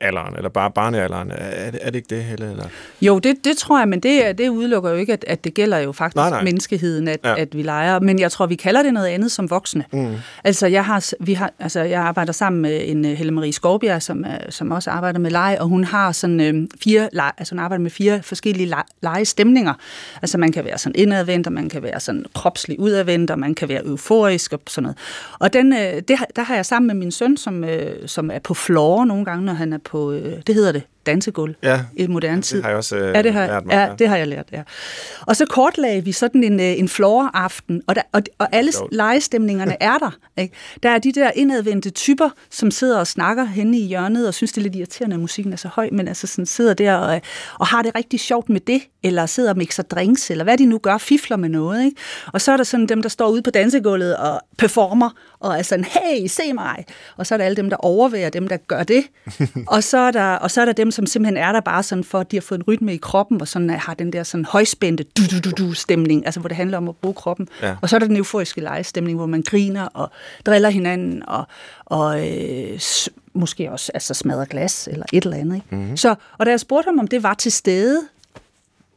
alderen, 0.00 0.36
eller 0.36 0.48
bare 0.48 0.70
barnealderen. 0.70 1.30
Er, 1.30 1.70
er 1.80 1.90
det 1.90 1.94
ikke 1.94 2.14
det, 2.14 2.24
Helle? 2.24 2.50
Eller? 2.50 2.64
Jo, 3.00 3.18
det, 3.18 3.36
det 3.44 3.56
tror 3.56 3.78
jeg, 3.78 3.88
men 3.88 4.00
det, 4.00 4.38
det 4.38 4.48
udelukker 4.48 4.90
jo 4.90 4.96
ikke, 4.96 5.12
at, 5.12 5.24
at 5.28 5.44
det 5.44 5.54
gælder 5.54 5.78
jo 5.78 5.92
faktisk 5.92 6.16
nej, 6.16 6.30
nej. 6.30 6.44
menneskeheden, 6.44 7.08
at, 7.08 7.20
ja. 7.24 7.34
at 7.38 7.56
vi 7.56 7.62
leger. 7.62 8.00
Men 8.00 8.18
jeg 8.18 8.32
tror, 8.32 8.46
vi 8.46 8.54
kalder 8.54 8.82
det 8.82 8.92
noget 8.92 9.06
andet 9.06 9.32
som 9.32 9.50
voksne. 9.50 9.84
Mm. 9.92 10.14
Altså, 10.44 10.66
jeg, 10.66 10.84
har, 10.84 11.12
vi 11.20 11.34
har, 11.34 11.52
altså, 11.58 11.80
jeg 11.80 12.00
arbejder 12.00 12.32
sammen 12.32 12.62
med 12.62 12.80
en 12.84 13.04
uh, 13.04 13.10
Helle 13.10 13.32
Marie 13.32 13.52
Skovbjerg, 13.52 14.02
som, 14.02 14.24
som 14.50 14.70
også 14.70 14.90
arbejder 14.90 15.18
med 15.18 15.30
leg, 15.30 15.56
og 15.60 15.66
hun 15.66 15.84
har 15.84 16.12
sådan 16.12 16.40
uh, 16.40 16.68
fire, 16.84 17.08
lege, 17.12 17.32
altså 17.38 17.54
hun 17.54 17.58
arbejder 17.58 17.82
med 17.82 17.90
fire 17.90 18.22
forskellige 18.22 18.74
legestemninger. 19.02 19.74
Altså, 20.22 20.38
man 20.38 20.52
kan 20.52 20.64
være 20.64 20.78
sådan 20.78 20.94
indadvendt, 20.94 21.46
og 21.46 21.52
man 21.52 21.68
kan 21.68 21.82
være 21.82 22.00
sådan 22.00 22.24
kropslig 22.34 22.80
udadvendt, 22.80 23.30
og 23.30 23.38
man 23.38 23.54
kan 23.54 23.68
være 23.68 23.86
euforisk 23.86 24.52
og 24.52 24.60
sådan 24.66 24.82
noget. 24.82 24.98
Og 25.38 25.52
den, 25.52 25.72
uh, 25.72 25.78
det, 25.78 26.16
der 26.36 26.42
har 26.42 26.54
jeg 26.54 26.66
sammen 26.66 26.86
med 26.86 26.94
min 26.94 27.10
søn, 27.10 27.36
som, 27.36 27.64
uh, 27.64 27.70
som 28.06 28.30
er 28.30 28.38
på 28.38 28.54
floor 28.54 29.04
nogle 29.04 29.24
gange, 29.24 29.44
når 29.44 29.52
han 29.52 29.72
er 29.72 29.75
på, 29.78 30.12
øh, 30.12 30.42
det 30.46 30.54
hedder 30.54 30.72
det, 30.72 30.82
dansegulv 31.06 31.54
Ja, 31.62 31.80
i 31.96 32.06
moderne 32.06 32.42
tid. 32.42 32.56
det 32.56 32.64
har 32.64 32.70
jeg 32.70 32.76
også 32.76 32.96
øh, 32.96 33.14
Ja, 33.14 33.22
det 33.22 33.32
har, 33.32 33.46
lært 33.46 33.66
mig. 33.66 33.72
ja, 33.72 33.88
det 33.98 34.08
har 34.08 34.16
jeg 34.16 34.26
lært, 34.28 34.46
ja. 34.52 34.62
Og 35.20 35.36
så 35.36 35.46
kortlagde 35.46 36.04
vi 36.04 36.12
sådan 36.12 36.44
en, 36.44 36.60
øh, 36.60 36.78
en 36.78 36.88
floor-aften, 36.88 37.82
og, 37.86 37.94
der, 37.94 38.02
og, 38.12 38.22
og 38.38 38.48
alle 38.52 38.72
legestemningerne 38.92 39.82
er 39.90 39.98
der. 39.98 40.10
Ikke? 40.36 40.54
Der 40.82 40.90
er 40.90 40.98
de 40.98 41.12
der 41.12 41.30
indadvendte 41.34 41.90
typer, 41.90 42.30
som 42.50 42.70
sidder 42.70 42.98
og 42.98 43.06
snakker 43.06 43.44
henne 43.44 43.78
i 43.78 43.86
hjørnet, 43.86 44.28
og 44.28 44.34
synes, 44.34 44.52
det 44.52 44.58
er 44.58 44.62
lidt 44.62 44.76
irriterende, 44.76 45.14
at 45.14 45.20
musikken 45.20 45.52
er 45.52 45.56
så 45.56 45.68
høj, 45.68 45.88
men 45.92 46.08
altså 46.08 46.26
sådan 46.26 46.46
sidder 46.46 46.74
der 46.74 46.94
og, 46.94 47.20
og 47.58 47.66
har 47.66 47.82
det 47.82 47.94
rigtig 47.94 48.20
sjovt 48.20 48.48
med 48.48 48.60
det, 48.60 48.82
eller 49.02 49.26
sidder 49.26 49.50
og 49.50 49.56
mixer 49.58 49.82
drinks, 49.82 50.30
eller 50.30 50.44
hvad 50.44 50.58
de 50.58 50.66
nu 50.66 50.78
gør, 50.78 50.98
fifler 50.98 51.36
med 51.36 51.48
noget. 51.48 51.84
Ikke? 51.84 51.96
Og 52.32 52.40
så 52.40 52.52
er 52.52 52.56
der 52.56 52.64
sådan 52.64 52.86
dem, 52.86 53.02
der 53.02 53.08
står 53.08 53.28
ude 53.28 53.42
på 53.42 53.50
dansegulvet 53.50 54.16
og 54.16 54.40
performer, 54.58 55.10
og 55.40 55.58
er 55.58 55.62
sådan, 55.62 55.84
hey, 55.84 56.26
se 56.26 56.52
mig. 56.52 56.84
Og 57.16 57.26
så 57.26 57.34
er 57.34 57.38
der 57.38 57.44
alle 57.44 57.56
dem, 57.56 57.70
der 57.70 57.76
overværer 57.76 58.30
dem, 58.30 58.48
der 58.48 58.56
gør 58.56 58.82
det. 58.82 59.04
og, 59.68 59.84
så 59.84 59.98
er 59.98 60.10
der, 60.10 60.24
og 60.34 60.50
så 60.50 60.60
er 60.60 60.64
der 60.64 60.72
dem, 60.72 60.90
som 60.96 61.06
simpelthen 61.06 61.36
er 61.36 61.52
der 61.52 61.60
bare 61.60 61.82
sådan 61.82 62.04
for, 62.04 62.20
at 62.20 62.30
de 62.30 62.36
har 62.36 62.40
fået 62.40 62.58
en 62.58 62.64
rytme 62.68 62.94
i 62.94 62.96
kroppen, 62.96 63.40
og 63.40 63.48
sådan 63.48 63.70
har 63.70 63.94
den 63.94 64.12
der 64.12 64.22
sådan 64.22 64.44
højspændte 64.44 65.04
du-du-du-du-stemning, 65.04 66.26
altså 66.26 66.40
hvor 66.40 66.48
det 66.48 66.56
handler 66.56 66.78
om 66.78 66.88
at 66.88 66.96
bruge 66.96 67.14
kroppen. 67.14 67.48
Ja. 67.62 67.76
Og 67.82 67.88
så 67.88 67.96
er 67.96 68.00
der 68.00 68.06
den 68.06 68.16
euforiske 68.16 68.60
lejestemning, 68.60 69.16
hvor 69.16 69.26
man 69.26 69.42
griner 69.42 69.86
og 69.86 70.10
driller 70.46 70.68
hinanden, 70.68 71.28
og, 71.28 71.44
og 71.84 72.28
øh, 72.28 72.80
måske 73.32 73.72
også 73.72 73.92
altså 73.94 74.14
smadrer 74.14 74.44
glas, 74.44 74.88
eller 74.92 75.06
et 75.12 75.24
eller 75.24 75.36
andet. 75.36 75.54
Ikke? 75.54 75.66
Mm-hmm. 75.70 75.96
Så, 75.96 76.14
og 76.38 76.46
da 76.46 76.50
jeg 76.50 76.60
spurgte 76.60 76.88
ham, 76.88 76.98
om 76.98 77.08
det 77.08 77.22
var 77.22 77.34
til 77.34 77.52
stede 77.52 78.02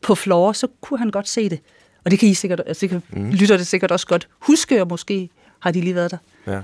på 0.02 0.16
floor, 0.16 0.52
så 0.52 0.68
kunne 0.82 1.00
han 1.00 1.10
godt 1.10 1.30
se 1.30 1.50
det. 1.50 1.60
Og 2.06 2.12
det 2.12 2.20
kan 2.20 2.30
I 2.30 2.34
sikkert, 2.34 2.62
altså 2.68 2.82
det 2.82 2.90
kan, 2.90 3.04
mm. 3.10 3.30
lytter 3.30 3.58
det 3.58 3.68
sikkert 3.68 3.92
også 3.92 4.08
godt 4.08 4.28
huske, 4.40 4.82
og 4.82 4.88
måske 4.88 5.30
har 5.60 5.72
de 5.72 5.82
lige 5.82 5.96
været 5.96 6.12
der. 6.12 6.18
Ja. 6.48 6.62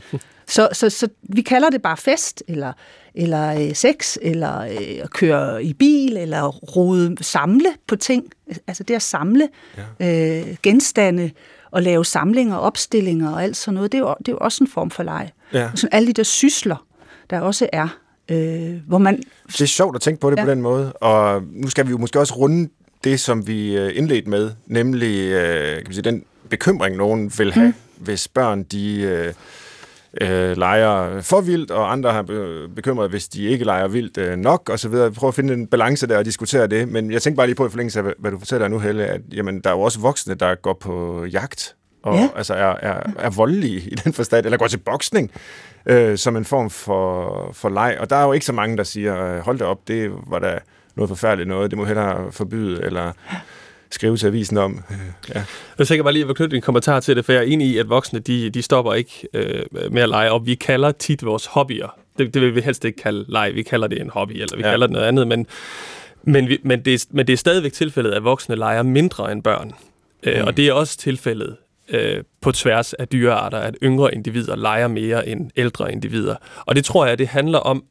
Så, 0.48 0.70
så, 0.74 0.90
så 0.90 1.08
vi 1.24 1.42
kalder 1.42 1.70
det 1.70 1.82
bare 1.82 1.98
fest, 1.98 2.44
eller, 2.48 2.74
eller 3.16 3.62
øh, 3.62 3.76
sex, 3.76 4.18
eller 4.22 4.60
øh, 4.62 5.04
at 5.04 5.10
køre 5.10 5.64
i 5.64 5.74
bil, 5.74 6.18
eller 6.18 6.48
rode, 6.48 7.16
samle 7.22 7.70
på 7.88 7.96
ting. 7.96 8.26
Altså 8.68 8.84
det 8.84 8.94
at 8.94 9.02
samle 9.02 9.50
ja. 10.00 10.40
øh, 10.40 10.56
genstande, 10.64 11.32
og 11.76 11.82
lave 11.82 12.06
samlinger, 12.06 12.56
opstillinger 12.56 13.30
og 13.30 13.44
alt 13.44 13.58
sådan 13.58 13.76
noget, 13.76 13.92
det 13.92 13.98
er 13.98 14.02
jo, 14.02 14.16
det 14.20 14.28
er 14.28 14.32
jo 14.32 14.38
også 14.42 14.64
en 14.64 14.68
form 14.68 14.92
for 14.92 15.04
leg. 15.04 15.32
Ja. 15.54 15.70
Og 15.72 15.78
sådan 15.78 15.94
alle 15.94 16.08
de 16.08 16.14
der 16.14 16.24
sysler, 16.24 16.86
der 17.30 17.40
også 17.40 17.70
er, 17.74 17.88
øh, 18.32 18.76
hvor 18.88 18.98
man... 18.98 19.24
Det 19.48 19.62
er 19.62 19.66
sjovt 19.66 19.96
at 19.96 20.02
tænke 20.02 20.20
på 20.20 20.32
det 20.32 20.38
ja. 20.38 20.44
På 20.44 20.50
den 20.50 20.62
måde, 20.62 20.94
og 20.94 21.44
nu 21.52 21.70
skal 21.70 21.86
vi 21.86 21.92
jo 21.92 21.98
måske 21.98 22.20
også 22.20 22.34
runde 22.34 22.70
det, 23.04 23.20
som 23.20 23.48
vi 23.48 23.78
øh, 23.78 23.92
indledte 23.96 24.30
med, 24.30 24.52
nemlig 24.68 25.20
øh, 25.20 25.76
kan 25.76 25.84
man 25.86 25.94
sige, 25.94 26.04
den 26.04 26.24
bekymring, 26.50 26.96
nogen 26.96 27.32
vil 27.38 27.54
have, 27.54 27.68
mm. 27.68 28.04
hvis 28.04 28.28
børn 28.28 28.64
de 28.64 29.02
øh, 29.02 29.34
øh, 30.22 30.58
leger 30.58 31.22
for 31.22 31.42
vildt, 31.42 31.72
og 31.72 31.92
andre 31.92 32.12
har 32.12 32.22
be- 32.22 32.68
bekymret, 32.76 33.10
hvis 33.10 33.28
de 33.28 33.44
ikke 33.44 33.66
leger 33.66 33.88
vildt 33.88 34.18
øh, 34.18 34.36
nok, 34.38 34.70
og 34.70 34.80
så 34.80 34.90
videre. 34.90 35.12
Prøv 35.12 35.28
at 35.28 35.34
finde 35.36 35.54
en 35.54 35.68
balance 35.68 36.08
der 36.08 36.18
og 36.18 36.26
diskutere 36.26 36.68
det, 36.68 36.88
men 36.90 37.12
jeg 37.12 37.22
tænker 37.22 37.36
bare 37.36 37.48
lige 37.48 37.56
på 37.56 37.68
i 37.68 37.70
forlængelse 37.70 38.00
af, 38.00 38.06
hvad- 38.20 38.32
du 38.32 38.40
fortæller 38.40 38.68
nu, 38.68 38.80
Helle, 38.80 39.06
at 39.06 39.22
jamen, 39.34 39.62
der 39.62 39.70
er 39.70 39.74
jo 39.74 39.82
også 39.82 40.00
voksne, 40.00 40.34
der 40.36 40.56
går 40.56 40.74
på 40.74 41.26
jagt, 41.26 41.76
og 42.04 42.16
Ja. 42.16 42.30
altså 42.36 42.54
er, 42.54 42.76
er, 42.82 43.02
er 43.20 43.30
voldelige 43.30 43.80
i 43.82 43.96
den 43.96 44.14
forstand, 44.14 44.46
eller 44.46 44.58
går 44.58 44.68
til 44.68 44.78
boksning, 44.78 45.32
øh, 45.86 46.18
som 46.18 46.36
en 46.36 46.46
form 46.46 46.70
for, 46.70 47.50
for 47.54 47.70
leg. 47.70 47.98
Og 48.00 48.10
der 48.10 48.16
er 48.16 48.26
jo 48.26 48.34
ikke 48.34 48.46
så 48.46 48.54
mange, 48.54 48.78
der 48.78 48.84
siger, 48.84 49.26
øh, 49.36 49.40
hold 49.40 49.58
da 49.60 49.66
op, 49.66 49.88
det 49.88 50.12
var 50.28 50.40
da 50.40 50.60
noget 50.96 51.10
forfærdeligt 51.10 51.50
noget, 51.50 51.72
det 51.72 51.78
må 51.78 51.86
hellere 51.86 52.32
forbyde, 52.32 52.84
eller 52.84 53.12
skrive 53.96 54.18
til 54.18 54.28
avisen 54.28 54.58
om. 54.58 54.84
Ja. 55.36 55.44
Jeg 55.80 55.88
tænker 55.88 56.04
bare 56.04 56.14
lige 56.14 56.30
at 56.30 56.36
knytte 56.36 56.56
en 56.56 56.62
kommentar 56.62 57.00
til 57.00 57.16
det, 57.16 57.26
for 57.26 57.32
jeg 57.34 57.40
er 57.40 57.46
enig 57.48 57.68
i, 57.68 57.78
at 57.78 57.90
voksne, 57.90 58.20
de, 58.20 58.50
de 58.50 58.62
stopper 58.62 58.94
ikke 58.94 59.28
øh, 59.34 59.64
med 59.92 60.02
at 60.02 60.10
lege, 60.10 60.32
og 60.32 60.46
vi 60.46 60.56
kalder 60.56 60.92
tit 60.92 61.26
vores 61.26 61.46
hobbyer. 61.46 61.98
Det, 62.18 62.34
det 62.34 62.42
vil 62.42 62.56
vi 62.56 62.62
helst 62.62 62.86
ikke 62.86 63.02
kalde 63.02 63.26
leg, 63.28 63.52
vi 63.56 63.64
kalder 63.64 63.88
det 63.88 64.02
en 64.02 64.10
hobby, 64.10 64.32
eller 64.32 64.56
vi 64.58 64.64
Ja. 64.64 64.70
kalder 64.70 64.88
det 64.88 64.94
noget 64.94 65.08
andet, 65.08 65.28
men, 65.28 65.48
men, 66.24 66.48
vi, 66.50 66.58
men, 66.64 66.86
det, 66.86 66.94
er, 66.94 67.06
men 67.10 67.28
det 67.28 67.34
er 67.34 67.38
stadigvæk 67.38 67.74
tilfældet, 67.74 68.12
at 68.12 68.24
voksne 68.24 68.56
leger 68.56 68.84
mindre 68.84 69.32
end 69.32 69.44
børn. 69.44 69.72
Øh, 70.24 70.42
Mm. 70.42 70.48
Og 70.48 70.58
det 70.58 70.68
er 70.68 70.74
også 70.74 70.98
tilfældet 70.98 71.56
øh, 71.90 72.24
på 72.42 72.52
tværs 72.52 72.94
af 72.94 73.08
dyrearter, 73.08 73.58
at 73.58 73.76
yngre 73.84 74.16
individer 74.16 74.56
leger 74.56 74.88
mere 74.88 75.28
end 75.28 75.52
ældre 75.56 75.92
individer. 75.92 76.36
Og 76.66 76.76
det 76.76 76.86
tror 76.86 77.06
jeg, 77.06 77.18
det 77.20 77.28
handler 77.28 77.60
om, 77.60 77.84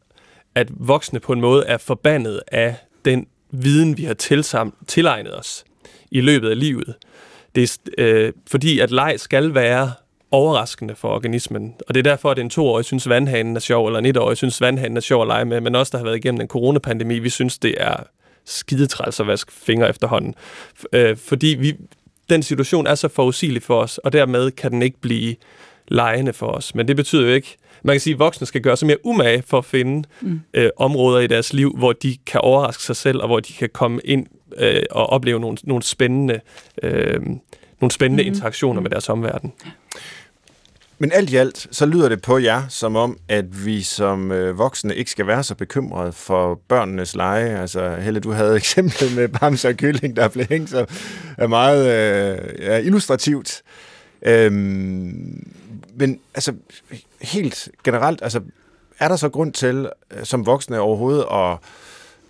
at 0.55 0.69
voksne 0.71 1.21
på 1.21 1.33
en 1.33 1.41
måde 1.41 1.65
er 1.67 1.77
forbandet 1.79 2.41
af 2.53 2.77
den 3.05 3.27
viden, 3.51 3.99
vi 3.99 4.05
har 4.05 4.15
tilsam- 4.23 4.85
tilegnet 4.87 5.39
os 5.39 5.65
i 6.11 6.21
løbet 6.21 6.51
af 6.51 6.59
livet. 6.59 6.95
Det 7.55 7.63
er, 7.63 7.79
øh, 7.99 8.33
fordi, 8.47 8.79
at 8.79 8.91
leg 8.91 9.15
skal 9.17 9.55
være 9.55 9.93
overraskende 10.31 10.95
for 10.95 11.09
organismen. 11.09 11.75
Og 11.89 11.95
det 11.95 12.07
er 12.07 12.11
derfor, 12.11 12.31
at 12.31 12.39
en 12.39 12.51
toårig 12.51 12.85
synes, 12.85 13.09
vandhanen 13.09 13.57
er 13.57 13.61
sjov, 13.61 13.87
eller 13.87 13.99
en 13.99 14.07
etårig 14.07 14.37
synes, 14.37 14.61
vandhanen 14.61 14.97
er 14.97 15.01
sjov 15.01 15.23
at 15.23 15.29
lege 15.29 15.45
med. 15.45 15.61
Men 15.61 15.75
også 15.75 15.91
der 15.91 15.99
har 15.99 16.05
været 16.05 16.17
igennem 16.17 16.41
en 16.41 16.49
coronapandemi, 16.49 17.19
vi 17.19 17.29
synes, 17.29 17.59
det 17.59 17.75
er 17.79 17.97
skidetræls 18.45 19.21
at 19.21 19.27
vaske 19.27 19.53
fingre 19.53 19.89
efterhånden. 19.89 20.35
Øh, 20.93 21.17
fordi 21.17 21.47
vi, 21.47 21.75
den 22.31 22.43
situation 22.43 22.87
er 22.87 22.95
så 22.95 23.09
forudsigelig 23.09 23.63
for 23.63 23.81
os, 23.81 23.99
og 23.99 24.13
dermed 24.13 24.51
kan 24.51 24.71
den 24.71 24.83
ikke 24.83 25.01
blive 25.01 25.37
lejende 25.89 26.33
for 26.33 26.47
os. 26.47 26.75
Men 26.75 26.89
det 26.89 26.97
betyder 26.97 27.23
jo 27.23 27.35
ikke, 27.35 27.57
man 27.83 27.95
kan 27.95 28.01
sige, 28.01 28.15
at 28.15 28.19
voksne 28.19 28.47
skal 28.47 28.61
gøre 28.61 28.77
sig 28.77 28.87
mere 28.87 29.07
umage 29.07 29.43
for 29.47 29.59
at 29.59 29.65
finde 29.65 30.09
mm. 30.21 30.41
øh, 30.55 30.71
områder 30.77 31.21
i 31.21 31.27
deres 31.27 31.53
liv, 31.53 31.75
hvor 31.79 31.93
de 31.93 32.17
kan 32.27 32.41
overraske 32.41 32.83
sig 32.83 32.97
selv, 32.97 33.21
og 33.21 33.27
hvor 33.27 33.41
de 33.41 33.53
kan 33.53 33.69
komme 33.73 34.01
ind 34.05 34.27
øh, 34.57 34.83
og 34.91 35.07
opleve 35.07 35.41
nogle, 35.41 35.59
nogle 35.63 35.83
spændende, 35.83 36.41
øh, 36.83 37.21
nogle 37.81 37.91
spændende 37.91 38.23
mm. 38.23 38.27
interaktioner 38.27 38.81
med 38.81 38.91
deres 38.91 39.09
omverden. 39.09 39.53
Men 40.99 41.13
alt 41.13 41.31
i 41.31 41.37
alt, 41.37 41.67
så 41.71 41.87
lyder 41.87 42.09
det 42.09 42.23
på 42.23 42.39
jer, 42.39 42.63
som 42.69 42.97
om, 42.97 43.19
at 43.29 43.67
vi 43.67 43.83
som 43.83 44.33
øh, 44.33 44.59
voksne 44.59 44.97
ikke 44.97 45.11
skal 45.11 45.27
være 45.27 45.43
så 45.43 45.55
bekymrede 45.55 46.13
for 46.13 46.61
børnenes 46.69 47.17
lege. 47.17 47.59
Altså, 47.59 47.95
Helle, 47.95 48.21
du 48.21 48.31
havde 48.31 48.57
eksemplet 48.63 49.17
med 49.17 49.29
Bamse 49.29 49.69
og 49.69 49.75
Kylling, 49.75 50.17
der 50.17 50.29
blev 50.29 50.47
hængt, 50.49 50.71
så 50.71 50.87
er 51.39 51.47
meget 51.47 51.87
øh, 51.87 52.65
ja, 52.65 52.79
illustrativt. 52.79 53.63
Øhm, 54.23 55.53
men 55.95 56.21
altså, 56.35 56.55
helt 57.23 57.69
generelt, 57.85 58.23
altså, 58.23 58.41
er 58.99 59.09
der 59.09 59.17
så 59.17 59.29
grund 59.29 59.53
til, 59.53 59.89
øh, 60.11 60.25
som 60.25 60.47
voksne 60.47 60.81
overhovedet, 60.81 61.25
at 61.33 61.59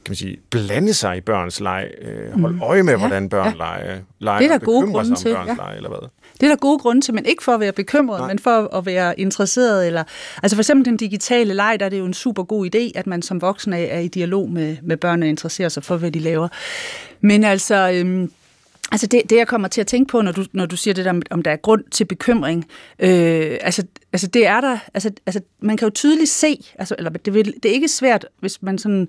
kan 0.05 0.11
man 0.11 0.17
sige, 0.17 0.37
blande 0.51 0.95
sig 0.95 1.17
i 1.17 1.21
børns 1.21 1.61
leg, 1.61 1.88
øh, 2.03 2.40
holde 2.40 2.59
øje 2.62 2.83
med, 2.83 2.93
Ja, 2.93 2.99
hvordan 2.99 3.29
børn 3.29 3.47
ja. 3.47 3.57
leger, 3.57 4.01
leger 4.19 4.38
Det 4.38 4.45
er 4.51 4.59
der 4.59 4.64
gode 4.64 4.81
grunde 4.93 5.11
om 5.11 5.17
til, 5.17 5.35
børns 5.35 5.49
ja. 5.49 5.55
lege, 5.55 5.77
eller 5.77 5.88
hvad? 5.88 6.09
Det 6.40 6.43
er 6.43 6.49
der 6.49 6.57
gode 6.57 6.79
grunde 6.79 7.01
til, 7.01 7.14
men 7.14 7.27
ikke 7.27 7.43
for 7.43 7.53
at 7.53 7.61
være 7.61 7.73
bekymret, 7.73 8.21
Nej. 8.21 8.29
Men 8.29 8.38
for 8.38 8.77
at 8.77 8.87
være 8.87 9.21
interesseret. 9.21 9.87
Eller, 9.87 10.05
altså 10.43 10.57
for 10.57 10.61
eksempel 10.61 10.85
den 10.85 10.97
digitale 10.97 11.55
leg, 11.55 11.77
der 11.81 11.87
er 11.87 11.90
det 11.90 11.99
jo 11.99 12.05
en 12.05 12.14
super 12.14 12.43
god 12.43 12.67
idé, 12.75 12.99
at 12.99 13.07
man 13.07 13.23
som 13.23 13.40
voksen 13.40 13.73
er, 13.73 13.77
er 13.77 13.99
i 13.99 14.09
dialog 14.09 14.51
med, 14.51 14.77
med 14.83 14.97
børn 14.97 15.23
og 15.23 15.29
interesserer 15.29 15.69
sig 15.69 15.85
for, 15.85 15.97
hvad 15.97 16.11
de 16.11 16.19
laver. 16.19 16.49
Men 17.21 17.45
altså... 17.45 17.90
Øhm, 17.95 18.31
Altså 18.93 19.07
det, 19.07 19.23
det, 19.31 19.37
jeg 19.37 19.49
kommer 19.49 19.69
til 19.69 19.81
at 19.81 19.87
tænke 19.87 20.11
på, 20.11 20.21
når 20.21 20.33
du, 20.33 20.45
når 20.53 20.67
du 20.67 20.77
siger 20.77 20.95
det 20.95 21.05
der, 21.05 21.21
om 21.31 21.43
der 21.43 21.51
er 21.51 21.57
grund 21.57 21.85
til 21.90 22.05
bekymring, 22.05 22.64
øh, 22.99 23.59
altså, 23.61 23.85
altså 24.12 24.27
det 24.27 24.47
er 24.47 24.61
der, 24.61 24.79
altså, 24.95 25.11
altså 25.27 25.40
man 25.61 25.77
kan 25.77 25.87
jo 25.87 25.90
tydeligt 25.90 26.31
se, 26.31 26.64
altså, 26.79 26.95
eller 26.99 27.11
det, 27.11 27.35
vil, 27.35 27.55
det 27.62 27.69
er 27.69 27.73
ikke 27.73 27.88
svært, 27.88 28.27
hvis 28.40 28.62
man 28.62 28.79
sådan 28.79 29.09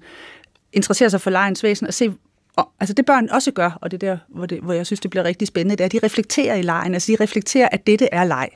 interesserer 0.76 1.10
sig 1.10 1.22
for 1.22 1.30
legens 1.30 1.64
væsen, 1.64 1.88
at 1.88 1.94
se, 1.94 2.14
og, 2.56 2.70
altså 2.80 2.94
det 2.94 3.06
børn 3.06 3.30
også 3.30 3.52
gør, 3.52 3.78
og 3.82 3.92
det 3.92 4.04
er 4.04 4.08
der, 4.08 4.18
hvor, 4.30 4.46
det, 4.46 4.60
hvor 4.60 4.74
jeg 4.74 4.86
synes, 4.86 5.00
det 5.00 5.12
bliver 5.12 5.24
rigtig 5.24 5.48
spændende, 5.48 5.76
det 5.76 5.82
er, 5.82 5.86
at 5.86 5.92
de 5.92 6.00
reflekterer 6.04 6.56
i 6.56 6.62
lejen, 6.62 6.94
altså 6.94 7.12
de 7.12 7.24
reflekterer, 7.24 7.70
at 7.72 7.88
dette 7.88 8.10
er 8.12 8.24
leg. 8.24 8.50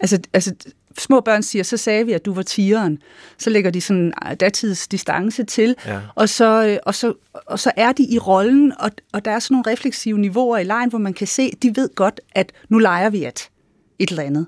Altså, 0.00 0.18
altså 0.32 0.54
små 0.98 1.20
børn 1.20 1.42
siger, 1.42 1.62
så 1.62 1.76
sagde 1.76 2.06
vi, 2.06 2.12
at 2.12 2.24
du 2.24 2.34
var 2.34 2.42
tigeren. 2.42 2.98
Så 3.38 3.50
lægger 3.50 3.70
de 3.70 3.80
sådan 3.80 4.12
øh, 4.26 4.36
datids 4.40 4.88
distance 4.88 5.44
til, 5.44 5.76
Ja. 5.86 6.00
og, 6.14 6.28
så, 6.28 6.66
øh, 6.66 6.78
og, 6.82 6.94
så, 6.94 7.14
og 7.32 7.58
så 7.58 7.72
er 7.76 7.92
de 7.92 8.06
i 8.08 8.18
rollen, 8.18 8.72
og, 8.78 8.90
og 9.12 9.24
der 9.24 9.30
er 9.30 9.38
sådan 9.38 9.54
nogle 9.54 9.72
refleksive 9.72 10.18
niveauer 10.18 10.58
i 10.58 10.64
lejen, 10.64 10.90
hvor 10.90 10.98
man 10.98 11.14
kan 11.14 11.26
se, 11.26 11.50
de 11.62 11.76
ved 11.76 11.94
godt, 11.94 12.20
at 12.34 12.52
nu 12.68 12.78
leger 12.78 13.10
vi 13.10 13.24
at 13.24 13.48
et 13.98 14.10
eller 14.10 14.22
andet. 14.22 14.46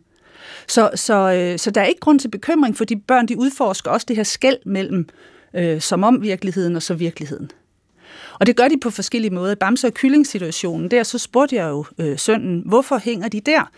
Så, 0.68 0.90
så, 0.94 1.32
øh, 1.32 1.58
så 1.58 1.70
der 1.70 1.80
er 1.80 1.85
ikke 1.85 2.00
grund 2.00 2.20
til 2.20 2.28
bekymring, 2.28 2.76
for 2.76 2.85
de 2.85 2.96
børn 2.96 3.28
de 3.28 3.38
udforsker 3.38 3.90
også 3.90 4.04
det 4.08 4.16
her 4.16 4.22
skæld 4.22 4.56
mellem 4.66 5.08
øh, 5.54 5.80
som 5.80 6.04
om 6.04 6.22
virkeligheden 6.22 6.76
og 6.76 6.82
så 6.82 6.94
virkeligheden. 6.94 7.50
Og 8.40 8.46
det 8.46 8.56
gør 8.56 8.68
de 8.68 8.80
på 8.82 8.90
forskellige 8.90 9.34
måder. 9.34 9.52
I 9.52 9.56
Bamse 9.56 9.86
og 9.86 9.94
kyllingssituationen, 9.94 10.90
der 10.90 11.02
så 11.02 11.18
spurgte 11.18 11.56
jeg 11.56 11.68
jo 11.68 11.84
øh, 11.98 12.18
sønnen, 12.18 12.62
hvorfor 12.66 12.98
hænger 12.98 13.28
de 13.28 13.40
der? 13.40 13.70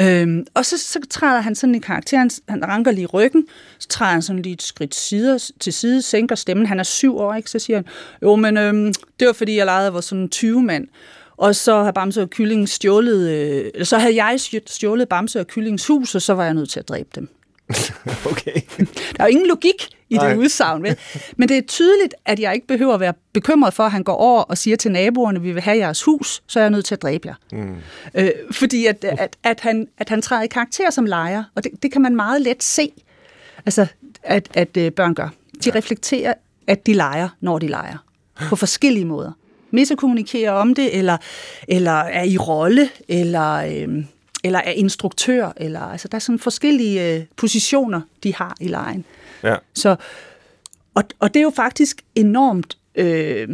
Øhm, 0.00 0.46
og 0.54 0.64
så, 0.66 0.78
så 0.78 1.00
træder 1.10 1.40
han 1.40 1.54
sådan 1.54 1.74
i 1.74 1.78
karakteren, 1.78 2.30
han 2.48 2.64
ranker 2.64 2.90
lige 2.90 3.06
ryggen, 3.06 3.46
så 3.78 3.88
træder 3.88 4.12
han 4.12 4.22
sådan 4.22 4.42
lige 4.42 4.52
et 4.52 4.62
skridt 4.62 4.94
side, 4.94 5.38
til 5.60 5.72
side, 5.72 6.02
sænker 6.02 6.34
stemmen, 6.34 6.66
han 6.66 6.80
er 6.80 6.84
syv 6.84 7.16
år, 7.16 7.34
ikke? 7.34 7.50
Så 7.50 7.58
siger 7.58 7.76
han, 7.76 7.86
jo, 8.22 8.36
men 8.36 8.56
øhm, 8.56 8.94
det 9.20 9.26
var 9.26 9.32
fordi, 9.32 9.56
jeg 9.56 9.66
legede, 9.66 9.84
jeg 9.84 9.94
var 9.94 10.00
sådan 10.00 10.22
en 10.22 10.28
20 10.28 10.62
mand. 10.62 10.88
Og 11.36 11.56
så 11.56 11.82
har 11.82 11.92
Bamse 11.92 12.22
og 12.22 12.30
Kylling 12.30 12.68
stjålet, 12.68 13.30
øh, 13.30 13.70
eller 13.74 13.84
så 13.84 13.98
havde 13.98 14.24
jeg 14.24 14.40
stjålet 14.66 15.08
Bamse 15.08 15.40
og 15.40 15.46
Kyllings 15.46 15.86
hus, 15.86 16.14
og 16.14 16.22
så 16.22 16.34
var 16.34 16.44
jeg 16.44 16.54
nødt 16.54 16.70
til 16.70 16.80
at 16.80 16.88
dræbe 16.88 17.08
dem. 17.14 17.28
Okay. 18.32 18.60
Der 19.16 19.18
er 19.18 19.24
jo 19.24 19.30
ingen 19.30 19.46
logik 19.46 19.88
i 20.10 20.18
det 20.18 20.36
udsagn, 20.36 20.82
vel? 20.82 20.96
Men 21.36 21.48
det 21.48 21.58
er 21.58 21.62
tydeligt, 21.62 22.14
at 22.24 22.40
jeg 22.40 22.54
ikke 22.54 22.66
behøver 22.66 22.94
at 22.94 23.00
være 23.00 23.14
bekymret 23.32 23.74
for, 23.74 23.84
at 23.84 23.92
han 23.92 24.02
går 24.02 24.14
over 24.14 24.42
og 24.42 24.58
siger 24.58 24.76
til 24.76 24.92
naboerne, 24.92 25.42
vi 25.42 25.52
vil 25.52 25.62
have 25.62 25.76
jeres 25.76 26.02
hus, 26.02 26.42
så 26.46 26.58
er 26.58 26.62
jeg 26.62 26.70
nødt 26.70 26.84
til 26.84 26.94
at 26.94 27.02
dræbe 27.02 27.28
jer. 27.28 27.34
Mm. 27.52 27.76
Øh, 28.14 28.30
fordi 28.50 28.86
at, 28.86 29.04
at, 29.04 29.36
at, 29.42 29.60
han, 29.60 29.88
at 29.98 30.08
han 30.08 30.22
træder 30.22 30.42
i 30.42 30.46
karakter 30.46 30.90
som 30.90 31.06
lejer, 31.06 31.44
og 31.54 31.64
det, 31.64 31.72
det 31.82 31.92
kan 31.92 32.02
man 32.02 32.16
meget 32.16 32.42
let 32.42 32.62
se, 32.62 32.92
altså, 33.66 33.86
at, 34.22 34.48
at 34.54 34.76
øh, 34.76 34.92
børn 34.92 35.14
gør. 35.14 35.28
De 35.64 35.70
ja. 35.70 35.78
reflekterer 35.78 36.34
at 36.66 36.86
de 36.86 36.92
leger, 36.92 37.28
når 37.40 37.58
de 37.58 37.68
leger. 37.68 37.96
På 38.48 38.56
forskellige 38.56 39.04
måder. 39.04 39.32
Metakommunikerer 39.70 40.52
om 40.52 40.74
det, 40.74 40.98
eller, 40.98 41.16
eller 41.68 41.92
er 41.92 42.24
i 42.24 42.36
rolle, 42.36 42.88
eller, 43.08 43.52
øh, 43.52 44.04
eller 44.42 44.58
er 44.58 44.70
instruktør. 44.70 45.52
Eller, 45.56 45.80
altså, 45.80 46.08
der 46.08 46.14
er 46.14 46.20
sådan 46.20 46.38
forskellige 46.38 47.16
øh, 47.16 47.24
positioner, 47.36 48.00
de 48.22 48.34
har 48.34 48.56
i 48.60 48.68
lejen. 48.68 49.04
Ja. 49.42 49.56
Så, 49.74 49.96
og, 50.94 51.04
og 51.18 51.34
det 51.34 51.40
er 51.40 51.44
jo 51.44 51.52
faktisk 51.56 52.02
enormt 52.14 52.76
øh, 52.94 53.48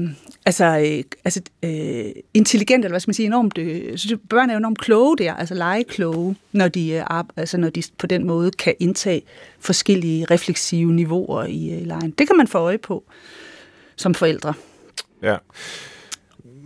altså, 0.47 0.65
øh, 0.65 1.05
altså 1.25 1.43
øh, 1.63 2.13
intelligent, 2.35 2.85
eller 2.85 2.93
hvad 2.93 3.01
skal 3.01 3.09
man 3.09 3.15
sige, 3.15 3.27
enormt, 3.27 3.59
øh, 3.59 3.99
børn 4.29 4.51
er 4.51 4.55
jo 4.55 4.59
enormt 4.59 4.79
kloge 4.79 5.19
der, 5.19 5.35
altså 5.35 5.55
lege 5.55 5.85
kloge, 5.85 6.37
når 6.53 6.69
de, 6.69 6.91
øh, 6.91 7.23
altså, 7.37 7.57
når 7.57 7.71
de 7.71 7.83
på 7.99 8.07
den 8.07 8.27
måde 8.27 8.51
kan 8.51 8.75
indtage 8.79 9.23
forskellige 9.61 10.25
refleksive 10.25 10.93
niveauer 10.93 11.45
i 11.45 11.71
øh, 11.71 11.87
lejen. 11.87 12.11
Det 12.11 12.27
kan 12.27 12.37
man 12.37 12.49
få 12.49 12.59
øje 12.59 12.79
på 12.79 13.05
som 13.97 14.15
forældre. 14.15 14.55
Ja. 15.23 15.37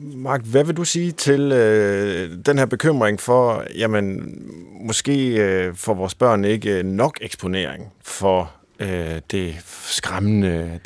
Mark, 0.02 0.40
hvad 0.44 0.64
vil 0.64 0.76
du 0.76 0.84
sige 0.84 1.12
til 1.12 1.52
øh, 1.52 2.30
den 2.46 2.58
her 2.58 2.66
bekymring 2.66 3.20
for, 3.20 3.64
jamen, 3.76 4.34
måske 4.80 5.28
øh, 5.28 5.74
får 5.74 5.94
vores 5.94 6.14
børn 6.14 6.44
ikke 6.44 6.82
nok 6.82 7.18
eksponering 7.20 7.92
for 8.02 8.52
øh, 8.80 9.20
det 9.30 9.54
skræmmende. 9.84 10.80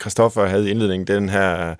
Christoffer 0.00 0.46
havde 0.46 0.68
i 0.68 0.70
indledningen 0.70 1.06
den 1.06 1.28
her 1.28 1.74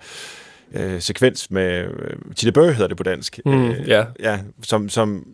øh, 0.73 1.01
sekvens 1.01 1.51
med 1.51 1.83
øh, 1.83 2.35
Tille 2.35 2.51
Bøge, 2.51 2.73
hedder 2.73 2.87
det 2.87 2.97
på 2.97 3.03
dansk. 3.03 3.39
Mm, 3.45 3.69
øh, 3.69 3.87
ja. 3.87 4.05
ja 4.19 4.39
som, 4.63 4.89
som 4.89 5.27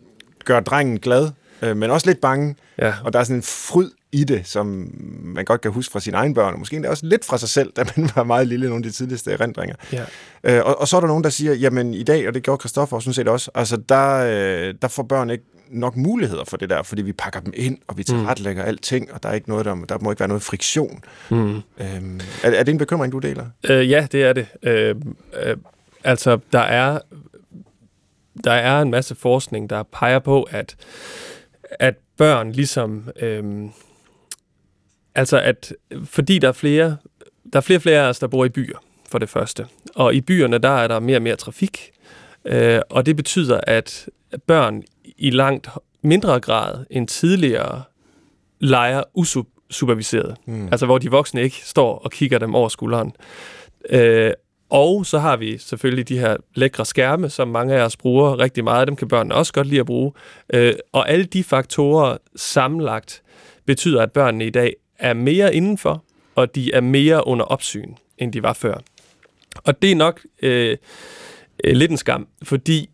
gør 0.44 0.60
drengen 0.60 1.00
glad, 1.00 1.30
øh, 1.62 1.76
men 1.76 1.90
også 1.90 2.06
lidt 2.06 2.20
bange. 2.20 2.56
Ja. 2.78 2.94
Og 3.04 3.12
der 3.12 3.18
er 3.18 3.24
sådan 3.24 3.36
en 3.36 3.42
fryd 3.42 3.90
i 4.12 4.24
det, 4.24 4.46
som 4.46 4.90
man 5.22 5.44
godt 5.44 5.60
kan 5.60 5.70
huske 5.70 5.92
fra 5.92 6.00
sine 6.00 6.16
egne 6.16 6.34
børn, 6.34 6.52
og 6.52 6.58
måske 6.58 6.76
endda 6.76 6.88
også 6.88 7.06
lidt 7.06 7.24
fra 7.24 7.38
sig 7.38 7.48
selv, 7.48 7.72
da 7.76 7.84
man 7.96 8.10
var 8.14 8.24
meget 8.24 8.46
lille, 8.46 8.68
nogle 8.68 8.84
af 8.84 8.90
de 8.90 8.96
tidligste 8.96 9.32
erindringer. 9.32 9.76
Ja. 9.92 10.04
Øh, 10.44 10.66
og, 10.66 10.80
og 10.80 10.88
så 10.88 10.96
er 10.96 11.00
der 11.00 11.08
nogen, 11.08 11.24
der 11.24 11.30
siger, 11.30 11.54
jamen 11.54 11.94
i 11.94 12.02
dag, 12.02 12.28
og 12.28 12.34
det 12.34 12.42
gjorde 12.42 12.60
Christoffer 12.60 12.98
sådan 12.98 13.14
set 13.14 13.28
også, 13.28 13.50
altså 13.54 13.76
der, 13.76 14.16
øh, 14.16 14.74
der 14.82 14.88
får 14.88 15.02
børn 15.02 15.30
ikke 15.30 15.44
nok 15.70 15.96
muligheder 15.96 16.44
for 16.44 16.56
det 16.56 16.70
der, 16.70 16.82
fordi 16.82 17.02
vi 17.02 17.12
pakker 17.12 17.40
dem 17.40 17.52
ind, 17.56 17.78
og 17.88 17.98
vi 17.98 18.04
tilrettelægger 18.04 18.62
mm. 18.62 18.68
alting, 18.68 19.12
og 19.12 19.22
der 19.22 19.28
er 19.28 19.32
ikke 19.32 19.48
noget, 19.48 19.64
der, 19.64 19.74
der 19.74 19.98
må 19.98 20.10
ikke 20.10 20.20
være 20.20 20.28
noget 20.28 20.42
friktion. 20.42 21.02
Mm. 21.30 21.54
Øhm, 21.54 22.20
er, 22.42 22.50
er 22.50 22.62
det 22.62 22.72
en 22.72 22.78
bekymring, 22.78 23.12
du 23.12 23.18
deler? 23.18 23.46
Øh, 23.70 23.90
ja, 23.90 24.06
det 24.12 24.22
er 24.22 24.32
det. 24.32 24.46
Øh, 24.62 24.96
øh, 25.42 25.56
altså, 26.04 26.38
der 26.52 26.60
er, 26.60 26.98
der 28.44 28.52
er 28.52 28.82
en 28.82 28.90
masse 28.90 29.14
forskning, 29.14 29.70
der 29.70 29.82
peger 29.82 30.18
på, 30.18 30.42
at, 30.42 30.76
at 31.70 31.94
børn 32.16 32.52
ligesom... 32.52 33.08
Øh, 33.20 33.44
altså, 35.14 35.40
at 35.40 35.74
fordi 36.04 36.38
der 36.38 36.48
er 36.48 36.52
flere, 36.52 36.96
der 37.52 37.56
er 37.56 37.60
flere 37.60 37.80
flere 37.80 38.00
af 38.00 38.08
os, 38.08 38.18
der 38.18 38.26
bor 38.26 38.44
i 38.44 38.48
byer, 38.48 38.78
for 39.10 39.18
det 39.18 39.28
første. 39.28 39.66
Og 39.94 40.14
i 40.14 40.20
byerne, 40.20 40.58
der 40.58 40.68
er 40.68 40.88
der 40.88 41.00
mere 41.00 41.18
og 41.18 41.22
mere 41.22 41.36
trafik, 41.36 41.90
øh, 42.44 42.80
og 42.90 43.06
det 43.06 43.16
betyder, 43.16 43.60
at 43.66 44.08
børn 44.46 44.82
i 45.18 45.30
langt 45.30 45.68
mindre 46.02 46.40
grad 46.40 46.84
end 46.90 47.08
tidligere 47.08 47.82
leger 48.60 49.02
usuperviseret. 49.14 50.36
Mm. 50.46 50.66
Altså 50.66 50.86
hvor 50.86 50.98
de 50.98 51.10
voksne 51.10 51.42
ikke 51.42 51.56
står 51.64 51.98
og 51.98 52.10
kigger 52.10 52.38
dem 52.38 52.54
over 52.54 52.68
skulderen. 52.68 53.12
Øh, 53.90 54.32
og 54.70 55.06
så 55.06 55.18
har 55.18 55.36
vi 55.36 55.58
selvfølgelig 55.58 56.08
de 56.08 56.18
her 56.18 56.36
lækre 56.54 56.84
skærme, 56.84 57.30
som 57.30 57.48
mange 57.48 57.74
af 57.74 57.84
os 57.84 57.96
bruger 57.96 58.38
rigtig 58.38 58.64
meget. 58.64 58.88
Dem 58.88 58.96
kan 58.96 59.08
børnene 59.08 59.34
også 59.34 59.52
godt 59.52 59.66
lide 59.66 59.80
at 59.80 59.86
bruge. 59.86 60.12
Øh, 60.54 60.74
og 60.92 61.10
alle 61.10 61.24
de 61.24 61.44
faktorer 61.44 62.16
sammenlagt 62.36 63.22
betyder, 63.66 64.02
at 64.02 64.12
børnene 64.12 64.46
i 64.46 64.50
dag 64.50 64.74
er 65.02 65.14
mere 65.14 65.54
indenfor, 65.54 66.04
og 66.34 66.54
de 66.54 66.72
er 66.72 66.80
mere 66.80 67.26
under 67.26 67.44
opsyn, 67.44 67.94
end 68.18 68.32
de 68.32 68.42
var 68.42 68.52
før. 68.52 68.74
Og 69.64 69.82
det 69.82 69.92
er 69.92 69.96
nok 69.96 70.20
øh, 70.42 70.76
lidt 71.64 71.90
en 71.90 71.96
skam, 71.96 72.28
fordi 72.42 72.90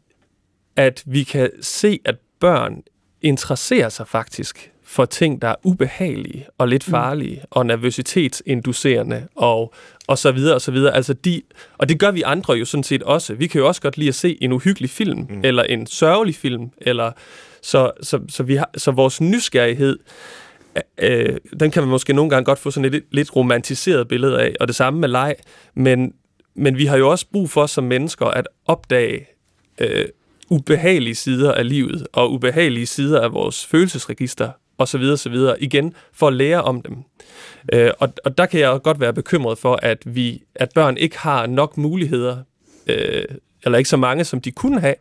at 0.77 1.03
vi 1.07 1.23
kan 1.23 1.51
se, 1.61 2.01
at 2.05 2.17
børn 2.41 2.83
interesserer 3.23 3.89
sig 3.89 4.09
faktisk 4.09 4.73
for 4.85 5.05
ting, 5.05 5.43
der 5.43 5.49
er 5.49 5.55
ubehagelige 5.63 6.47
og 6.59 6.69
lidt 6.69 6.85
farlige 6.85 7.37
mm. 7.37 7.47
og 7.51 7.67
nervøsitetsinducerende 7.67 9.29
og, 9.35 9.75
og 10.07 10.19
så 10.19 10.33
videre 10.33 10.55
og 10.55 10.61
så 10.61 10.71
videre. 10.71 10.95
Altså 10.95 11.13
de, 11.13 11.43
og 11.79 11.89
det 11.89 12.01
gør 12.01 12.11
vi 12.11 12.23
andre 12.23 12.55
jo 12.55 12.65
sådan 12.65 12.85
set 12.85 13.03
også. 13.03 13.35
Vi 13.35 13.47
kan 13.47 13.61
jo 13.61 13.67
også 13.67 13.83
godt 13.83 13.97
lide 13.97 14.09
at 14.09 14.15
se 14.15 14.39
en 14.41 14.53
uhyggelig 14.53 14.91
film 14.91 15.27
mm. 15.31 15.41
eller 15.45 15.63
en 15.63 15.87
sørgelig 15.87 16.35
film. 16.35 16.71
Eller, 16.79 17.13
så, 17.63 17.91
så, 18.03 18.21
så, 18.29 18.43
vi 18.43 18.55
har, 18.55 18.71
så 18.77 18.91
vores 18.91 19.21
nysgerrighed, 19.21 19.99
øh, 20.99 21.37
den 21.61 21.71
kan 21.71 21.83
man 21.83 21.91
måske 21.91 22.13
nogle 22.13 22.31
gange 22.31 22.45
godt 22.45 22.59
få 22.59 22.71
sådan 22.71 22.85
et 22.85 22.93
lidt, 22.93 23.05
lidt 23.11 23.37
romantiseret 23.37 24.09
billede 24.09 24.41
af. 24.41 24.55
Og 24.61 24.69
det 24.69 24.77
samme 24.77 25.01
med 25.01 25.09
leg. 25.09 25.35
Men, 25.75 26.13
men 26.55 26.79
vi 26.79 26.87
har 26.87 26.97
jo 26.97 27.11
også 27.11 27.27
brug 27.33 27.51
for 27.51 27.67
som 27.67 27.85
mennesker 27.85 28.27
at 28.27 28.49
opdage 28.67 29.27
øh, 29.81 30.05
ubehagelige 30.51 31.15
sider 31.15 31.53
af 31.53 31.69
livet, 31.69 32.07
og 32.13 32.33
ubehagelige 32.33 32.87
sider 32.87 33.21
af 33.21 33.33
vores 33.33 33.67
følelsesregister, 33.67 34.51
og 34.79 34.89
så 34.89 34.99
videre, 34.99 35.17
så 35.17 35.29
videre, 35.29 35.63
igen, 35.63 35.95
for 36.13 36.27
at 36.27 36.33
lære 36.33 36.63
om 36.63 36.83
dem. 36.83 36.97
Øh, 37.73 37.91
og, 37.99 38.13
og 38.25 38.39
der 38.39 38.47
kan 38.47 38.61
jeg 38.61 38.81
godt 38.83 39.01
være 39.01 39.13
bekymret 39.13 39.59
for, 39.59 39.79
at 39.83 39.99
vi, 40.05 40.43
at 40.55 40.69
børn 40.75 40.97
ikke 40.97 41.19
har 41.19 41.47
nok 41.47 41.77
muligheder, 41.77 42.37
øh, 42.87 43.25
eller 43.65 43.79
ikke 43.79 43.91
så 43.91 43.97
mange, 43.97 44.25
som 44.25 44.41
de 44.41 44.51
kunne 44.51 44.81
have, 44.81 44.95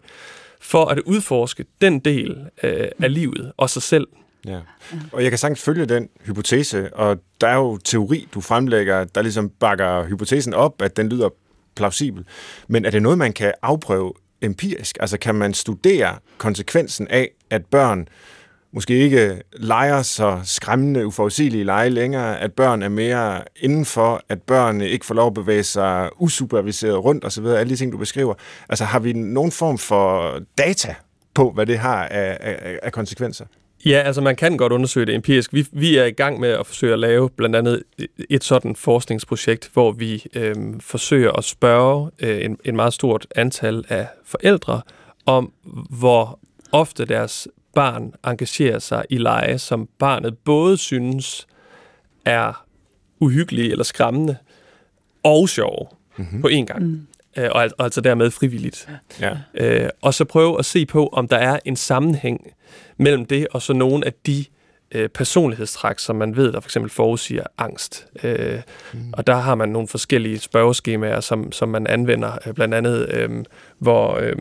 for 0.59 0.85
at 0.85 0.99
udforske 0.99 1.65
den 1.81 1.99
del 1.99 2.37
øh, 2.63 2.87
af 2.99 3.13
livet 3.13 3.51
og 3.57 3.69
sig 3.69 3.81
selv. 3.81 4.07
Ja. 4.47 4.59
Og 5.11 5.23
jeg 5.23 5.31
kan 5.31 5.37
sagtens 5.37 5.61
følge 5.61 5.85
den 5.85 6.09
hypotese, 6.25 6.93
og 6.95 7.17
der 7.41 7.47
er 7.47 7.55
jo 7.55 7.77
teori, 7.77 8.27
du 8.33 8.41
fremlægger, 8.41 9.03
der 9.03 9.21
ligesom 9.21 9.49
bakker 9.49 10.05
hypotesen 10.05 10.53
op, 10.53 10.81
at 10.81 10.97
den 10.97 11.09
lyder 11.09 11.29
plausibel. 11.75 12.25
Men 12.67 12.85
er 12.85 12.89
det 12.89 13.01
noget, 13.01 13.17
man 13.17 13.33
kan 13.33 13.53
afprøve 13.61 14.13
empirisk? 14.41 14.97
Altså 14.99 15.17
kan 15.17 15.35
man 15.35 15.53
studere 15.53 16.15
konsekvensen 16.37 17.07
af, 17.07 17.29
at 17.49 17.65
børn 17.65 18.07
måske 18.71 18.93
ikke 18.97 19.41
leger 19.53 20.01
så 20.01 20.39
skræmmende, 20.43 21.07
uforudsigelige 21.07 21.63
lege 21.63 21.89
længere, 21.89 22.39
at 22.39 22.53
børn 22.53 22.81
er 22.81 22.89
mere 22.89 23.41
indenfor, 23.55 24.21
at 24.29 24.41
børn 24.41 24.81
ikke 24.81 25.05
får 25.05 25.15
lov 25.15 25.27
at 25.27 25.33
bevæge 25.33 25.63
sig 25.63 26.09
usuperviseret 26.19 27.03
rundt 27.03 27.25
osv., 27.25 27.45
alle 27.45 27.69
de 27.69 27.75
ting, 27.75 27.91
du 27.91 27.97
beskriver. 27.97 28.33
Altså 28.69 28.85
har 28.85 28.99
vi 28.99 29.13
nogen 29.13 29.51
form 29.51 29.77
for 29.77 30.39
data 30.57 30.95
på, 31.33 31.51
hvad 31.51 31.65
det 31.65 31.77
har 31.77 32.05
af, 32.05 32.37
af, 32.39 32.79
af 32.83 32.91
konsekvenser? 32.91 33.45
Ja, 33.85 34.01
altså 34.05 34.21
man 34.21 34.35
kan 34.35 34.57
godt 34.57 34.73
undersøge 34.73 35.05
det 35.05 35.15
empirisk. 35.15 35.53
Vi, 35.53 35.67
vi 35.71 35.97
er 35.97 36.05
i 36.05 36.11
gang 36.11 36.39
med 36.39 36.49
at 36.49 36.67
forsøge 36.67 36.93
at 36.93 36.99
lave 36.99 37.29
blandt 37.29 37.55
andet 37.55 37.83
et 38.29 38.43
sådan 38.43 38.75
forskningsprojekt, 38.75 39.69
hvor 39.73 39.91
vi 39.91 40.23
øh, 40.33 40.55
forsøger 40.79 41.31
at 41.31 41.43
spørge 41.43 42.11
øh, 42.19 42.45
en, 42.45 42.57
en 42.65 42.75
meget 42.75 42.93
stort 42.93 43.27
antal 43.35 43.85
af 43.89 44.07
forældre 44.25 44.81
om, 45.25 45.51
hvor 45.89 46.39
ofte 46.71 47.05
deres 47.05 47.47
barn 47.75 48.13
engagerer 48.27 48.79
sig 48.79 49.05
i 49.09 49.17
lege, 49.17 49.57
som 49.57 49.89
barnet 49.99 50.37
både 50.37 50.77
synes 50.77 51.47
er 52.25 52.65
uhyggelige 53.19 53.71
eller 53.71 53.83
skræmmende 53.83 54.37
og 55.23 55.49
sjove 55.49 55.85
mm-hmm. 56.17 56.41
på 56.41 56.47
én 56.47 56.65
gang. 56.65 56.83
Mm. 56.83 57.07
Øh, 57.37 57.49
og, 57.51 57.69
og 57.77 57.83
altså 57.83 58.01
dermed 58.01 58.31
frivilligt. 58.31 58.89
Ja. 59.21 59.37
Øh, 59.53 59.89
og 60.01 60.13
så 60.13 60.25
prøve 60.25 60.59
at 60.59 60.65
se 60.65 60.85
på, 60.85 61.07
om 61.07 61.27
der 61.27 61.37
er 61.37 61.59
en 61.65 61.75
sammenhæng 61.75 62.53
mellem 62.97 63.25
det 63.25 63.47
og 63.51 63.61
så 63.61 63.73
nogle 63.73 64.05
af 64.05 64.13
de 64.25 64.45
øh, 64.91 65.09
personlighedstræk, 65.09 65.99
som 65.99 66.15
man 66.15 66.35
ved, 66.35 66.51
der 66.51 66.59
for 66.59 66.67
eksempel 66.67 66.91
forudsiger 66.91 67.43
angst. 67.57 68.07
Øh, 68.23 68.61
mm. 68.93 69.13
Og 69.13 69.27
der 69.27 69.35
har 69.35 69.55
man 69.55 69.69
nogle 69.69 69.87
forskellige 69.87 70.39
spørgeskemaer, 70.39 71.19
som, 71.19 71.51
som 71.51 71.69
man 71.69 71.87
anvender, 71.87 72.37
øh, 72.47 72.53
blandt 72.53 72.73
andet, 72.73 73.09
øh, 73.13 73.29
hvor, 73.79 74.17
øh, 74.17 74.35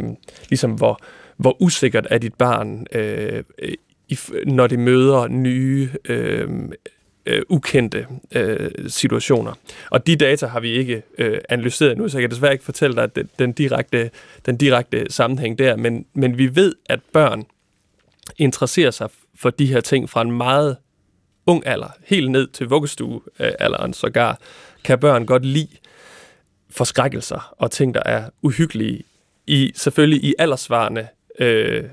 ligesom 0.48 0.72
hvor, 0.72 1.00
hvor 1.36 1.62
usikkert 1.62 2.06
er 2.10 2.18
dit 2.18 2.34
barn, 2.34 2.86
øh, 2.92 3.44
i, 4.08 4.18
når 4.46 4.66
det 4.66 4.78
møder 4.78 5.28
nye 5.28 5.90
øh, 6.04 6.48
øh, 7.26 7.42
ukendte 7.48 8.06
øh, 8.32 8.70
situationer. 8.88 9.52
Og 9.90 10.06
de 10.06 10.16
data 10.16 10.46
har 10.46 10.60
vi 10.60 10.70
ikke 10.70 11.02
øh, 11.18 11.38
analyseret 11.48 11.98
nu, 11.98 12.08
så 12.08 12.18
jeg 12.18 12.22
kan 12.22 12.30
desværre 12.30 12.52
ikke 12.52 12.64
fortælle 12.64 12.96
dig 12.96 13.16
den, 13.16 13.30
den 13.38 13.52
direkte, 13.52 14.10
den 14.46 14.56
direkte 14.56 15.06
sammenhæng 15.10 15.58
der, 15.58 15.76
men, 15.76 16.06
men 16.14 16.38
vi 16.38 16.56
ved, 16.56 16.74
at 16.88 17.00
børn 17.12 17.44
interesserer 18.38 18.90
sig 18.90 19.08
for 19.34 19.50
de 19.50 19.66
her 19.66 19.80
ting 19.80 20.10
fra 20.10 20.22
en 20.22 20.32
meget 20.32 20.76
ung 21.46 21.66
alder, 21.66 21.88
helt 22.04 22.30
ned 22.30 22.46
til 22.46 22.66
vuggestuealderen 22.66 23.92
sågar, 23.92 24.38
kan 24.84 24.98
børn 24.98 25.26
godt 25.26 25.44
lide 25.44 25.76
forskrækkelser 26.70 27.54
og 27.58 27.70
ting, 27.70 27.94
der 27.94 28.02
er 28.04 28.30
uhyggelige, 28.42 29.02
i, 29.46 29.72
selvfølgelig 29.74 30.24
i 30.24 30.34
aldersvarende 30.38 31.06
øh, 31.38 31.84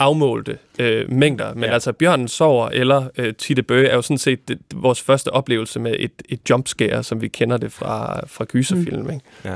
afmålte 0.00 0.58
øh, 0.78 1.12
mængder. 1.12 1.54
Men 1.54 1.64
ja. 1.64 1.72
altså, 1.72 1.92
Bjørnen 1.92 2.28
sover 2.28 2.68
eller 2.68 3.08
øh, 3.18 3.34
Titte 3.34 3.62
Bøge 3.62 3.88
er 3.88 3.94
jo 3.94 4.02
sådan 4.02 4.18
set 4.18 4.48
det, 4.48 4.58
vores 4.74 5.00
første 5.00 5.28
oplevelse 5.28 5.80
med 5.80 5.96
et, 5.98 6.12
et 6.28 6.50
jumpscare, 6.50 7.02
som 7.02 7.20
vi 7.20 7.28
kender 7.28 7.56
det 7.56 7.72
fra, 7.72 8.20
fra 8.26 8.44
gyserfilm. 8.48 9.02
Mm. 9.02 9.10
Ikke? 9.10 9.24
Ja. 9.44 9.54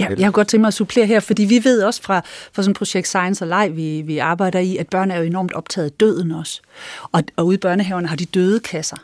Ja, 0.00 0.08
jeg 0.18 0.26
har 0.26 0.30
godt 0.30 0.48
tænkt 0.48 0.60
mig 0.60 0.68
at 0.68 0.74
supplere 0.74 1.06
her, 1.06 1.20
fordi 1.20 1.44
vi 1.44 1.64
ved 1.64 1.82
også 1.82 2.02
fra, 2.02 2.20
fra 2.52 2.62
sådan 2.62 2.70
et 2.70 2.76
projekt 2.76 3.08
Science 3.08 3.44
og 3.44 3.48
Leg, 3.48 3.76
vi, 3.76 4.02
vi 4.02 4.18
arbejder 4.18 4.58
i, 4.58 4.76
at 4.76 4.88
børn 4.88 5.10
er 5.10 5.18
jo 5.18 5.22
enormt 5.22 5.52
optaget 5.52 5.86
af 5.86 5.92
døden 5.92 6.30
også. 6.30 6.60
Og, 7.12 7.22
og 7.36 7.46
ude 7.46 7.54
i 7.54 7.58
børnehaverne 7.58 8.08
har 8.08 8.16
de 8.16 8.24
døde 8.24 8.60
kasser. 8.60 8.96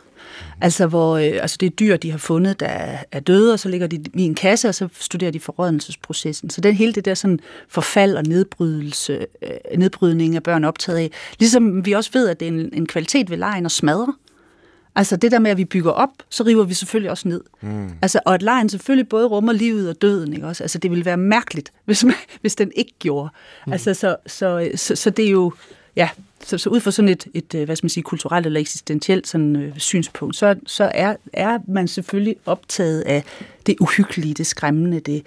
Altså, 0.61 0.87
hvor 0.87 1.17
øh, 1.17 1.23
altså 1.23 1.57
det 1.59 1.65
er 1.65 1.69
dyr, 1.69 1.97
de 1.97 2.11
har 2.11 2.17
fundet, 2.17 2.59
der 2.59 2.65
er, 3.11 3.19
døde, 3.19 3.53
og 3.53 3.59
så 3.59 3.69
ligger 3.69 3.87
de 3.87 4.03
i 4.13 4.21
en 4.21 4.35
kasse, 4.35 4.69
og 4.69 4.75
så 4.75 4.87
studerer 4.99 5.31
de 5.31 5.39
forrådnelsesprocessen. 5.39 6.49
Så 6.49 6.61
den 6.61 6.73
hele 6.73 6.93
det 6.93 7.05
der 7.05 7.13
sådan 7.13 7.39
forfald 7.69 8.17
og 8.17 8.23
nedbrydelse, 8.23 9.25
øh, 9.41 9.77
nedbrydning 9.77 10.35
af 10.35 10.43
børn 10.43 10.63
optaget 10.63 10.97
af. 10.97 11.11
Ligesom 11.39 11.85
vi 11.85 11.91
også 11.91 12.09
ved, 12.13 12.29
at 12.29 12.39
det 12.39 12.47
er 12.47 12.51
en, 12.51 12.69
en 12.73 12.85
kvalitet 12.85 13.29
ved 13.29 13.37
lejen 13.37 13.65
at 13.65 13.71
smadre. 13.71 14.13
Altså 14.95 15.15
det 15.15 15.31
der 15.31 15.39
med, 15.39 15.51
at 15.51 15.57
vi 15.57 15.65
bygger 15.65 15.91
op, 15.91 16.09
så 16.29 16.43
river 16.43 16.63
vi 16.63 16.73
selvfølgelig 16.73 17.11
også 17.11 17.27
ned. 17.27 17.41
Mm. 17.61 17.89
Altså, 18.01 18.19
og 18.25 18.33
at 18.33 18.41
lejen 18.41 18.69
selvfølgelig 18.69 19.09
både 19.09 19.27
rummer 19.27 19.53
livet 19.53 19.89
og 19.89 20.01
døden. 20.01 20.33
Ikke 20.33 20.47
også? 20.47 20.63
Altså 20.63 20.77
det 20.77 20.91
ville 20.91 21.05
være 21.05 21.17
mærkeligt, 21.17 21.73
hvis, 21.85 22.03
man, 22.03 22.15
hvis 22.41 22.55
den 22.55 22.71
ikke 22.75 22.93
gjorde. 22.99 23.29
Mm. 23.67 23.73
Altså 23.73 23.93
så, 23.93 24.15
så, 24.27 24.69
så, 24.75 24.95
så 24.95 25.09
det 25.09 25.25
er 25.25 25.29
jo, 25.29 25.53
ja, 25.95 26.09
så, 26.43 26.57
så 26.57 26.69
ud 26.69 26.79
fra 26.79 26.91
sådan 26.91 27.09
et, 27.09 27.27
et, 27.33 27.55
øh, 27.55 27.65
hvad 27.65 27.75
skal 27.75 27.85
man 27.85 27.89
sige, 27.89 28.03
kulturelt 28.03 28.45
eller 28.45 28.59
eksistentielt 28.59 29.27
sådan, 29.27 29.55
øh, 29.55 29.77
synspunkt, 29.77 30.35
så, 30.35 30.55
så 30.65 30.91
er, 30.93 31.15
er 31.33 31.59
man 31.67 31.87
selvfølgelig 31.87 32.35
optaget 32.45 33.01
af 33.01 33.23
det 33.65 33.75
uhyggelige, 33.79 34.33
det 34.33 34.47
skræmmende, 34.47 34.99
det 34.99 35.23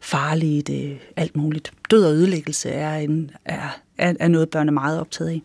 farlige, 0.00 0.62
det 0.62 0.98
alt 1.16 1.36
muligt. 1.36 1.72
Død 1.90 2.04
og 2.04 2.12
ødelæggelse 2.12 2.70
er, 2.70 2.96
en, 2.96 3.30
er, 3.44 3.78
er, 3.98 4.14
er 4.20 4.28
noget, 4.28 4.50
børn 4.50 4.68
er 4.68 4.72
meget 4.72 5.00
optaget 5.00 5.30
af. 5.30 5.42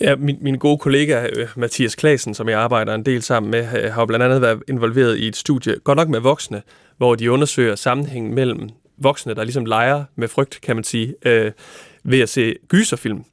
Ja, 0.00 0.16
min, 0.16 0.38
min 0.40 0.58
gode 0.58 0.78
kollega 0.78 1.26
øh, 1.32 1.48
Mathias 1.56 1.94
Klasen, 1.94 2.34
som 2.34 2.48
jeg 2.48 2.60
arbejder 2.60 2.94
en 2.94 3.02
del 3.02 3.22
sammen 3.22 3.50
med, 3.50 3.66
øh, 3.82 3.92
har 3.92 4.06
blandt 4.06 4.24
andet 4.24 4.42
været 4.42 4.62
involveret 4.68 5.18
i 5.18 5.28
et 5.28 5.36
studie, 5.36 5.74
godt 5.84 5.96
nok 5.96 6.08
med 6.08 6.20
voksne, 6.20 6.62
hvor 6.96 7.14
de 7.14 7.32
undersøger 7.32 7.76
sammenhængen 7.76 8.34
mellem 8.34 8.68
voksne, 8.98 9.34
der 9.34 9.44
ligesom 9.44 9.64
leger 9.64 10.04
med 10.16 10.28
frygt, 10.28 10.60
kan 10.62 10.76
man 10.76 10.84
sige, 10.84 11.14
øh, 11.22 11.52
ved 12.04 12.20
at 12.20 12.28
se 12.28 12.54
gyserfilm. 12.68 13.24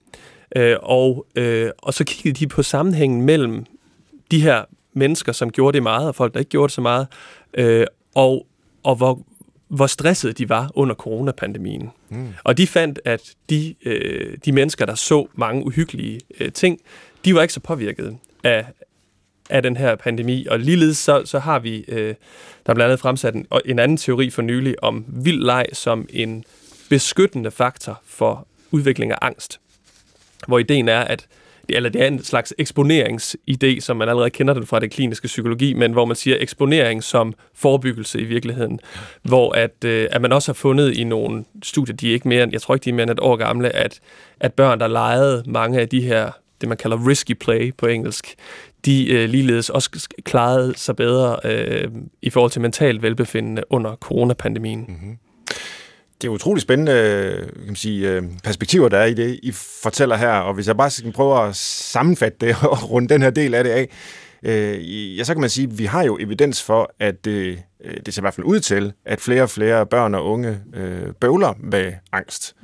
Øh, 0.56 0.78
og, 0.82 1.26
øh, 1.36 1.70
og 1.78 1.94
så 1.94 2.04
kiggede 2.04 2.46
de 2.46 2.48
på 2.48 2.64
sammenhængen 2.64 3.22
mellem 3.22 3.66
de 4.32 4.42
her 4.42 4.64
mennesker, 4.94 5.32
som 5.32 5.52
gjorde 5.52 5.76
det 5.76 5.84
meget, 5.84 6.08
og 6.08 6.16
folk, 6.16 6.34
der 6.34 6.40
ikke 6.40 6.50
gjorde 6.50 6.68
det 6.68 6.74
så 6.74 6.82
meget, 6.82 7.08
øh, 7.54 7.88
og, 8.16 8.48
og 8.84 8.96
hvor, 8.96 9.22
hvor 9.68 9.88
stressede 9.88 10.34
de 10.34 10.50
var 10.50 10.72
under 10.74 10.96
coronapandemien. 10.96 11.92
Mm. 12.10 12.34
Og 12.44 12.58
de 12.58 12.68
fandt, 12.68 13.00
at 13.06 13.34
de, 13.50 13.76
øh, 13.86 14.38
de 14.46 14.52
mennesker, 14.52 14.86
der 14.86 14.96
så 14.96 15.28
mange 15.34 15.66
uhyggelige 15.66 16.20
øh, 16.40 16.52
ting, 16.52 16.80
de 17.26 17.36
var 17.36 17.42
ikke 17.42 17.54
så 17.54 17.60
påvirket 17.60 18.18
af, 18.44 18.66
af 19.50 19.64
den 19.64 19.78
her 19.78 19.96
pandemi. 19.96 20.46
Og 20.46 20.60
ligeledes 20.60 20.98
så, 20.98 21.22
så 21.26 21.40
har 21.40 21.60
vi, 21.60 21.86
øh, 21.88 22.08
der 22.66 22.72
er 22.72 22.74
blandt 22.74 22.82
andet 22.82 23.00
fremsat 23.00 23.36
en, 23.36 23.48
en 23.66 23.80
anden 23.80 23.98
teori 23.98 24.30
for 24.30 24.42
nylig 24.42 24.84
om 24.84 25.06
vild 25.08 25.44
leg 25.44 25.66
som 25.74 26.08
en 26.10 26.44
beskyttende 26.90 27.52
faktor 27.52 28.02
for 28.06 28.48
udvikling 28.72 29.12
af 29.12 29.18
angst. 29.22 29.60
Hvor 30.48 30.60
ideen 30.60 30.90
er, 30.90 31.00
at 31.00 31.28
eller 31.70 31.90
det 31.90 32.02
er 32.02 32.08
en 32.08 32.24
slags 32.24 32.54
eksponeringsidé, 32.62 33.80
som 33.80 33.98
man 33.98 34.10
allerede 34.10 34.30
kender 34.30 34.54
den 34.54 34.66
fra 34.66 34.80
det 34.80 34.92
kliniske 34.92 35.28
psykologi, 35.28 35.74
men 35.74 35.92
hvor 35.92 36.06
man 36.06 36.16
siger 36.16 36.38
eksponering 36.40 37.04
som 37.04 37.34
forebyggelse 37.56 38.20
i 38.20 38.24
virkeligheden. 38.24 38.80
Hvor 39.24 39.52
at, 39.52 39.84
øh, 39.86 40.08
at 40.12 40.22
man 40.22 40.32
også 40.32 40.52
har 40.52 40.54
fundet 40.54 40.98
i 40.98 41.04
nogle 41.04 41.46
studier, 41.64 41.96
de 41.96 42.10
er 42.10 42.14
ikke 42.14 42.28
mere 42.28 42.44
end, 42.44 42.52
jeg 42.52 42.62
tror 42.62 42.76
ikke, 42.76 42.84
de 42.84 42.90
er 42.90 42.94
mere 42.94 43.04
end 43.04 43.12
et 43.12 43.20
år 43.20 43.36
gamle, 43.36 43.76
at, 43.76 44.00
at 44.40 44.54
børn, 44.54 44.80
der 44.80 44.88
legede 44.88 45.44
mange 45.48 45.80
af 45.80 45.90
de 45.90 46.02
her, 46.02 46.32
det 46.62 46.70
man 46.70 46.78
kalder 46.78 47.08
risky 47.08 47.32
play 47.32 47.74
på 47.78 47.86
engelsk, 47.86 48.36
de 48.86 49.12
øh, 49.12 49.30
ligeledes 49.30 49.70
også 49.70 50.08
klarede 50.24 50.74
sig 50.78 50.96
bedre 50.96 51.38
øh, 51.44 51.88
i 52.22 52.30
forhold 52.30 52.52
til 52.52 52.62
mentalt 52.62 53.02
velbefindende 53.02 53.64
under 53.70 53.96
coronapandemien. 53.96 54.86
Mm-hmm 54.88 55.18
det 56.26 56.30
er 56.30 56.34
utrolig 56.34 56.62
spændende 56.62 56.92
øh, 56.92 57.38
kan 57.38 57.66
man 57.66 57.76
sige, 57.76 58.12
øh, 58.12 58.24
perspektiver, 58.44 58.90
der 58.90 58.98
er 58.98 59.06
i 59.06 59.14
det, 59.14 59.40
I 59.44 59.52
fortæller 59.84 60.16
her. 60.16 60.32
Og 60.32 60.54
hvis 60.54 60.68
jeg 60.68 60.78
bare 60.78 60.90
skal 60.90 61.12
prøve 61.12 61.48
at 61.48 61.56
sammenfatte 61.56 62.38
det 62.42 62.56
og 62.72 62.92
runde 62.92 63.10
den 63.10 63.22
her 63.22 63.30
del 63.30 63.54
af 63.54 63.64
det 63.64 63.72
af, 63.72 63.90
øh, 64.44 65.18
ja, 65.18 65.24
så 65.24 65.34
kan 65.34 65.42
man 65.42 65.50
sige, 65.50 65.68
at 65.68 65.78
vi 65.78 65.86
har 65.86 66.04
jo 66.04 66.18
evidens 66.22 66.64
for, 66.64 66.94
at 67.00 67.26
det, 67.26 67.60
øh, 67.84 67.98
det 68.06 68.14
ser 68.14 68.22
i 68.22 68.24
hvert 68.24 68.34
fald 68.34 68.46
ud 68.46 68.60
til, 68.60 68.94
at 69.06 69.22
flere 69.22 69.44
og 69.44 69.50
flere 69.50 69.86
børn 69.86 70.16
og 70.16 70.26
unge 70.26 70.60
øh, 70.76 71.14
bøvler 71.20 71.54
med 71.60 71.94
angst. 72.12 72.56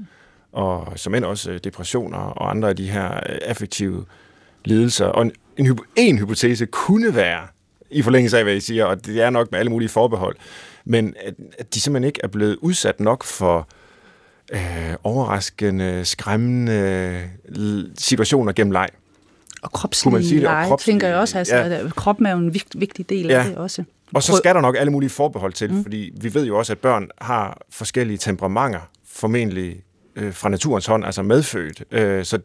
Og 0.51 0.93
som 0.95 1.15
end 1.15 1.25
også 1.25 1.59
depressioner 1.63 2.17
og 2.17 2.49
andre 2.49 2.69
af 2.69 2.75
de 2.75 2.89
her 2.89 3.09
affektive 3.45 4.05
lidelser. 4.65 5.05
Og 5.05 5.21
en, 5.21 5.31
en, 5.57 5.79
en 5.95 6.19
hypotese 6.19 6.65
kunne 6.65 7.15
være, 7.15 7.47
i 7.91 8.01
forlængelse 8.01 8.37
af, 8.37 8.43
hvad 8.43 8.55
I 8.55 8.59
siger, 8.59 8.85
og 8.85 9.05
det 9.05 9.21
er 9.21 9.29
nok 9.29 9.51
med 9.51 9.59
alle 9.59 9.69
mulige 9.69 9.89
forbehold, 9.89 10.35
men 10.85 11.13
at, 11.25 11.33
at 11.59 11.73
de 11.73 11.81
simpelthen 11.81 12.07
ikke 12.07 12.19
er 12.23 12.27
blevet 12.27 12.57
udsat 12.61 12.99
nok 12.99 13.23
for 13.23 13.67
øh, 14.53 14.93
overraskende, 15.03 16.05
skræmmende 16.05 17.29
situationer 17.97 18.53
gennem 18.53 18.71
leg. 18.71 18.87
Og 19.61 19.71
kropslige 19.71 20.39
leje, 20.39 20.67
kropslige, 20.67 20.93
tænker 20.93 21.07
jeg 21.07 21.17
også. 21.17 21.37
Altså, 21.37 21.55
ja. 21.55 21.63
at 21.63 21.95
kroppen 21.95 22.25
er 22.25 22.31
jo 22.31 22.37
en 22.37 22.53
vigt, 22.53 22.79
vigtig 22.79 23.09
del 23.09 23.25
ja. 23.25 23.39
af 23.39 23.45
det 23.45 23.57
også. 23.57 23.83
Og 24.13 24.23
så 24.23 24.37
skal 24.37 24.55
der 24.55 24.61
nok 24.61 24.75
alle 24.79 24.91
mulige 24.91 25.09
forbehold 25.09 25.53
til, 25.53 25.73
mm. 25.73 25.83
fordi 25.83 26.11
vi 26.21 26.33
ved 26.33 26.45
jo 26.45 26.57
også, 26.57 26.73
at 26.73 26.79
børn 26.79 27.09
har 27.17 27.61
forskellige 27.69 28.17
temperamenter, 28.17 28.79
formentlig 29.07 29.83
øh, 30.15 30.33
fra 30.33 30.49
naturens 30.49 30.85
hånd, 30.85 31.05
altså 31.05 31.21
medfødt. 31.21 31.83
Øh, 31.91 32.25
så 32.25 32.39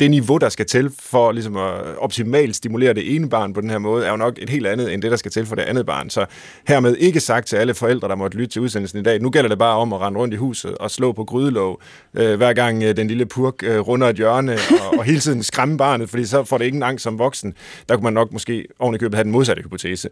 det 0.00 0.10
niveau, 0.10 0.38
der 0.38 0.48
skal 0.48 0.66
til 0.66 0.90
for 0.98 1.32
ligesom 1.32 1.56
at 1.56 1.98
optimalt 1.98 2.56
stimulere 2.56 2.94
det 2.94 3.14
ene 3.14 3.28
barn 3.28 3.52
på 3.52 3.60
den 3.60 3.70
her 3.70 3.78
måde, 3.78 4.06
er 4.06 4.10
jo 4.10 4.16
nok 4.16 4.38
et 4.38 4.50
helt 4.50 4.66
andet 4.66 4.94
end 4.94 5.02
det, 5.02 5.10
der 5.10 5.16
skal 5.16 5.30
til 5.30 5.46
for 5.46 5.54
det 5.54 5.62
andet 5.62 5.86
barn. 5.86 6.10
Så 6.10 6.26
hermed 6.68 6.96
ikke 6.96 7.20
sagt 7.20 7.46
til 7.46 7.56
alle 7.56 7.74
forældre, 7.74 8.08
der 8.08 8.14
måtte 8.14 8.36
lytte 8.36 8.52
til 8.52 8.62
udsendelsen 8.62 8.98
i 8.98 9.02
dag, 9.02 9.20
nu 9.20 9.30
gælder 9.30 9.48
det 9.48 9.58
bare 9.58 9.76
om 9.76 9.92
at 9.92 10.00
rende 10.00 10.20
rundt 10.20 10.34
i 10.34 10.36
huset 10.36 10.78
og 10.78 10.90
slå 10.90 11.12
på 11.12 11.24
grydelåg, 11.24 11.80
øh, 12.14 12.36
hver 12.36 12.52
gang 12.52 12.82
øh, 12.82 12.96
den 12.96 13.08
lille 13.08 13.26
purk 13.26 13.62
øh, 13.62 13.78
runder 13.78 14.08
et 14.08 14.16
hjørne, 14.16 14.52
og, 14.52 14.98
og 14.98 15.04
hele 15.10 15.20
tiden 15.20 15.42
skræmme 15.42 15.78
barnet, 15.78 16.10
fordi 16.10 16.24
så 16.24 16.44
får 16.44 16.58
det 16.58 16.64
ikke 16.64 16.76
en 16.76 16.82
angst 16.82 17.02
som 17.02 17.18
voksen. 17.18 17.54
Der 17.88 17.94
kunne 17.94 18.04
man 18.04 18.12
nok 18.12 18.32
måske 18.32 18.66
oven 18.78 18.98
købet 18.98 19.14
have 19.14 19.24
den 19.24 19.32
modsatte 19.32 19.62
hypotese 19.62 20.08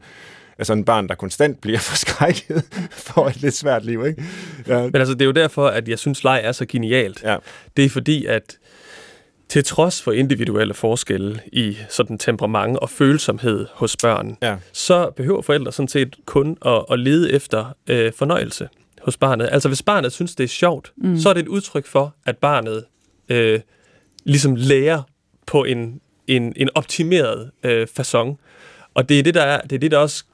altså 0.59 0.72
en 0.72 0.85
barn, 0.85 1.09
der 1.09 1.14
konstant 1.14 1.61
bliver 1.61 1.78
forskrækket 1.91 2.64
for 2.91 3.26
et 3.26 3.43
lidt 3.43 3.55
svært 3.55 3.85
liv. 3.85 4.07
Ikke? 4.07 4.22
Ja. 4.68 4.82
Men 4.82 4.97
altså, 4.97 5.14
det 5.14 5.22
er 5.22 5.26
jo 5.26 5.32
derfor, 5.32 5.68
at 5.68 5.89
jeg 5.89 5.99
synes, 5.99 6.24
leg 6.24 6.41
er 6.45 6.53
så 6.53 6.66
genialt. 6.66 7.22
Ja. 7.22 7.37
Det 7.76 7.85
er 7.85 7.89
fordi, 7.89 8.26
at 8.26 8.59
til 9.55 9.64
trods 9.64 10.02
for 10.02 10.12
individuelle 10.12 10.74
forskelle 10.74 11.40
i 11.52 11.76
sådan 11.88 12.18
temperament 12.18 12.78
og 12.78 12.90
følsomhed 12.90 13.66
hos 13.72 13.96
børn, 13.96 14.36
ja. 14.42 14.57
så 14.72 15.11
behøver 15.16 15.42
forældre 15.42 15.72
sådan 15.72 15.88
set 15.88 16.16
kun 16.26 16.57
at, 16.66 16.84
at 16.90 16.98
lede 16.98 17.32
efter 17.32 17.76
øh, 17.86 18.12
fornøjelse 18.12 18.68
hos 19.02 19.16
barnet. 19.16 19.48
Altså 19.52 19.68
hvis 19.68 19.82
barnet 19.82 20.12
synes, 20.12 20.34
det 20.34 20.44
er 20.44 20.48
sjovt, 20.48 20.92
mm. 20.96 21.18
så 21.18 21.28
er 21.28 21.32
det 21.32 21.40
et 21.40 21.48
udtryk 21.48 21.86
for, 21.86 22.14
at 22.26 22.38
barnet 22.38 22.84
øh, 23.28 23.61
ligesom 24.24 24.55
lærer 24.57 25.02
på 25.46 25.64
en, 25.64 26.00
en, 26.26 26.52
en 26.57 26.68
optimeret 26.74 27.50
øh, 27.62 27.86
façon. 28.00 28.36
Og 28.94 29.09
det 29.09 29.18
er 29.18 29.22
det, 29.22 29.34
der 29.34 29.42
er, 29.42 29.61
det 29.61 29.72
er 29.72 29.80
det, 29.80 29.90
der 29.90 29.98
også 29.98 30.24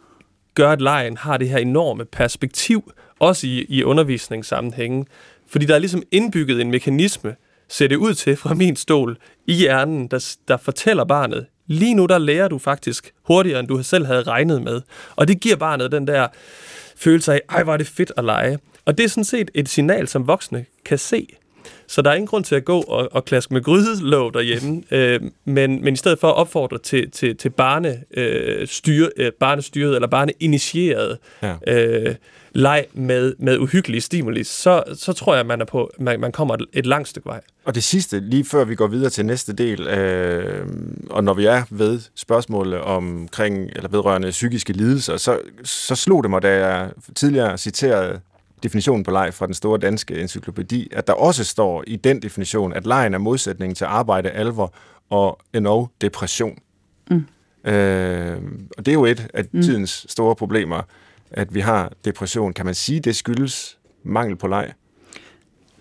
gør, 0.55 0.73
at 0.73 0.81
lejen 0.81 1.17
har 1.17 1.37
det 1.37 1.49
her 1.49 1.59
enorme 1.59 2.05
perspektiv, 2.05 2.93
også 3.19 3.47
i, 3.47 3.67
i 3.69 3.85
undervisningssammenhængen. 3.85 5.07
Fordi 5.47 5.67
der 5.67 5.75
er 5.75 5.79
ligesom 5.79 6.03
indbygget 6.11 6.61
en 6.61 6.71
mekanisme, 6.71 7.37
ser 7.71 7.89
det 7.89 7.97
ud 7.97 8.15
til 8.15 8.37
fra 8.37 8.55
min 8.55 8.77
stol 8.77 9.17
i 9.47 9.53
hjernen, 9.53 10.07
der, 10.09 10.37
der 10.49 10.57
fortæller 10.57 11.05
barnet, 11.05 11.47
lige 11.67 11.95
nu 11.95 12.07
der 12.07 12.19
lærer 12.19 12.49
du 12.49 12.59
faktisk 12.59 13.13
hurtigere, 13.23 13.61
end 13.61 13.69
du 13.69 13.83
selv 13.83 14.07
havde 14.07 14.23
regnet 14.23 14.63
med. 14.63 14.81
Og 15.17 15.29
det 15.29 15.41
giver 15.41 15.57
barnet 15.57 15.93
den 15.93 16.07
der 16.07 16.29
følelse 16.97 17.33
af, 17.33 17.41
ej, 17.49 17.63
hvor 17.63 17.73
er 17.73 17.77
det 17.77 17.87
fedt 17.87 18.13
at 18.17 18.25
lege. 18.25 18.59
Og 18.85 18.99
det 18.99 19.05
er 19.05 19.09
sådan 19.09 19.25
set 19.25 19.51
et 19.55 19.69
signal, 19.69 20.09
som 20.09 20.27
voksne 20.27 20.65
kan 20.85 20.99
se. 20.99 21.27
Så 21.87 22.03
der 22.03 22.11
er 22.11 22.15
ingen 22.15 22.27
grund 22.27 22.45
til 22.45 22.55
at 22.55 22.65
gå 22.65 22.81
og, 22.81 23.09
og 23.13 23.25
klaske 23.25 23.55
med 23.55 23.63
grydelåg 23.63 24.35
derhjemme, 24.35 24.83
øh, 24.91 25.21
men, 25.45 25.85
men 25.85 25.95
i 25.95 25.97
stedet 25.97 26.19
for 26.19 26.29
at 26.29 26.35
opfordre 26.35 26.79
til, 26.79 27.11
til, 27.11 27.37
til 27.37 27.51
barne, 27.51 28.03
øh, 28.17 28.69
øh, 29.17 29.33
barnestyret 29.33 29.95
eller 29.95 30.09
barneinitieret 30.09 31.19
ja. 31.43 31.55
øh, 31.67 32.15
leg 32.53 32.87
med, 32.93 33.35
med 33.39 33.59
uhyggelige 33.59 34.01
stimuli, 34.01 34.45
så, 34.45 34.83
så 34.95 35.13
tror 35.13 35.37
jeg, 35.37 35.47
man, 35.47 35.61
er 35.61 35.65
på, 35.65 35.91
man, 35.99 36.21
man 36.21 36.33
kommer 36.33 36.55
et, 36.55 36.67
et 36.73 36.87
langt 36.87 37.09
stykke 37.09 37.27
vej. 37.27 37.41
Og 37.65 37.75
det 37.75 37.85
sidste, 37.85 38.21
lige 38.21 38.45
før 38.45 38.65
vi 38.65 38.75
går 38.75 38.87
videre 38.87 39.11
til 39.11 39.27
næste 39.27 39.53
del, 39.53 39.89
øh, 39.89 40.67
og 41.11 41.25
når 41.25 41.35
vi 41.35 41.47
er 41.47 41.63
ved 41.71 42.01
spørgsmålet 42.15 42.81
omkring, 42.81 43.71
eller 43.77 43.89
vedrørende 43.89 44.31
psykiske 44.31 44.73
lidelser, 44.73 45.17
så, 45.17 45.39
så 45.65 45.95
slog 45.95 46.23
det 46.23 46.31
mig, 46.31 46.43
da 46.43 46.67
jeg 46.67 46.91
tidligere 47.15 47.59
citerede 47.59 48.21
definitionen 48.63 49.05
på 49.05 49.11
leg 49.11 49.35
fra 49.35 49.47
den 49.47 49.55
store 49.55 49.79
danske 49.79 50.21
encyklopædi, 50.21 50.89
at 50.93 51.07
der 51.07 51.13
også 51.13 51.45
står 51.45 51.85
i 51.87 51.97
den 51.97 52.23
definition, 52.23 52.73
at 52.73 52.87
lejen 52.87 53.15
er 53.15 53.19
modsætningen 53.19 53.75
til 53.75 53.85
arbejde, 53.85 54.31
alvor 54.31 54.75
og 55.11 55.41
endnu 55.55 55.89
depression. 56.01 56.59
Mm. 57.11 57.25
Øh, 57.71 58.37
og 58.79 58.87
det 58.87 58.89
er 58.89 58.95
jo 58.95 59.05
et 59.05 59.27
af 59.35 59.45
mm. 59.53 59.63
tidens 59.63 60.07
store 60.09 60.37
problemer 60.37 60.83
at 61.31 61.55
vi 61.55 61.61
har 61.61 61.93
depression. 62.05 62.53
Kan 62.53 62.65
man 62.67 62.75
sige, 62.75 63.01
det 63.01 63.17
skyldes 63.17 63.79
mangel 64.03 64.37
på 64.37 64.47
leg? 64.47 64.73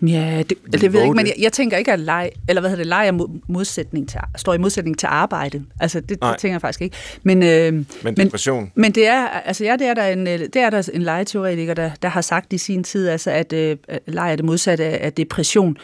Ja, 0.02 0.42
det, 0.48 0.58
det 0.72 0.92
ved 0.92 1.00
jeg 1.00 1.06
ikke, 1.06 1.16
men 1.16 1.26
jeg, 1.26 1.34
jeg 1.38 1.52
tænker 1.52 1.76
ikke, 1.76 1.92
at 1.92 2.00
leg, 2.00 2.30
eller 2.48 2.60
hvad 2.60 2.70
hedder 2.70 2.84
det, 2.84 2.88
leg 2.88 3.08
er 3.08 3.28
modsætning 3.48 4.08
til, 4.08 4.20
står 4.36 4.54
i 4.54 4.58
modsætning 4.58 4.98
til 4.98 5.06
arbejde. 5.06 5.64
Altså, 5.80 6.00
det, 6.00 6.08
det 6.08 6.34
tænker 6.38 6.54
jeg 6.54 6.60
faktisk 6.60 6.82
ikke. 6.82 6.96
Men, 7.22 7.42
øh, 7.42 7.72
men 8.02 8.16
depression? 8.16 8.62
Men, 8.62 8.72
men 8.74 8.92
det 8.92 9.06
er, 9.06 9.28
altså 9.28 9.64
ja, 9.64 9.76
det 9.76 9.86
er 9.86 9.94
der 9.94 10.06
en, 10.06 10.26
øh, 10.26 10.38
det 10.38 10.56
er 10.56 10.70
der 10.70 10.90
en 10.94 11.02
legeteoretiker, 11.02 11.74
der, 11.74 11.90
der 12.02 12.08
har 12.08 12.20
sagt 12.20 12.52
i 12.52 12.58
sin 12.58 12.84
tid, 12.84 13.08
altså, 13.08 13.30
at 13.30 13.52
øh, 13.52 13.76
leg 14.06 14.32
er 14.32 14.36
det 14.36 14.44
modsatte 14.44 14.84
af 14.84 15.12
depression. 15.12 15.76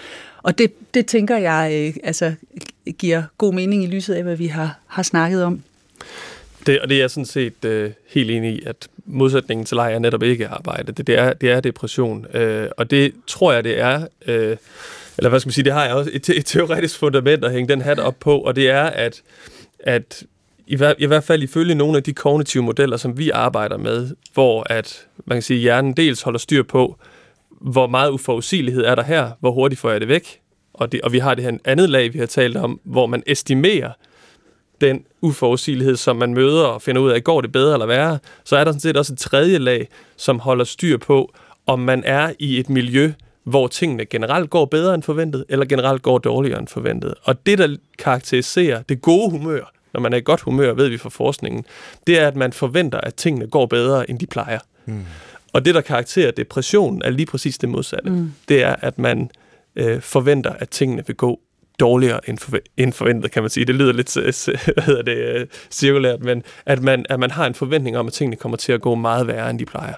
Og 0.42 0.58
det, 0.58 0.72
det 0.94 1.06
tænker 1.06 1.36
jeg 1.36 1.70
øh, 1.74 1.94
altså, 2.04 2.34
giver 2.98 3.22
god 3.38 3.54
mening 3.54 3.84
i 3.84 3.86
lyset 3.86 4.14
af, 4.14 4.22
hvad 4.22 4.36
vi 4.36 4.46
har, 4.46 4.78
har 4.86 5.02
snakket 5.02 5.44
om. 5.44 5.62
Det, 6.66 6.80
og 6.80 6.88
det 6.88 6.96
er 6.96 7.00
jeg 7.00 7.10
sådan 7.10 7.26
set 7.26 7.64
øh, 7.64 7.90
helt 8.08 8.30
enig 8.30 8.54
i, 8.54 8.62
at 8.66 8.88
modsætningen 9.04 9.66
til 9.66 9.76
leg 9.76 9.94
er 9.94 9.98
netop 9.98 10.22
ikke 10.22 10.48
arbejde. 10.48 10.92
Det, 10.92 11.06
det, 11.06 11.18
er, 11.18 11.32
det 11.32 11.50
er 11.50 11.60
depression. 11.60 12.26
Øh, 12.34 12.68
og 12.76 12.90
det 12.90 13.14
tror 13.26 13.52
jeg, 13.52 13.64
det 13.64 13.80
er... 13.80 14.06
Øh, 14.26 14.56
eller 15.18 15.28
hvad 15.28 15.40
skal 15.40 15.48
man 15.48 15.52
sige, 15.52 15.64
det 15.64 15.72
har 15.72 15.84
jeg 15.84 15.94
også 15.94 16.10
et, 16.14 16.28
et 16.28 16.46
teoretisk 16.46 16.98
fundament 16.98 17.44
at 17.44 17.52
hænge 17.52 17.68
den 17.68 17.80
hat 17.80 17.98
op 17.98 18.16
på, 18.20 18.38
og 18.38 18.56
det 18.56 18.70
er, 18.70 18.82
at, 18.82 19.22
at 19.80 20.22
i, 20.66 20.76
hver, 20.76 20.94
i 20.98 21.06
hvert 21.06 21.24
fald 21.24 21.42
ifølge 21.42 21.74
nogle 21.74 21.96
af 21.96 22.02
de 22.02 22.12
kognitive 22.12 22.62
modeller, 22.62 22.96
som 22.96 23.18
vi 23.18 23.30
arbejder 23.30 23.76
med, 23.76 24.10
hvor 24.34 24.66
at 24.72 25.06
man 25.24 25.36
kan 25.36 25.42
sige, 25.42 25.60
hjernen 25.60 25.92
dels 25.92 26.22
holder 26.22 26.38
styr 26.38 26.62
på, 26.62 26.96
hvor 27.50 27.86
meget 27.86 28.10
uforudsigelighed 28.10 28.84
er 28.84 28.94
der 28.94 29.02
her, 29.02 29.30
hvor 29.40 29.50
hurtigt 29.50 29.80
får 29.80 29.90
jeg 29.90 30.00
det 30.00 30.08
væk, 30.08 30.40
og, 30.74 30.92
det, 30.92 31.00
og 31.00 31.12
vi 31.12 31.18
har 31.18 31.34
det 31.34 31.44
her 31.44 31.58
andet 31.64 31.90
lag, 31.90 32.12
vi 32.12 32.18
har 32.18 32.26
talt 32.26 32.56
om, 32.56 32.80
hvor 32.84 33.06
man 33.06 33.22
estimerer 33.26 33.90
den 34.80 35.04
uforudsigelighed, 35.20 35.96
som 35.96 36.16
man 36.16 36.34
møder 36.34 36.64
og 36.64 36.82
finder 36.82 37.02
ud 37.02 37.10
af, 37.10 37.24
går 37.24 37.40
det 37.40 37.52
bedre 37.52 37.72
eller 37.72 37.86
værre, 37.86 38.18
så 38.44 38.56
er 38.56 38.64
der 38.64 38.70
sådan 38.70 38.80
set 38.80 38.96
også 38.96 39.12
et 39.12 39.18
tredje 39.18 39.58
lag, 39.58 39.88
som 40.16 40.38
holder 40.38 40.64
styr 40.64 40.96
på, 40.96 41.34
om 41.66 41.78
man 41.78 42.02
er 42.04 42.32
i 42.38 42.60
et 42.60 42.70
miljø, 42.70 43.12
hvor 43.44 43.66
tingene 43.66 44.04
generelt 44.04 44.50
går 44.50 44.64
bedre 44.64 44.94
end 44.94 45.02
forventet, 45.02 45.44
eller 45.48 45.66
generelt 45.66 46.02
går 46.02 46.18
dårligere 46.18 46.58
end 46.58 46.68
forventet. 46.68 47.14
Og 47.22 47.46
det, 47.46 47.58
der 47.58 47.76
karakteriserer 47.98 48.82
det 48.82 49.02
gode 49.02 49.30
humør, 49.30 49.72
når 49.92 50.00
man 50.00 50.12
er 50.12 50.16
i 50.16 50.20
godt 50.20 50.40
humør, 50.40 50.72
ved 50.72 50.88
vi 50.88 50.98
fra 50.98 51.08
forskningen, 51.08 51.64
det 52.06 52.18
er, 52.18 52.28
at 52.28 52.36
man 52.36 52.52
forventer, 52.52 53.00
at 53.00 53.14
tingene 53.14 53.46
går 53.46 53.66
bedre, 53.66 54.10
end 54.10 54.18
de 54.18 54.26
plejer. 54.26 54.58
Mm. 54.86 55.04
Og 55.52 55.64
det, 55.64 55.74
der 55.74 55.80
karakteriserer 55.80 56.30
depression, 56.30 57.02
er 57.04 57.10
lige 57.10 57.26
præcis 57.26 57.58
det 57.58 57.68
modsatte. 57.68 58.10
Mm. 58.10 58.32
Det 58.48 58.62
er, 58.62 58.76
at 58.80 58.98
man 58.98 59.30
øh, 59.76 60.00
forventer, 60.00 60.52
at 60.52 60.68
tingene 60.68 61.06
vil 61.06 61.16
gå 61.16 61.40
dårligere 61.80 62.28
end, 62.28 62.38
forve- 62.38 62.72
end 62.76 62.92
forventet, 62.92 63.30
kan 63.30 63.42
man 63.42 63.50
sige. 63.50 63.64
Det 63.64 63.74
lyder 63.74 63.92
lidt 63.92 64.16
øh, 64.16 64.24
hvad 64.74 64.82
hedder 64.82 65.02
det, 65.02 65.16
øh, 65.16 65.46
cirkulært, 65.70 66.20
men 66.20 66.42
at 66.66 66.82
man, 66.82 67.06
at 67.08 67.20
man 67.20 67.30
har 67.30 67.46
en 67.46 67.54
forventning 67.54 67.98
om, 67.98 68.06
at 68.06 68.12
tingene 68.12 68.36
kommer 68.36 68.56
til 68.56 68.72
at 68.72 68.80
gå 68.80 68.94
meget 68.94 69.26
værre, 69.26 69.50
end 69.50 69.58
de 69.58 69.64
plejer. 69.64 69.94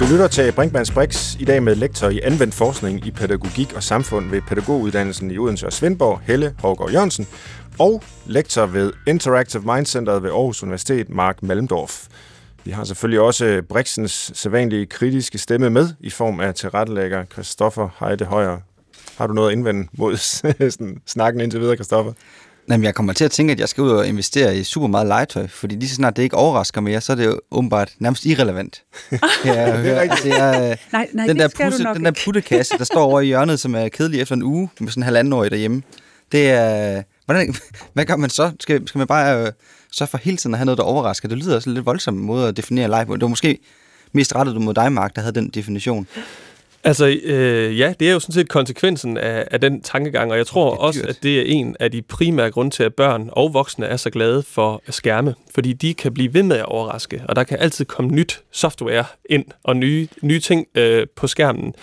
Du 0.00 0.04
lytter 0.10 0.28
til 0.28 0.52
Brinkmanns 0.52 0.90
Brix 0.90 1.34
i 1.40 1.44
dag 1.44 1.62
med 1.62 1.74
lektor 1.74 2.08
i 2.08 2.20
anvendt 2.22 2.54
forskning 2.54 3.06
i 3.06 3.10
pædagogik 3.10 3.72
og 3.76 3.82
samfund 3.82 4.30
ved 4.30 4.42
pædagoguddannelsen 4.48 5.30
i 5.30 5.38
Odense 5.38 5.66
og 5.66 5.72
Svendborg, 5.72 6.20
Helle 6.26 6.54
Hågaard 6.58 6.90
Jørgensen, 6.92 7.26
og 7.78 8.02
lektor 8.26 8.66
ved 8.66 8.92
Interactive 9.06 9.74
Mind 9.74 9.86
Center 9.86 10.18
ved 10.20 10.30
Aarhus 10.30 10.62
Universitet, 10.62 11.10
Mark 11.10 11.42
Malmdorf. 11.42 12.06
Vi 12.64 12.70
har 12.70 12.84
selvfølgelig 12.84 13.20
også 13.20 13.62
Brixens 13.68 14.30
sædvanlige 14.34 14.86
kritiske 14.86 15.38
stemme 15.38 15.70
med 15.70 15.88
i 16.00 16.10
form 16.10 16.40
af 16.40 16.54
tilrettelægger 16.54 17.24
Christoffer 17.24 17.88
Heide 18.00 18.24
Højer. 18.24 18.58
Har 19.16 19.26
du 19.26 19.32
noget 19.32 19.48
at 19.48 19.52
indvende 19.56 19.88
mod 19.92 20.16
snakken 21.06 21.40
indtil 21.40 21.60
videre, 21.60 21.76
Christoffer? 21.76 22.12
Jamen, 22.68 22.84
jeg 22.84 22.94
kommer 22.94 23.12
til 23.12 23.24
at 23.24 23.30
tænke, 23.30 23.52
at 23.52 23.60
jeg 23.60 23.68
skal 23.68 23.82
ud 23.82 23.90
og 23.90 24.06
investere 24.06 24.56
i 24.56 24.64
super 24.64 24.86
meget 24.86 25.06
legetøj, 25.06 25.46
fordi 25.46 25.74
lige 25.74 25.88
så 25.88 25.94
snart 25.94 26.16
det 26.16 26.22
ikke 26.22 26.36
overrasker 26.36 26.80
mere, 26.80 27.00
så 27.00 27.12
er 27.12 27.16
det 27.16 27.26
jo 27.26 27.40
åbenbart 27.50 27.92
nærmest 27.98 28.24
irrelevant. 28.24 28.82
det 29.10 29.58
er 29.58 30.00
rigtigt. 30.00 30.24
Det 30.24 30.32
er, 30.40 30.76
nej, 30.92 31.08
nej, 31.12 31.26
den, 31.26 31.38
der 31.38 31.48
pusse, 31.48 31.84
den 31.84 32.04
der 32.04 32.12
puttekasse, 32.24 32.78
der 32.78 32.84
står 32.84 33.00
over 33.00 33.20
i 33.20 33.26
hjørnet, 33.26 33.60
som 33.60 33.74
er 33.74 33.88
kedelig 33.88 34.20
efter 34.20 34.34
en 34.34 34.42
uge, 34.42 34.70
med 34.80 34.88
sådan 34.88 35.00
en 35.00 35.04
halvandenårig 35.04 35.50
derhjemme, 35.50 35.82
det 36.32 36.50
er... 36.50 37.02
Hvordan, 37.24 37.54
hvad 37.92 38.04
gør 38.04 38.16
man 38.16 38.30
så? 38.30 38.52
Skal, 38.60 38.88
skal 38.88 38.98
man 38.98 39.06
bare 39.06 39.46
øh, 39.46 39.52
så 39.94 40.06
for 40.06 40.18
hele 40.18 40.36
tiden 40.36 40.54
at 40.54 40.58
have 40.58 40.64
noget, 40.64 40.78
der 40.78 40.84
overrasker? 40.84 41.28
Det 41.28 41.38
lyder 41.38 41.56
også 41.56 41.70
lidt 41.70 41.86
voldsomt 41.86 42.18
måde 42.18 42.48
at 42.48 42.56
definere 42.56 42.88
leg 42.88 43.06
på. 43.06 43.14
Det 43.14 43.22
var 43.22 43.28
måske 43.28 43.58
mest 44.12 44.34
rettet 44.34 44.60
mod 44.60 44.74
dig, 44.74 44.92
Mark, 44.92 45.16
der 45.16 45.22
havde 45.22 45.34
den 45.34 45.48
definition. 45.48 46.06
Altså, 46.84 47.06
øh, 47.24 47.78
ja, 47.78 47.94
det 48.00 48.08
er 48.08 48.12
jo 48.12 48.20
sådan 48.20 48.32
set 48.32 48.48
konsekvensen 48.48 49.16
af, 49.18 49.48
af 49.50 49.60
den 49.60 49.82
tankegang, 49.82 50.30
og 50.30 50.36
jeg 50.36 50.46
tror 50.46 50.76
også, 50.76 51.00
at 51.08 51.18
det 51.22 51.38
er 51.38 51.44
en 51.46 51.76
af 51.80 51.90
de 51.90 52.02
primære 52.02 52.50
grunde 52.50 52.70
til, 52.70 52.82
at 52.82 52.94
børn 52.94 53.28
og 53.32 53.54
voksne 53.54 53.86
er 53.86 53.96
så 53.96 54.10
glade 54.10 54.42
for 54.42 54.82
skærme, 54.90 55.34
fordi 55.54 55.72
de 55.72 55.94
kan 55.94 56.14
blive 56.14 56.34
ved 56.34 56.42
med 56.42 56.56
at 56.56 56.64
overraske, 56.64 57.22
og 57.28 57.36
der 57.36 57.44
kan 57.44 57.58
altid 57.60 57.84
komme 57.84 58.10
nyt 58.10 58.40
software 58.52 59.04
ind 59.30 59.44
og 59.62 59.76
nye, 59.76 60.08
nye 60.22 60.40
ting 60.40 60.66
øh, 60.74 61.06
på 61.16 61.26
skærmen. 61.26 61.74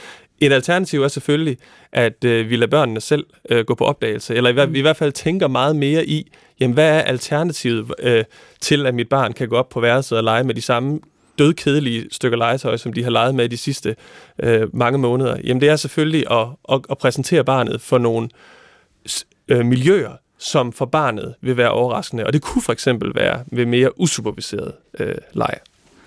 Et 0.41 0.53
alternativ 0.53 1.03
er 1.03 1.07
selvfølgelig, 1.07 1.57
at 1.91 2.23
øh, 2.23 2.49
vi 2.49 2.55
lader 2.55 2.67
børnene 2.67 3.01
selv 3.01 3.25
øh, 3.49 3.65
gå 3.65 3.75
på 3.75 3.85
opdagelse, 3.85 4.35
eller 4.35 4.49
i, 4.49 4.53
hver, 4.53 4.65
mm. 4.65 4.75
i 4.75 4.81
hvert 4.81 4.97
fald 4.97 5.11
tænker 5.11 5.47
meget 5.47 5.75
mere 5.75 6.05
i, 6.05 6.31
jamen 6.59 6.73
hvad 6.73 6.89
er 6.89 7.01
alternativet 7.01 7.93
øh, 7.99 8.23
til, 8.61 8.85
at 8.85 8.95
mit 8.95 9.09
barn 9.09 9.33
kan 9.33 9.49
gå 9.49 9.55
op 9.55 9.69
på 9.69 9.79
værelset 9.79 10.17
og 10.17 10.23
lege 10.23 10.43
med 10.43 10.55
de 10.55 10.61
samme 10.61 10.99
dødkedelige 11.39 12.07
stykker 12.11 12.37
legetøj, 12.37 12.77
som 12.77 12.93
de 12.93 13.03
har 13.03 13.11
leget 13.11 13.35
med 13.35 13.49
de 13.49 13.57
sidste 13.57 13.95
øh, 14.43 14.75
mange 14.75 14.99
måneder, 14.99 15.37
jamen 15.43 15.61
det 15.61 15.69
er 15.69 15.75
selvfølgelig 15.75 16.31
at, 16.31 16.47
at, 16.71 16.81
at 16.89 16.97
præsentere 16.97 17.43
barnet 17.43 17.81
for 17.81 17.97
nogle 17.97 18.29
øh, 19.47 19.65
miljøer, 19.65 20.11
som 20.37 20.71
for 20.71 20.85
barnet 20.85 21.35
vil 21.41 21.57
være 21.57 21.71
overraskende. 21.71 22.25
Og 22.25 22.33
det 22.33 22.41
kunne 22.41 22.61
for 22.61 22.73
eksempel 22.73 23.15
være 23.15 23.43
ved 23.51 23.65
mere 23.65 23.99
usuperviseret 23.99 24.73
øh, 24.99 25.15
leg. 25.33 25.57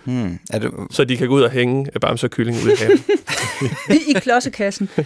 Hmm. 0.04 0.38
Er 0.50 0.58
det... 0.58 0.70
Så 0.90 1.04
de 1.04 1.16
kan 1.16 1.28
gå 1.28 1.34
ud 1.34 1.42
og 1.42 1.50
hænge 1.50 1.86
bamser 2.00 2.28
og 2.28 2.30
kylling 2.30 2.56
ud 2.56 2.70
i 2.70 2.74
haven. 2.78 2.98
I 4.10 4.12
klodsekassen. 4.12 4.88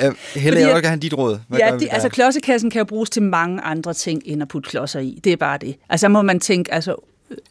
ja, 0.00 0.10
Helle, 0.34 0.60
jeg 0.60 0.68
vil 0.68 0.74
gerne 0.74 0.86
have 0.86 1.00
dit 1.00 1.14
råd. 1.14 1.38
Hvad 1.48 1.58
ja, 1.58 1.76
de, 1.80 1.92
altså 1.92 2.08
klodsekassen 2.08 2.70
kan 2.70 2.78
jo 2.78 2.84
bruges 2.84 3.10
til 3.10 3.22
mange 3.22 3.60
andre 3.60 3.94
ting, 3.94 4.22
end 4.24 4.42
at 4.42 4.48
putte 4.48 4.70
klodser 4.70 5.00
i. 5.00 5.20
Det 5.24 5.32
er 5.32 5.36
bare 5.36 5.58
det. 5.58 5.76
Altså 5.88 6.08
må 6.08 6.22
man 6.22 6.40
tænke, 6.40 6.74
altså 6.74 6.96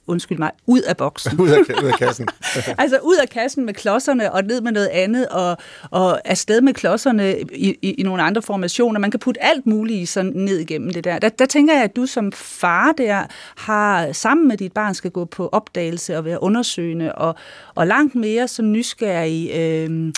undskyld 0.08 0.38
mig, 0.38 0.52
ud 0.66 0.82
af 0.82 0.98
boksen. 0.98 1.40
ud, 1.42 1.50
af, 1.50 1.84
ud 1.84 1.88
af 1.88 1.98
kassen. 1.98 2.28
altså 2.78 3.00
ud 3.04 3.16
af 3.22 3.30
kassen 3.30 3.66
med 3.66 3.74
klodserne 3.74 4.32
og 4.32 4.44
ned 4.44 4.62
med 4.62 4.72
noget 4.72 4.88
andet, 4.88 5.28
og, 5.28 5.58
og 5.92 6.28
afsted 6.30 6.62
med 6.62 6.74
klodserne 6.74 7.40
i, 7.40 7.78
i, 7.82 7.92
i 7.92 8.04
nogle 8.04 8.24
andre 8.24 8.42
formationer. 8.42 9.00
Man 9.00 9.12
kan 9.12 9.20
putte 9.20 9.44
alt 9.44 9.66
muligt 9.66 10.10
sådan 10.10 10.32
ned 10.36 10.58
igennem 10.58 10.94
det 10.94 11.04
der. 11.04 11.20
der. 11.20 11.30
Der 11.30 11.46
tænker 11.46 11.74
jeg, 11.74 11.84
at 11.84 11.96
du 11.96 12.06
som 12.06 12.32
far 12.32 12.92
der 12.92 13.24
har 13.56 14.12
sammen 14.12 14.48
med 14.48 14.58
dit 14.58 14.74
barn 14.74 14.94
skal 14.94 15.12
gå 15.12 15.26
på 15.26 15.50
opdagelse 15.52 16.18
og 16.18 16.26
være 16.26 16.44
undersøgende, 16.44 17.16
og, 17.16 17.36
og 17.76 17.88
langt 17.88 18.16
mere 18.16 18.48
så 18.48 18.62
nysgerrig 18.62 19.52
øh, 19.56 20.12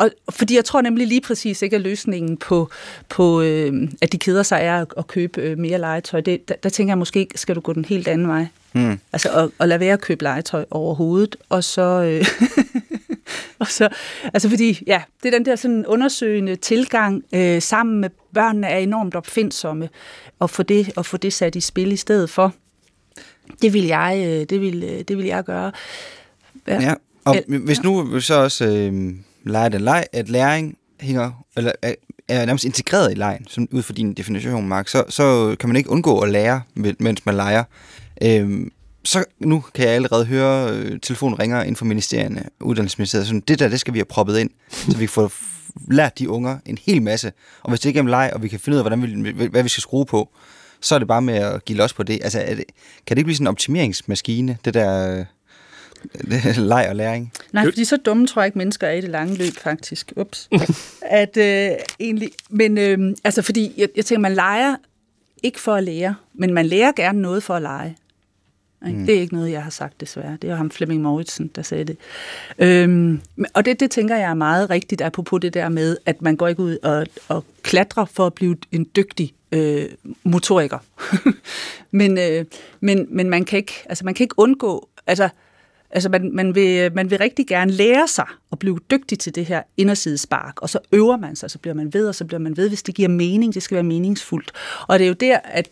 og, 0.00 0.10
fordi 0.30 0.56
jeg 0.56 0.64
tror 0.64 0.80
nemlig 0.80 1.06
lige 1.06 1.20
præcis 1.20 1.62
ikke, 1.62 1.76
at 1.76 1.82
løsningen 1.82 2.36
på, 2.36 2.70
på 3.08 3.40
øh, 3.40 3.88
at 4.02 4.12
de 4.12 4.18
keder 4.18 4.42
sig 4.42 4.58
er 4.62 4.80
at, 4.80 4.88
at 4.96 5.06
købe 5.06 5.40
øh, 5.40 5.58
mere 5.58 5.78
legetøj. 5.78 6.20
Det, 6.20 6.48
der, 6.48 6.54
der 6.62 6.68
tænker 6.68 6.90
jeg 6.90 6.98
måske, 6.98 7.28
skal 7.34 7.54
du 7.54 7.60
gå 7.60 7.72
den 7.72 7.84
helt 7.84 8.08
anden 8.08 8.28
vej. 8.28 8.46
Mm. 8.72 8.98
Altså 9.12 9.30
at, 9.30 9.50
at 9.60 9.68
lade 9.68 9.80
være 9.80 9.92
at 9.92 10.00
købe 10.00 10.22
legetøj 10.22 10.64
overhovedet, 10.70 11.36
og 11.48 11.64
så... 11.64 12.02
Øh, 12.02 12.26
og 13.60 13.66
så, 13.66 13.88
altså 14.34 14.48
fordi, 14.48 14.82
ja, 14.86 15.02
det 15.22 15.34
er 15.34 15.38
den 15.38 15.46
der 15.46 15.56
sådan 15.56 15.86
undersøgende 15.86 16.56
tilgang 16.56 17.24
øh, 17.32 17.62
sammen 17.62 18.00
med 18.00 18.10
børnene 18.34 18.66
er 18.66 18.78
enormt 18.78 19.14
opfindsomme, 19.14 19.88
og 20.38 20.50
få 20.50 20.62
det, 20.62 20.92
og 20.96 21.06
få 21.06 21.16
det 21.16 21.32
sat 21.32 21.56
i 21.56 21.60
spil 21.60 21.92
i 21.92 21.96
stedet 21.96 22.30
for. 22.30 22.54
Det 23.62 23.72
vil 23.72 23.86
jeg, 23.86 24.22
øh, 24.26 24.46
det 24.50 24.60
vil, 24.60 24.82
øh, 24.82 25.00
det 25.00 25.16
vil 25.16 25.26
jeg 25.26 25.44
gøre. 25.44 25.72
Ja, 26.66 26.82
ja 26.82 26.94
og 27.24 27.36
El, 27.36 27.58
hvis 27.58 27.82
nu 27.82 28.20
så 28.20 28.34
også 28.34 28.66
øh, 28.66 29.14
leger 29.44 29.68
den 29.68 29.80
leg, 29.80 30.04
at 30.12 30.28
læring 30.28 30.76
hænger, 31.00 31.44
eller 31.56 31.72
er, 31.82 31.94
er 32.28 32.46
nærmest 32.46 32.64
integreret 32.64 33.12
i 33.12 33.14
lejen, 33.14 33.46
som 33.48 33.68
ud 33.70 33.82
fra 33.82 33.94
din 33.94 34.14
definition, 34.14 34.68
Mark, 34.68 34.88
så, 34.88 35.04
så 35.08 35.56
kan 35.60 35.68
man 35.68 35.76
ikke 35.76 35.90
undgå 35.90 36.20
at 36.20 36.30
lære, 36.30 36.62
mens 36.74 37.26
man 37.26 37.34
leger. 37.34 37.64
Øhm, 38.22 38.72
så 39.04 39.24
nu 39.38 39.64
kan 39.74 39.84
jeg 39.84 39.94
allerede 39.94 40.24
høre, 40.24 40.70
øh, 40.72 41.00
telefonen 41.00 41.38
ringer 41.38 41.60
inden 41.60 41.76
for 41.76 41.84
ministerierne, 41.84 42.44
uddannelsesministeriet, 42.60 43.26
sådan, 43.26 43.40
det 43.40 43.58
der, 43.58 43.68
det 43.68 43.80
skal 43.80 43.94
vi 43.94 43.98
have 43.98 44.04
proppet 44.04 44.38
ind, 44.38 44.50
så 44.70 44.96
vi 44.96 45.06
får 45.06 45.32
lært 45.90 46.18
de 46.18 46.28
unger 46.28 46.58
en 46.66 46.78
hel 46.86 47.02
masse. 47.02 47.32
Og 47.62 47.70
hvis 47.70 47.80
det 47.80 47.88
ikke 47.88 48.00
er 48.00 48.04
leg, 48.04 48.30
og 48.34 48.42
vi 48.42 48.48
kan 48.48 48.60
finde 48.60 48.76
ud 48.76 48.78
af, 48.78 48.84
hvordan 48.84 49.24
vi, 49.24 49.46
hvad 49.46 49.62
vi 49.62 49.68
skal 49.68 49.82
skrue 49.82 50.06
på, 50.06 50.28
så 50.80 50.94
er 50.94 50.98
det 50.98 51.08
bare 51.08 51.22
med 51.22 51.34
at 51.34 51.64
give 51.64 51.78
los 51.78 51.92
på 51.92 52.02
det. 52.02 52.18
Altså, 52.22 52.40
er 52.40 52.54
det, 52.54 52.64
kan 53.06 53.16
det 53.16 53.18
ikke 53.18 53.24
blive 53.24 53.36
sådan 53.36 53.44
en 53.44 53.48
optimeringsmaskine, 53.48 54.58
det 54.64 54.74
der 54.74 55.24
leg 56.72 56.86
og 56.88 56.96
læring? 56.96 57.32
Nej, 57.52 57.64
fordi 57.64 57.84
så 57.84 57.96
dumme 57.96 58.26
tror 58.26 58.42
jeg 58.42 58.46
ikke, 58.46 58.58
mennesker 58.58 58.86
er 58.86 58.92
i 58.92 59.00
det 59.00 59.10
lange 59.10 59.36
løb, 59.36 59.52
faktisk. 59.52 60.12
Ups. 60.16 60.48
at, 61.02 61.36
øh, 61.36 61.70
egentlig, 62.00 62.30
men 62.50 62.78
øh, 62.78 63.16
altså, 63.24 63.42
fordi 63.42 63.74
jeg, 63.76 63.88
jeg 63.96 64.04
tænker, 64.04 64.20
man 64.20 64.34
leger 64.34 64.76
ikke 65.42 65.60
for 65.60 65.74
at 65.74 65.84
lære, 65.84 66.14
men 66.34 66.54
man 66.54 66.66
lærer 66.66 66.92
gerne 66.92 67.22
noget 67.22 67.42
for 67.42 67.54
at 67.54 67.62
lege. 67.62 67.96
Mm. 68.82 69.06
Det 69.06 69.16
er 69.16 69.20
ikke 69.20 69.34
noget, 69.34 69.52
jeg 69.52 69.62
har 69.62 69.70
sagt 69.70 70.00
desværre. 70.00 70.38
Det 70.42 70.50
er 70.50 70.56
ham 70.56 70.70
Flemming 70.70 71.02
Mauritsen, 71.02 71.50
der 71.54 71.62
sagde 71.62 71.84
det. 71.84 71.96
Øhm, 72.58 73.20
og 73.54 73.64
det, 73.64 73.80
det 73.80 73.90
tænker 73.90 74.16
jeg 74.16 74.30
er 74.30 74.34
meget 74.34 74.70
rigtigt, 74.70 75.02
apropos 75.02 75.40
det 75.40 75.54
der 75.54 75.68
med, 75.68 75.96
at 76.06 76.22
man 76.22 76.36
går 76.36 76.48
ikke 76.48 76.62
ud 76.62 76.78
og, 76.82 77.06
og 77.28 77.44
klatrer 77.62 78.04
for 78.04 78.26
at 78.26 78.34
blive 78.34 78.56
en 78.72 78.86
dygtig 78.96 79.34
øh, 79.52 79.88
motoriker. 80.24 80.78
men, 81.90 82.18
øh, 82.18 82.44
men, 82.80 83.06
men 83.10 83.30
man 83.30 83.44
kan 83.44 83.56
ikke, 83.56 83.74
altså 83.88 84.04
man 84.04 84.14
kan 84.14 84.24
ikke 84.24 84.38
undgå, 84.38 84.88
altså, 85.06 85.28
altså 85.90 86.08
man, 86.08 86.30
man, 86.34 86.54
vil, 86.54 86.94
man 86.94 87.10
vil 87.10 87.18
rigtig 87.18 87.46
gerne 87.46 87.72
lære 87.72 88.08
sig 88.08 88.26
at 88.52 88.58
blive 88.58 88.78
dygtig 88.90 89.18
til 89.18 89.34
det 89.34 89.46
her 89.46 89.62
indersidespark, 89.76 90.62
og 90.62 90.70
så 90.70 90.78
øver 90.92 91.16
man 91.16 91.36
sig, 91.36 91.50
så 91.50 91.58
bliver 91.58 91.74
man 91.74 91.94
ved, 91.94 92.08
og 92.08 92.14
så 92.14 92.24
bliver 92.24 92.40
man 92.40 92.56
ved, 92.56 92.68
hvis 92.68 92.82
det 92.82 92.94
giver 92.94 93.08
mening, 93.08 93.54
det 93.54 93.62
skal 93.62 93.74
være 93.74 93.82
meningsfuldt. 93.82 94.52
Og 94.88 94.98
det 94.98 95.04
er 95.04 95.08
jo 95.08 95.14
der, 95.14 95.38
at, 95.44 95.68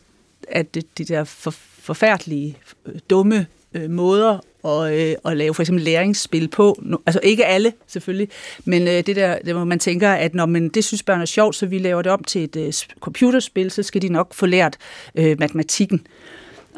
at 0.48 0.74
de 0.74 1.04
der 1.04 1.24
for, 1.24 1.54
forfærdelige, 1.88 2.56
øh, 2.86 2.94
dumme 3.10 3.46
øh, 3.74 3.90
måder 3.90 4.38
og, 4.62 4.98
øh, 5.00 5.14
og 5.24 5.36
lave 5.36 5.54
for 5.54 5.62
eksempel 5.62 5.84
læringsspil 5.84 6.48
på. 6.48 6.78
Nu- 6.82 6.98
Altså 7.06 7.20
ikke 7.22 7.46
alle, 7.46 7.72
selvfølgelig, 7.86 8.28
men 8.64 8.82
øh, 8.82 8.94
det 8.94 9.16
der, 9.16 9.38
det, 9.38 9.54
hvor 9.54 9.64
man 9.64 9.78
tænker, 9.78 10.10
at 10.12 10.34
når 10.34 10.46
man, 10.46 10.68
det 10.68 10.84
synes 10.84 11.02
børn 11.02 11.20
er 11.20 11.24
sjovt, 11.24 11.56
så 11.56 11.66
vi 11.66 11.78
laver 11.78 12.02
det 12.02 12.12
om 12.12 12.24
til 12.24 12.44
et 12.44 12.56
øh, 12.56 12.72
computerspil, 13.00 13.70
så 13.70 13.82
skal 13.82 14.02
de 14.02 14.08
nok 14.08 14.34
få 14.34 14.46
lært 14.46 14.76
øh, 15.14 15.36
matematikken. 15.40 16.06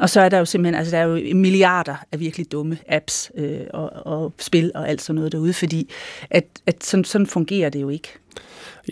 Og 0.01 0.09
så 0.09 0.21
er 0.21 0.29
der 0.29 0.37
jo 0.37 0.45
simpelthen, 0.45 0.75
altså 0.75 0.95
der 0.95 1.01
er 1.01 1.05
jo 1.05 1.35
milliarder 1.35 1.95
af 2.11 2.19
virkelig 2.19 2.51
dumme 2.51 2.77
apps 2.87 3.31
øh, 3.37 3.59
og, 3.73 3.89
og 3.93 4.33
spil 4.39 4.71
og 4.75 4.89
alt 4.89 5.01
sådan 5.01 5.15
noget 5.15 5.31
derude, 5.31 5.53
fordi 5.53 5.89
at, 6.29 6.45
at 6.65 6.83
sådan, 6.83 7.03
sådan 7.03 7.27
fungerer 7.27 7.69
det 7.69 7.81
jo 7.81 7.89
ikke. 7.89 8.09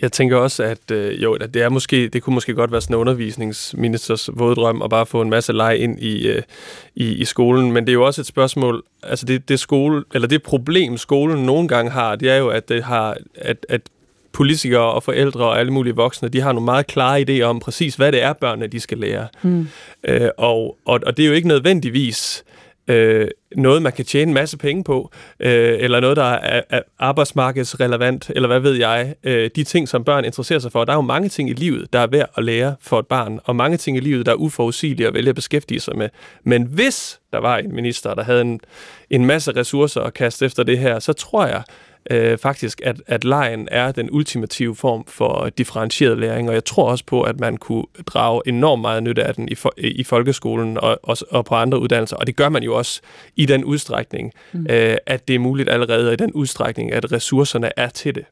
Jeg 0.02 0.12
tænker 0.12 0.36
også, 0.36 0.62
at 0.62 0.90
øh, 0.90 1.22
jo, 1.22 1.32
at 1.32 1.54
det, 1.54 1.62
er 1.62 1.68
måske, 1.68 2.08
det 2.08 2.22
kunne 2.22 2.34
måske 2.34 2.54
godt 2.54 2.72
være 2.72 2.80
sådan 2.80 2.94
en 2.94 3.00
undervisningsministers 3.00 4.30
våde 4.32 4.54
drøm 4.54 4.82
at 4.82 4.90
bare 4.90 5.06
få 5.06 5.22
en 5.22 5.30
masse 5.30 5.52
leg 5.52 5.78
ind 5.78 6.02
i, 6.02 6.28
øh, 6.28 6.42
i, 6.94 7.14
i 7.14 7.24
skolen, 7.24 7.72
men 7.72 7.84
det 7.84 7.90
er 7.90 7.94
jo 7.94 8.06
også 8.06 8.20
et 8.20 8.26
spørgsmål, 8.26 8.82
altså 9.02 9.26
det, 9.26 9.48
det 9.48 9.60
skole, 9.60 10.04
eller 10.14 10.28
det 10.28 10.42
problem 10.42 10.96
skolen 10.96 11.46
nogle 11.46 11.68
gange 11.68 11.90
har, 11.90 12.16
det 12.16 12.30
er 12.30 12.36
jo, 12.36 12.48
at 12.48 12.68
det 12.68 12.84
har, 12.84 13.16
at, 13.34 13.66
at 13.68 13.80
politikere 14.32 14.92
og 14.92 15.02
forældre 15.02 15.44
og 15.44 15.58
alle 15.58 15.72
mulige 15.72 15.96
voksne, 15.96 16.28
de 16.28 16.40
har 16.40 16.52
nogle 16.52 16.64
meget 16.64 16.86
klare 16.86 17.20
idéer 17.20 17.42
om 17.42 17.60
præcis, 17.60 17.94
hvad 17.94 18.12
det 18.12 18.22
er, 18.22 18.32
børnene 18.32 18.66
de 18.66 18.80
skal 18.80 18.98
lære. 18.98 19.28
Mm. 19.42 19.68
Øh, 20.04 20.28
og, 20.38 20.76
og, 20.86 21.00
og 21.06 21.16
det 21.16 21.22
er 21.22 21.26
jo 21.26 21.34
ikke 21.34 21.48
nødvendigvis 21.48 22.44
øh, 22.90 23.28
noget, 23.56 23.82
man 23.82 23.92
kan 23.92 24.04
tjene 24.04 24.28
en 24.28 24.34
masse 24.34 24.58
penge 24.58 24.84
på, 24.84 25.10
øh, 25.40 25.76
eller 25.78 26.00
noget, 26.00 26.16
der 26.16 26.24
er, 26.24 26.62
er 26.70 26.82
arbejdsmarkedsrelevant, 26.98 28.30
eller 28.34 28.46
hvad 28.46 28.60
ved 28.60 28.74
jeg. 28.74 29.14
Øh, 29.24 29.50
de 29.56 29.64
ting, 29.64 29.88
som 29.88 30.04
børn 30.04 30.24
interesserer 30.24 30.58
sig 30.58 30.72
for, 30.72 30.84
der 30.84 30.92
er 30.92 30.96
jo 30.96 31.02
mange 31.02 31.28
ting 31.28 31.50
i 31.50 31.52
livet, 31.52 31.92
der 31.92 31.98
er 31.98 32.06
værd 32.06 32.30
at 32.36 32.44
lære 32.44 32.74
for 32.80 32.98
et 32.98 33.06
barn, 33.06 33.40
og 33.44 33.56
mange 33.56 33.76
ting 33.76 33.96
i 33.96 34.00
livet, 34.00 34.26
der 34.26 34.32
er 34.32 34.36
uforudsigelige 34.36 35.06
at 35.06 35.14
vælge 35.14 35.28
at 35.28 35.34
beskæftige 35.34 35.80
sig 35.80 35.96
med. 35.96 36.08
Men 36.44 36.62
hvis 36.62 37.20
der 37.32 37.38
var 37.38 37.58
en 37.58 37.74
minister, 37.74 38.14
der 38.14 38.22
havde 38.22 38.40
en, 38.40 38.60
en 39.10 39.26
masse 39.26 39.52
ressourcer 39.56 40.00
at 40.00 40.14
kaste 40.14 40.46
efter 40.46 40.62
det 40.62 40.78
her, 40.78 40.98
så 40.98 41.12
tror 41.12 41.46
jeg, 41.46 41.62
øh, 42.10 42.38
faktisk, 42.38 42.80
at, 42.84 43.02
at 43.06 43.24
lejen 43.24 43.68
er 43.70 43.92
den 43.92 44.08
ultimative 44.12 44.76
form 44.76 45.04
for 45.06 45.48
differentieret 45.58 46.18
læring, 46.18 46.48
og 46.48 46.54
jeg 46.54 46.64
tror 46.64 46.90
også 46.90 47.04
på, 47.04 47.22
at 47.22 47.40
man 47.40 47.56
kunne 47.56 47.84
drage 48.06 48.42
enormt 48.46 48.80
meget 48.80 49.02
nytte 49.02 49.24
af 49.24 49.34
den 49.34 49.48
i, 49.48 49.54
for, 49.54 49.72
i 49.76 50.04
folkeskolen 50.04 50.78
og, 50.78 51.00
og, 51.02 51.16
og 51.30 51.44
på 51.44 51.54
andre 51.54 51.80
uddannelser, 51.80 52.16
og 52.16 52.26
det 52.26 52.36
gør 52.36 52.48
man 52.48 52.62
jo 52.62 52.74
også 52.74 53.00
i 53.36 53.46
den 53.46 53.64
udstrækning, 53.64 54.32
mm. 54.52 54.66
øh, 54.70 54.96
at 55.06 55.28
det 55.28 55.34
er 55.34 55.38
muligt 55.38 55.68
allerede, 55.68 56.06
og 56.08 56.12
i 56.12 56.16
den 56.16 56.32
udstrækning, 56.32 56.92
at 56.92 57.12
ressourcerne 57.12 57.70
er 57.76 57.88
til 57.88 58.14
det. 58.14 58.24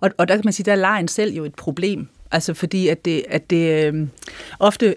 Og, 0.00 0.10
og 0.18 0.28
der 0.28 0.34
kan 0.34 0.42
man 0.44 0.52
sige, 0.52 0.64
der 0.64 0.72
er 0.72 0.76
lejen 0.76 1.08
selv 1.08 1.34
jo 1.34 1.44
et 1.44 1.54
problem. 1.54 2.08
Altså 2.30 2.54
fordi, 2.54 2.88
at 2.88 3.04
det, 3.04 3.24
at 3.28 3.50
det 3.50 3.94
øh, 3.94 4.06
ofte 4.58 4.94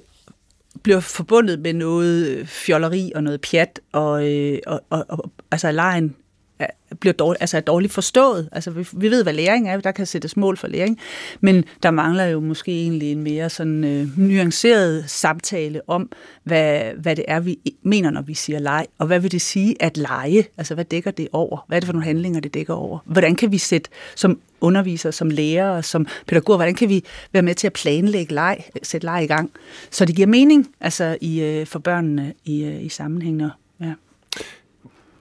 bliver 0.83 0.99
forbundet 0.99 1.59
med 1.59 1.73
noget 1.73 2.47
fjolleri 2.47 3.11
og 3.15 3.23
noget 3.23 3.41
pjat, 3.41 3.79
og, 3.91 4.33
øh, 4.33 4.59
og, 4.67 4.81
og, 4.89 5.05
og 5.09 5.31
altså 5.51 5.71
lejen 5.71 6.15
bliver 6.99 7.13
dårlig, 7.13 7.37
altså 7.41 7.57
er 7.57 7.61
dårligt 7.61 7.93
forstået. 7.93 8.49
Altså 8.51 8.71
vi, 8.71 8.87
vi 8.93 9.11
ved, 9.11 9.23
hvad 9.23 9.33
læring 9.33 9.69
er, 9.69 9.79
der 9.79 9.91
kan 9.91 10.05
sættes 10.05 10.37
mål 10.37 10.57
for 10.57 10.67
læring, 10.67 10.99
men 11.41 11.63
der 11.83 11.91
mangler 11.91 12.25
jo 12.25 12.39
måske 12.39 12.71
egentlig 12.71 13.11
en 13.11 13.23
mere 13.23 13.49
sådan 13.49 13.83
øh, 13.83 14.19
nuanceret 14.19 15.09
samtale 15.09 15.81
om, 15.87 16.11
hvad, 16.43 16.81
hvad 16.97 17.15
det 17.15 17.25
er, 17.27 17.39
vi 17.39 17.57
mener, 17.83 18.09
når 18.09 18.21
vi 18.21 18.33
siger 18.33 18.59
leg, 18.59 18.85
og 18.97 19.07
hvad 19.07 19.19
vil 19.19 19.31
det 19.31 19.41
sige 19.41 19.75
at 19.79 19.97
lege? 19.97 20.47
Altså 20.57 20.73
hvad 20.73 20.85
dækker 20.85 21.11
det 21.11 21.27
over? 21.31 21.65
Hvad 21.67 21.77
er 21.77 21.79
det 21.79 21.85
for 21.85 21.93
nogle 21.93 22.05
handlinger, 22.05 22.39
det 22.39 22.53
dækker 22.53 22.73
over? 22.73 22.99
Hvordan 23.05 23.35
kan 23.35 23.51
vi 23.51 23.57
sætte 23.57 23.89
som 24.15 24.39
undervisere, 24.61 25.11
som 25.11 25.29
lærere, 25.29 25.83
som 25.83 26.07
pædagoger, 26.27 26.57
hvordan 26.57 26.75
kan 26.75 26.89
vi 26.89 27.03
være 27.33 27.43
med 27.43 27.55
til 27.55 27.67
at 27.67 27.73
planlægge 27.73 28.33
leg, 28.33 28.63
sætte 28.83 29.07
leg 29.07 29.23
i 29.23 29.27
gang, 29.27 29.51
så 29.91 30.05
det 30.05 30.15
giver 30.15 30.27
mening 30.27 30.67
altså 30.81 31.17
i, 31.21 31.41
øh, 31.41 31.65
for 31.65 31.79
børnene 31.79 32.33
i, 32.45 32.63
øh, 32.63 32.83
i 32.83 32.89
sammenhængende. 32.89 33.51
Ja. 33.81 33.93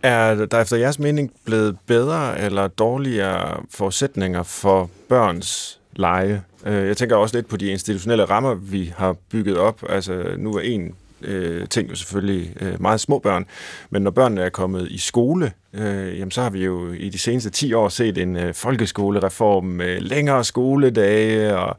Er 0.02 0.34
der 0.34 0.60
efter 0.60 0.76
jeres 0.76 0.98
mening 0.98 1.32
blevet 1.44 1.76
bedre 1.86 2.40
eller 2.40 2.66
dårligere 2.68 3.60
forudsætninger 3.70 4.42
for 4.42 4.90
børns 5.08 5.80
lege? 5.96 6.42
Øh, 6.66 6.86
jeg 6.86 6.96
tænker 6.96 7.16
også 7.16 7.36
lidt 7.36 7.48
på 7.48 7.56
de 7.56 7.66
institutionelle 7.66 8.24
rammer, 8.24 8.54
vi 8.54 8.92
har 8.96 9.16
bygget 9.30 9.58
op. 9.58 9.82
Altså, 9.88 10.24
nu 10.36 10.54
er 10.54 10.60
en 10.60 10.94
øh, 11.22 11.68
ting 11.68 11.90
jo 11.90 11.94
selvfølgelig 11.94 12.54
øh, 12.60 12.82
meget 12.82 13.00
små 13.00 13.18
børn, 13.18 13.46
men 13.90 14.02
når 14.02 14.10
børnene 14.10 14.42
er 14.42 14.48
kommet 14.48 14.88
i 14.90 14.98
skole, 14.98 15.52
øh, 15.74 16.18
jamen 16.18 16.30
så 16.30 16.42
har 16.42 16.50
vi 16.50 16.64
jo 16.64 16.92
i 16.92 17.08
de 17.08 17.18
seneste 17.18 17.50
10 17.50 17.72
år 17.72 17.88
set 17.88 18.18
en 18.18 18.36
øh, 18.36 18.54
folkeskolereform 18.54 19.64
med 19.64 20.00
længere 20.00 20.44
skoledage 20.44 21.56
og 21.56 21.76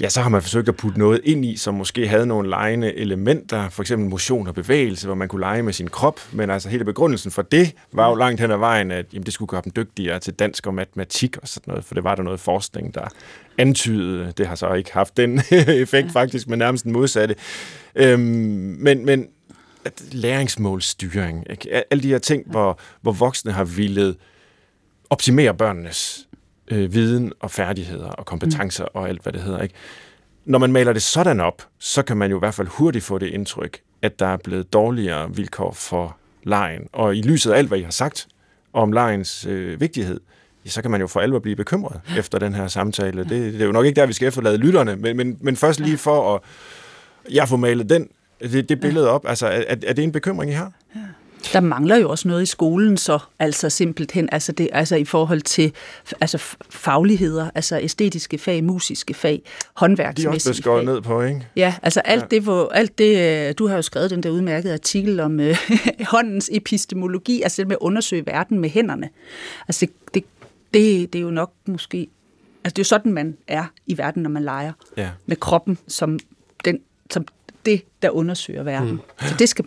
Ja, 0.00 0.08
så 0.08 0.20
har 0.20 0.28
man 0.28 0.42
forsøgt 0.42 0.68
at 0.68 0.76
putte 0.76 0.98
noget 0.98 1.20
ind 1.24 1.44
i, 1.44 1.56
som 1.56 1.74
måske 1.74 2.08
havde 2.08 2.26
nogle 2.26 2.50
legende 2.50 2.94
elementer, 2.94 3.68
for 3.68 3.82
eksempel 3.82 4.08
motion 4.08 4.46
og 4.46 4.54
bevægelse, 4.54 5.06
hvor 5.06 5.14
man 5.14 5.28
kunne 5.28 5.40
lege 5.40 5.62
med 5.62 5.72
sin 5.72 5.88
krop, 5.88 6.20
men 6.32 6.50
altså 6.50 6.68
hele 6.68 6.84
begrundelsen 6.84 7.30
for 7.30 7.42
det 7.42 7.74
var 7.92 8.08
jo 8.08 8.14
langt 8.14 8.40
hen 8.40 8.50
ad 8.50 8.56
vejen, 8.56 8.90
at 8.90 9.06
jamen, 9.12 9.26
det 9.26 9.34
skulle 9.34 9.48
gøre 9.48 9.62
dem 9.64 9.72
dygtigere 9.72 10.18
til 10.18 10.34
dansk 10.34 10.66
og 10.66 10.74
matematik 10.74 11.36
og 11.36 11.48
sådan 11.48 11.70
noget, 11.70 11.84
for 11.84 11.94
det 11.94 12.04
var 12.04 12.14
der 12.14 12.22
noget 12.22 12.40
forskning, 12.40 12.94
der 12.94 13.08
antydede. 13.58 14.32
Det 14.32 14.46
har 14.46 14.54
så 14.54 14.72
ikke 14.72 14.92
haft 14.92 15.16
den 15.16 15.40
effekt 15.68 16.12
faktisk, 16.12 16.48
men 16.48 16.58
nærmest 16.58 16.84
den 16.84 16.92
modsatte. 16.92 17.34
Øhm, 17.94 18.20
men, 18.80 19.06
men 19.06 19.26
at 19.84 20.02
læringsmålstyring, 20.12 21.46
ikke? 21.50 21.92
alle 21.92 22.02
de 22.02 22.08
her 22.08 22.18
ting, 22.18 22.50
hvor, 22.50 22.80
hvor 23.00 23.12
voksne 23.12 23.52
har 23.52 23.64
ville 23.64 24.14
optimere 25.10 25.54
børnenes 25.54 26.27
øh, 26.70 26.94
viden 26.94 27.32
og 27.40 27.50
færdigheder 27.50 28.08
og 28.08 28.26
kompetencer 28.26 28.84
mm. 28.84 29.00
og 29.00 29.08
alt, 29.08 29.22
hvad 29.22 29.32
det 29.32 29.42
hedder. 29.42 29.62
Ikke? 29.62 29.74
Når 30.44 30.58
man 30.58 30.72
maler 30.72 30.92
det 30.92 31.02
sådan 31.02 31.40
op, 31.40 31.62
så 31.78 32.02
kan 32.02 32.16
man 32.16 32.30
jo 32.30 32.36
i 32.36 32.38
hvert 32.38 32.54
fald 32.54 32.68
hurtigt 32.68 33.04
få 33.04 33.18
det 33.18 33.26
indtryk, 33.26 33.80
at 34.02 34.18
der 34.18 34.26
er 34.26 34.36
blevet 34.36 34.72
dårligere 34.72 35.36
vilkår 35.36 35.72
for 35.72 36.16
lejen. 36.42 36.88
Og 36.92 37.16
i 37.16 37.22
lyset 37.22 37.52
af 37.52 37.58
alt, 37.58 37.68
hvad 37.68 37.78
I 37.78 37.82
har 37.82 37.90
sagt 37.90 38.28
om 38.72 38.92
lejens 38.92 39.46
øh, 39.46 39.80
vigtighed, 39.80 40.20
ja, 40.64 40.70
så 40.70 40.82
kan 40.82 40.90
man 40.90 41.00
jo 41.00 41.06
for 41.06 41.20
alvor 41.20 41.38
blive 41.38 41.56
bekymret 41.56 42.00
efter 42.18 42.38
den 42.38 42.54
her 42.54 42.68
samtale. 42.68 43.24
Det, 43.24 43.30
det 43.30 43.60
er 43.60 43.66
jo 43.66 43.72
nok 43.72 43.86
ikke 43.86 44.00
der, 44.00 44.06
vi 44.06 44.12
skal 44.12 44.28
efterlade 44.28 44.56
lytterne, 44.56 44.96
men, 44.96 45.16
men, 45.16 45.38
men 45.40 45.56
først 45.56 45.80
lige 45.80 45.98
for 45.98 46.34
at 46.34 46.40
jeg 47.34 47.48
får 47.48 47.56
malet 47.56 47.90
den, 47.90 48.08
det, 48.40 48.68
det 48.68 48.80
billede 48.80 49.10
op. 49.10 49.24
Altså, 49.28 49.46
er, 49.46 49.76
er 49.86 49.92
det 49.92 50.04
en 50.04 50.12
bekymring, 50.12 50.50
I 50.50 50.54
har? 50.54 50.72
Der 51.52 51.60
mangler 51.60 51.96
jo 51.96 52.10
også 52.10 52.28
noget 52.28 52.42
i 52.42 52.46
skolen 52.46 52.96
så, 52.96 53.18
altså 53.38 53.70
simpelthen, 53.70 54.28
altså, 54.32 54.52
det, 54.52 54.68
altså 54.72 54.96
i 54.96 55.04
forhold 55.04 55.40
til 55.42 55.72
altså 56.20 56.38
fagligheder, 56.70 57.50
altså 57.54 57.78
æstetiske 57.78 58.38
fag, 58.38 58.64
musiske 58.64 59.14
fag, 59.14 59.30
De 59.32 59.36
er 59.36 59.40
også 59.44 59.70
håndværksmæssige 59.76 60.48
blevet 60.50 60.56
skåret 60.56 60.84
ned 60.84 61.00
på, 61.00 61.22
ikke? 61.22 61.46
Ja, 61.56 61.74
altså 61.82 62.00
alt, 62.00 62.20
Ja. 62.20 62.24
ja. 62.24 62.26
det, 62.30 62.42
hvor, 62.42 62.68
alt 62.68 62.98
det, 62.98 63.48
øh, 63.48 63.54
du 63.58 63.66
har 63.66 63.76
jo 63.76 63.82
skrevet 63.82 64.10
den 64.10 64.22
der 64.22 64.30
udmærkede 64.30 64.72
artikel 64.72 65.20
om 65.20 65.40
øh, 65.40 65.56
håndens 66.14 66.50
epistemologi, 66.52 67.42
altså 67.42 67.62
det 67.62 67.68
med 67.68 67.76
at 67.76 67.84
undersøge 67.84 68.26
verden 68.26 68.58
med 68.58 68.70
hænderne. 68.70 69.08
Altså 69.68 69.86
det, 69.86 69.94
det, 70.14 70.24
det, 70.74 71.12
det 71.12 71.18
er 71.18 71.22
jo 71.22 71.30
nok 71.30 71.52
måske, 71.66 72.08
altså 72.64 72.74
det 72.74 72.78
er 72.78 72.82
jo 72.82 72.84
sådan, 72.84 73.12
man 73.12 73.36
er 73.48 73.64
i 73.86 73.98
verden, 73.98 74.22
når 74.22 74.30
man 74.30 74.42
leger 74.44 74.72
Ja. 74.96 75.08
med 75.26 75.36
kroppen 75.36 75.78
som, 75.88 76.18
den, 76.64 76.78
som 77.10 77.24
det, 77.66 77.82
der 78.02 78.10
undersøger 78.10 78.62
verden. 78.62 78.90
Mm. 78.90 79.00
Så 79.20 79.34
det 79.38 79.48
skal, 79.48 79.64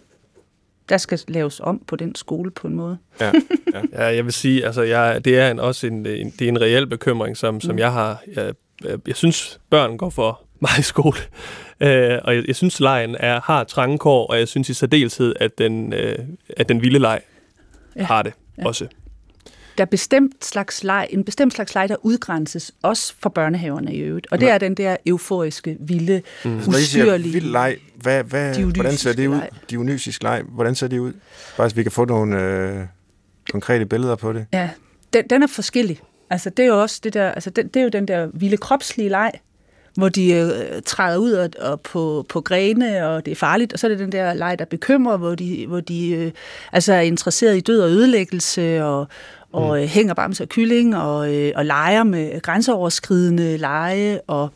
der 0.92 0.98
skal 0.98 1.20
laves 1.28 1.60
om 1.60 1.82
på 1.88 1.96
den 1.96 2.16
skole 2.16 2.52
på 2.52 2.68
en 2.68 2.76
måde. 2.76 2.98
Ja, 3.22 3.32
ja. 3.74 3.82
Ja, 4.04 4.16
jeg 4.16 4.26
vil 4.26 4.34
sige, 4.34 4.66
altså 4.66 4.82
jeg, 4.82 5.26
det 5.26 5.40
er 5.40 5.52
en, 5.52 5.60
også 5.60 5.88
en, 5.88 6.06
en, 6.06 6.34
det 6.40 6.42
er 6.46 6.50
en 6.50 6.62
reel 6.62 6.88
bekymring, 6.88 7.38
som, 7.38 7.62
som 7.62 7.80
jeg 7.80 7.92
har. 7.94 8.24
Jeg, 8.36 8.54
jeg, 8.84 8.98
jeg 9.08 9.16
synes, 9.16 9.60
børn 9.70 9.98
går 9.98 10.10
for 10.10 10.42
meget 10.60 10.80
i 10.80 10.82
skole, 10.82 11.18
øh, 11.88 12.20
og 12.24 12.36
jeg, 12.36 12.48
jeg 12.48 12.56
synes, 12.56 12.80
lejen 12.80 13.16
er, 13.20 13.42
har 13.44 13.64
trange 13.64 13.98
kår, 13.98 14.28
og 14.28 14.38
jeg 14.40 14.48
synes 14.48 14.70
i 14.70 14.74
særdeleshed, 14.74 15.34
at 15.40 15.58
den, 15.58 15.94
øh, 15.94 16.16
at 16.58 16.70
den 16.70 16.82
vilde 16.82 17.00
leg. 17.00 17.22
Ja. 17.96 18.04
har 18.04 18.22
det 18.22 18.34
Ja. 18.58 18.68
også. 18.68 18.88
Der 19.78 19.84
er 19.84 19.86
bestemt 19.86 20.46
slags 20.46 20.84
leg, 20.84 21.08
en 21.10 21.24
bestemt 21.24 21.54
slags 21.54 21.76
leg, 21.76 21.90
der 21.90 21.96
udgrænses 22.02 22.72
også 22.82 23.14
for 23.20 23.30
børnehaverne 23.30 23.96
i 23.96 24.00
øvrigt. 24.00 24.28
Og 24.32 24.40
det 24.40 24.50
er 24.50 24.58
den 24.58 24.76
der 24.76 24.98
euforiske, 25.06 25.78
vilde, 25.80 26.22
mm. 26.46 26.58
Ustyrlige... 26.68 27.34
vild 27.34 27.52
leg, 27.52 27.78
hvad, 27.96 28.24
hvad, 28.24 28.56
hvordan 28.56 28.98
ser 28.98 29.14
det 29.14 29.28
ud? 29.28 29.36
leg. 29.36 29.50
Dionysisk 29.70 30.24
leg, 30.24 30.44
hvordan 30.50 30.76
ser 30.76 30.88
det 30.88 31.00
ud? 31.00 31.14
Bare 31.58 31.70
så 31.70 31.76
vi 31.76 31.84
kan 31.84 31.92
få 31.92 32.06
nogle 32.06 32.42
øh, 32.42 32.86
konkrete 33.52 33.86
billeder 33.86 34.16
på 34.16 34.34
det. 34.34 34.46
Ja, 34.54 34.70
den, 35.14 35.28
den 35.30 35.44
er 35.44 35.48
forskellig. 35.48 36.00
Altså, 36.30 36.50
det 36.50 36.64
er 36.64 36.68
jo 36.68 36.82
også 36.82 37.00
det 37.04 37.14
der, 37.14 37.32
altså, 37.32 37.50
det, 37.50 37.74
det 37.74 37.80
er 37.80 37.84
jo 37.84 37.90
den 37.90 38.08
der 38.08 38.28
vilde 38.34 38.58
kropslige 38.58 39.10
leg, 39.10 39.32
hvor 39.94 40.10
de 40.10 40.34
øh, 40.34 40.82
træder 40.86 41.18
ud 41.18 41.32
og, 41.32 41.50
og 41.60 41.82
på, 41.82 42.26
på 42.30 42.42
grene, 42.42 43.08
og 43.08 43.26
det 43.26 43.32
er 43.32 43.36
farligt. 43.36 43.74
Og 43.74 43.80
så 43.80 43.88
er 43.88 43.90
det 43.90 44.00
den 44.00 44.12
der 44.12 44.34
leg, 44.34 44.60
der 44.60 44.66
bekymrer, 44.66 45.18
hvor 45.18 45.36
de, 45.36 45.68
hvor 45.68 45.80
de 45.80 46.10
øh, 46.10 46.32
altså 46.72 46.94
er 46.94 47.02
interesseret 47.02 47.58
i 47.58 47.60
død 47.60 47.82
og 47.82 47.90
ødelæggelse, 47.90 48.84
og, 48.84 49.08
og 49.54 49.78
mm. 49.78 49.84
øh, 49.84 49.88
hænger 49.88 50.14
bamse 50.14 50.44
og 50.44 50.50
kylling, 50.50 50.98
og, 50.98 51.36
øh, 51.36 51.52
og 51.56 51.66
leger 51.66 52.04
med 52.04 52.42
grænseoverskridende 52.42 53.58
lege, 53.58 54.22
og 54.22 54.50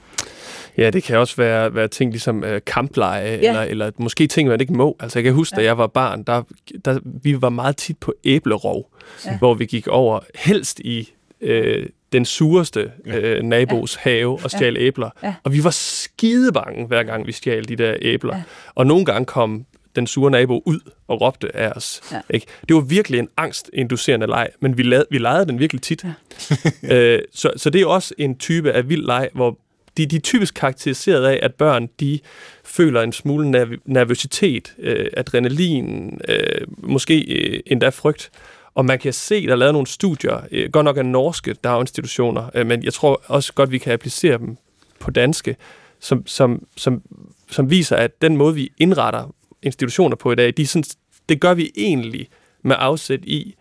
Ja, 0.78 0.90
det 0.90 1.04
kan 1.04 1.18
også 1.18 1.36
være, 1.36 1.76
være 1.76 1.88
ting 1.88 2.12
ligesom 2.12 2.44
øh, 2.44 2.62
kampleje, 2.66 3.40
ja. 3.42 3.48
eller, 3.48 3.62
eller 3.62 3.92
måske 3.98 4.28
ting, 4.28 4.50
man 4.50 4.62
ikke 4.62 4.74
må. 4.74 4.96
Altså, 5.00 5.20
jeg 5.20 5.24
kan 5.24 5.34
huske, 5.34 5.56
ja. 5.56 5.62
da 5.62 5.66
jeg 5.66 5.78
var 5.78 5.88
barn, 5.88 6.24
der, 6.24 6.42
der, 6.86 7.00
vi 7.04 7.42
var 7.42 7.50
meget 7.50 7.78
tit 7.78 7.98
på 7.98 8.14
æblerov, 8.24 8.92
ja. 9.26 9.38
hvor 9.38 9.54
vi 9.54 9.66
gik 9.66 9.88
over 9.88 10.20
helst 10.36 10.80
i 10.80 11.14
øh, 11.42 11.86
den 12.14 12.26
sureste 12.26 12.92
øh, 13.06 13.44
nabos 13.44 13.98
ja. 14.06 14.10
have 14.10 14.44
og 14.44 14.52
stjal 14.52 14.74
ja. 14.74 14.80
æbler. 14.80 15.10
Ja. 15.24 15.34
Og 15.44 15.54
vi 15.54 15.64
var 15.64 15.70
skide 15.70 16.52
bange, 16.52 16.88
hver 16.88 17.04
gang 17.04 17.28
vi 17.28 17.32
stjal 17.32 17.68
de 17.68 17.76
der 17.76 17.96
æbler. 18.02 18.36
Ja. 18.36 18.42
Og 18.76 18.88
nogle 18.88 19.06
gange 19.06 19.26
kom 19.26 19.66
den 19.96 20.08
sure 20.08 20.32
nabo 20.32 20.64
ud 20.66 20.80
og 21.08 21.22
råbte 21.22 21.56
af 21.56 21.70
os. 21.70 22.02
Ja. 22.12 22.22
Ikke? 22.30 22.48
Det 22.68 22.76
var 22.76 22.82
virkelig 22.82 23.20
en 23.20 23.30
angstinducerende 23.38 24.28
leg, 24.28 24.50
men 24.60 24.78
vi, 24.78 24.84
lavede, 24.84 25.06
vi 25.12 25.18
legede 25.18 25.46
den 25.46 25.60
virkelig 25.60 25.82
tit. 25.82 26.04
Ja. 26.04 26.14
øh, 26.96 27.22
så, 27.34 27.52
så 27.58 27.70
det 27.70 27.82
er 27.82 27.86
også 27.86 28.14
en 28.18 28.38
type 28.38 28.72
af 28.72 28.90
vild 28.90 29.06
leg, 29.06 29.30
hvor 29.34 29.60
de, 29.98 30.06
de 30.06 30.16
er 30.16 30.20
typisk 30.20 30.54
karakteriseret 30.54 31.26
af, 31.26 31.40
at 31.42 31.54
børn 31.54 31.90
de 32.00 32.20
føler 32.64 33.02
en 33.02 33.14
smule 33.14 33.50
nerv- 33.50 33.82
nervøsitet, 33.86 34.74
øh, 34.80 35.08
adrenalin, 35.18 36.20
øh, 36.28 36.68
måske 36.78 37.22
øh, 37.22 37.60
endda 37.66 37.90
frygt. 37.90 38.32
Og 38.76 38.86
man 38.86 39.00
kan 39.00 39.14
se, 39.14 39.46
der 39.46 39.52
er 39.52 39.56
lavet 39.56 39.74
nogle 39.74 39.88
studier, 39.88 40.42
øh, 40.52 40.72
godt 40.72 40.84
nok 40.84 40.98
af 40.98 41.06
norske 41.06 41.54
daginstitutioner, 41.54 42.50
øh, 42.56 42.68
men 42.68 42.84
jeg 42.84 42.94
tror 42.94 43.22
også 43.26 43.54
godt, 43.54 43.72
vi 43.72 43.78
kan 43.78 43.94
applicere 43.94 44.38
dem 44.38 44.58
på 45.00 45.12
danske, 45.12 45.56
som, 46.00 46.28
som, 46.28 46.68
som, 46.78 47.02
som 47.52 47.70
viser, 47.70 47.96
at 47.96 48.22
den 48.22 48.38
måde, 48.38 48.56
vi 48.56 48.72
indretter 48.78 49.36
institutioner 49.66 50.16
på 50.16 50.32
i 50.32 50.36
dag, 50.36 50.54
de 50.58 50.68
sådan, 50.68 50.84
det 51.30 51.42
gør 51.42 51.54
vi 51.54 51.72
egentlig 51.76 52.28
med 52.64 52.76
afsæt 52.80 53.20
i 53.24 53.56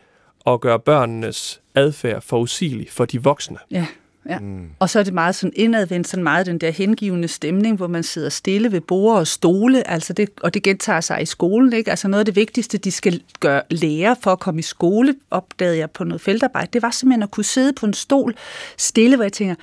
at 0.47 0.61
gøre 0.61 0.79
børnenes 0.79 1.61
adfærd 1.75 2.23
forudsigelig 2.23 2.91
for 2.91 3.05
de 3.05 3.23
voksne. 3.23 3.57
Ja, 3.71 3.87
ja. 4.29 4.39
Mm. 4.39 4.71
Og 4.79 4.91
så 4.91 4.99
er 4.99 5.03
det 5.03 5.15
meget 5.15 5.35
sådan 5.35 5.53
indadvendt, 5.57 6.09
sådan 6.09 6.23
meget 6.23 6.47
den 6.47 6.59
der 6.59 6.71
hengivende 6.71 7.29
stemning, 7.29 7.77
hvor 7.77 7.87
man 7.87 8.03
sidder 8.03 8.29
stille 8.29 8.73
ved 8.73 8.81
borde 8.81 9.19
og 9.19 9.27
stole, 9.27 9.91
altså 9.91 10.13
det, 10.13 10.29
og 10.43 10.55
det 10.55 10.63
gentager 10.63 11.01
sig 11.01 11.23
i 11.23 11.27
skolen, 11.27 11.73
ikke? 11.73 11.91
Altså 11.91 12.09
noget 12.09 12.21
af 12.21 12.25
det 12.25 12.37
vigtigste, 12.37 12.79
de 12.79 12.91
skal 12.91 13.23
gøre 13.41 13.63
lære 13.71 14.17
for 14.23 14.33
at 14.33 14.41
komme 14.41 14.59
i 14.59 14.63
skole, 14.63 15.15
opdagede 15.31 15.79
jeg 15.79 15.91
på 15.91 16.05
noget 16.05 16.21
feltarbejde, 16.21 16.69
det 16.73 16.83
var 16.83 16.91
simpelthen 16.91 17.23
at 17.23 17.31
kunne 17.31 17.45
sidde 17.45 17.73
på 17.73 17.87
en 17.87 17.95
stol 17.95 18.35
stille, 18.79 19.17
hvor 19.17 19.25
jeg 19.25 19.33
tænker, 19.33 19.55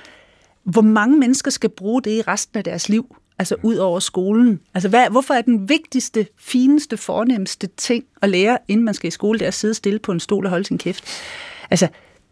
hvor 0.64 0.82
mange 0.82 1.18
mennesker 1.18 1.50
skal 1.50 1.70
bruge 1.70 2.02
det 2.02 2.10
i 2.10 2.22
resten 2.22 2.58
af 2.58 2.64
deres 2.64 2.88
liv? 2.88 3.16
Altså 3.42 3.56
ud 3.62 3.76
over 3.76 4.00
skolen. 4.00 4.60
Altså 4.74 4.88
hvad, 4.88 5.10
hvorfor 5.10 5.34
er 5.34 5.42
den 5.42 5.68
vigtigste, 5.68 6.26
fineste, 6.38 6.96
fornemmeste 6.96 7.68
ting 7.76 8.04
at 8.22 8.28
lære, 8.28 8.58
inden 8.68 8.84
man 8.84 8.94
skal 8.94 9.08
i 9.08 9.10
skole, 9.10 9.38
det 9.38 9.44
er 9.44 9.48
at 9.48 9.54
sidde 9.54 9.74
stille 9.74 9.98
på 9.98 10.12
en 10.12 10.20
stol 10.20 10.44
og 10.44 10.50
holde 10.50 10.64
sin 10.64 10.78
kæft? 10.78 11.04
Altså, 11.70 11.88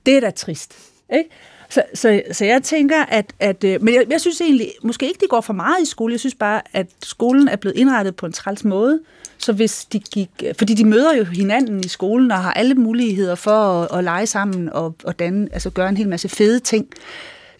det 0.06 0.16
er 0.16 0.20
da 0.20 0.30
trist. 0.30 0.78
Ikke? 1.12 1.30
Så, 1.70 1.82
så, 1.94 2.22
så 2.32 2.44
jeg 2.44 2.62
tænker, 2.62 3.04
at... 3.04 3.32
at 3.40 3.64
øh, 3.64 3.82
men 3.82 3.94
jeg, 3.94 4.04
jeg 4.10 4.20
synes 4.20 4.40
egentlig, 4.40 4.72
måske 4.82 5.08
ikke, 5.08 5.20
de 5.20 5.26
går 5.28 5.40
for 5.40 5.52
meget 5.52 5.82
i 5.82 5.84
skole. 5.84 6.12
Jeg 6.12 6.20
synes 6.20 6.34
bare, 6.34 6.62
at 6.72 6.86
skolen 7.02 7.48
er 7.48 7.56
blevet 7.56 7.76
indrettet 7.76 8.16
på 8.16 8.26
en 8.26 8.32
træls 8.32 8.64
måde. 8.64 9.00
Så 9.38 9.52
hvis 9.52 9.84
de 9.84 9.98
gik... 9.98 10.30
Fordi 10.58 10.74
de 10.74 10.84
møder 10.84 11.16
jo 11.16 11.24
hinanden 11.24 11.84
i 11.84 11.88
skolen 11.88 12.30
og 12.30 12.38
har 12.38 12.52
alle 12.52 12.74
muligheder 12.74 13.34
for 13.34 13.82
at, 13.82 13.98
at 13.98 14.04
lege 14.04 14.26
sammen 14.26 14.72
og, 14.72 14.94
og 15.04 15.18
danne, 15.18 15.48
altså 15.52 15.70
gøre 15.70 15.88
en 15.88 15.96
hel 15.96 16.08
masse 16.08 16.28
fede 16.28 16.60
ting. 16.60 16.88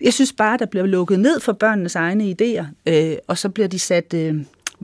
Jeg 0.00 0.12
synes 0.12 0.32
bare, 0.32 0.58
der 0.58 0.66
bliver 0.66 0.86
lukket 0.86 1.20
ned 1.20 1.40
for 1.40 1.52
børnenes 1.52 1.94
egne 1.94 2.36
idéer, 2.40 2.64
øh, 2.86 3.16
og 3.26 3.38
så 3.38 3.48
bliver 3.48 3.68
de 3.68 3.78
sat 3.78 4.14
øh, 4.14 4.36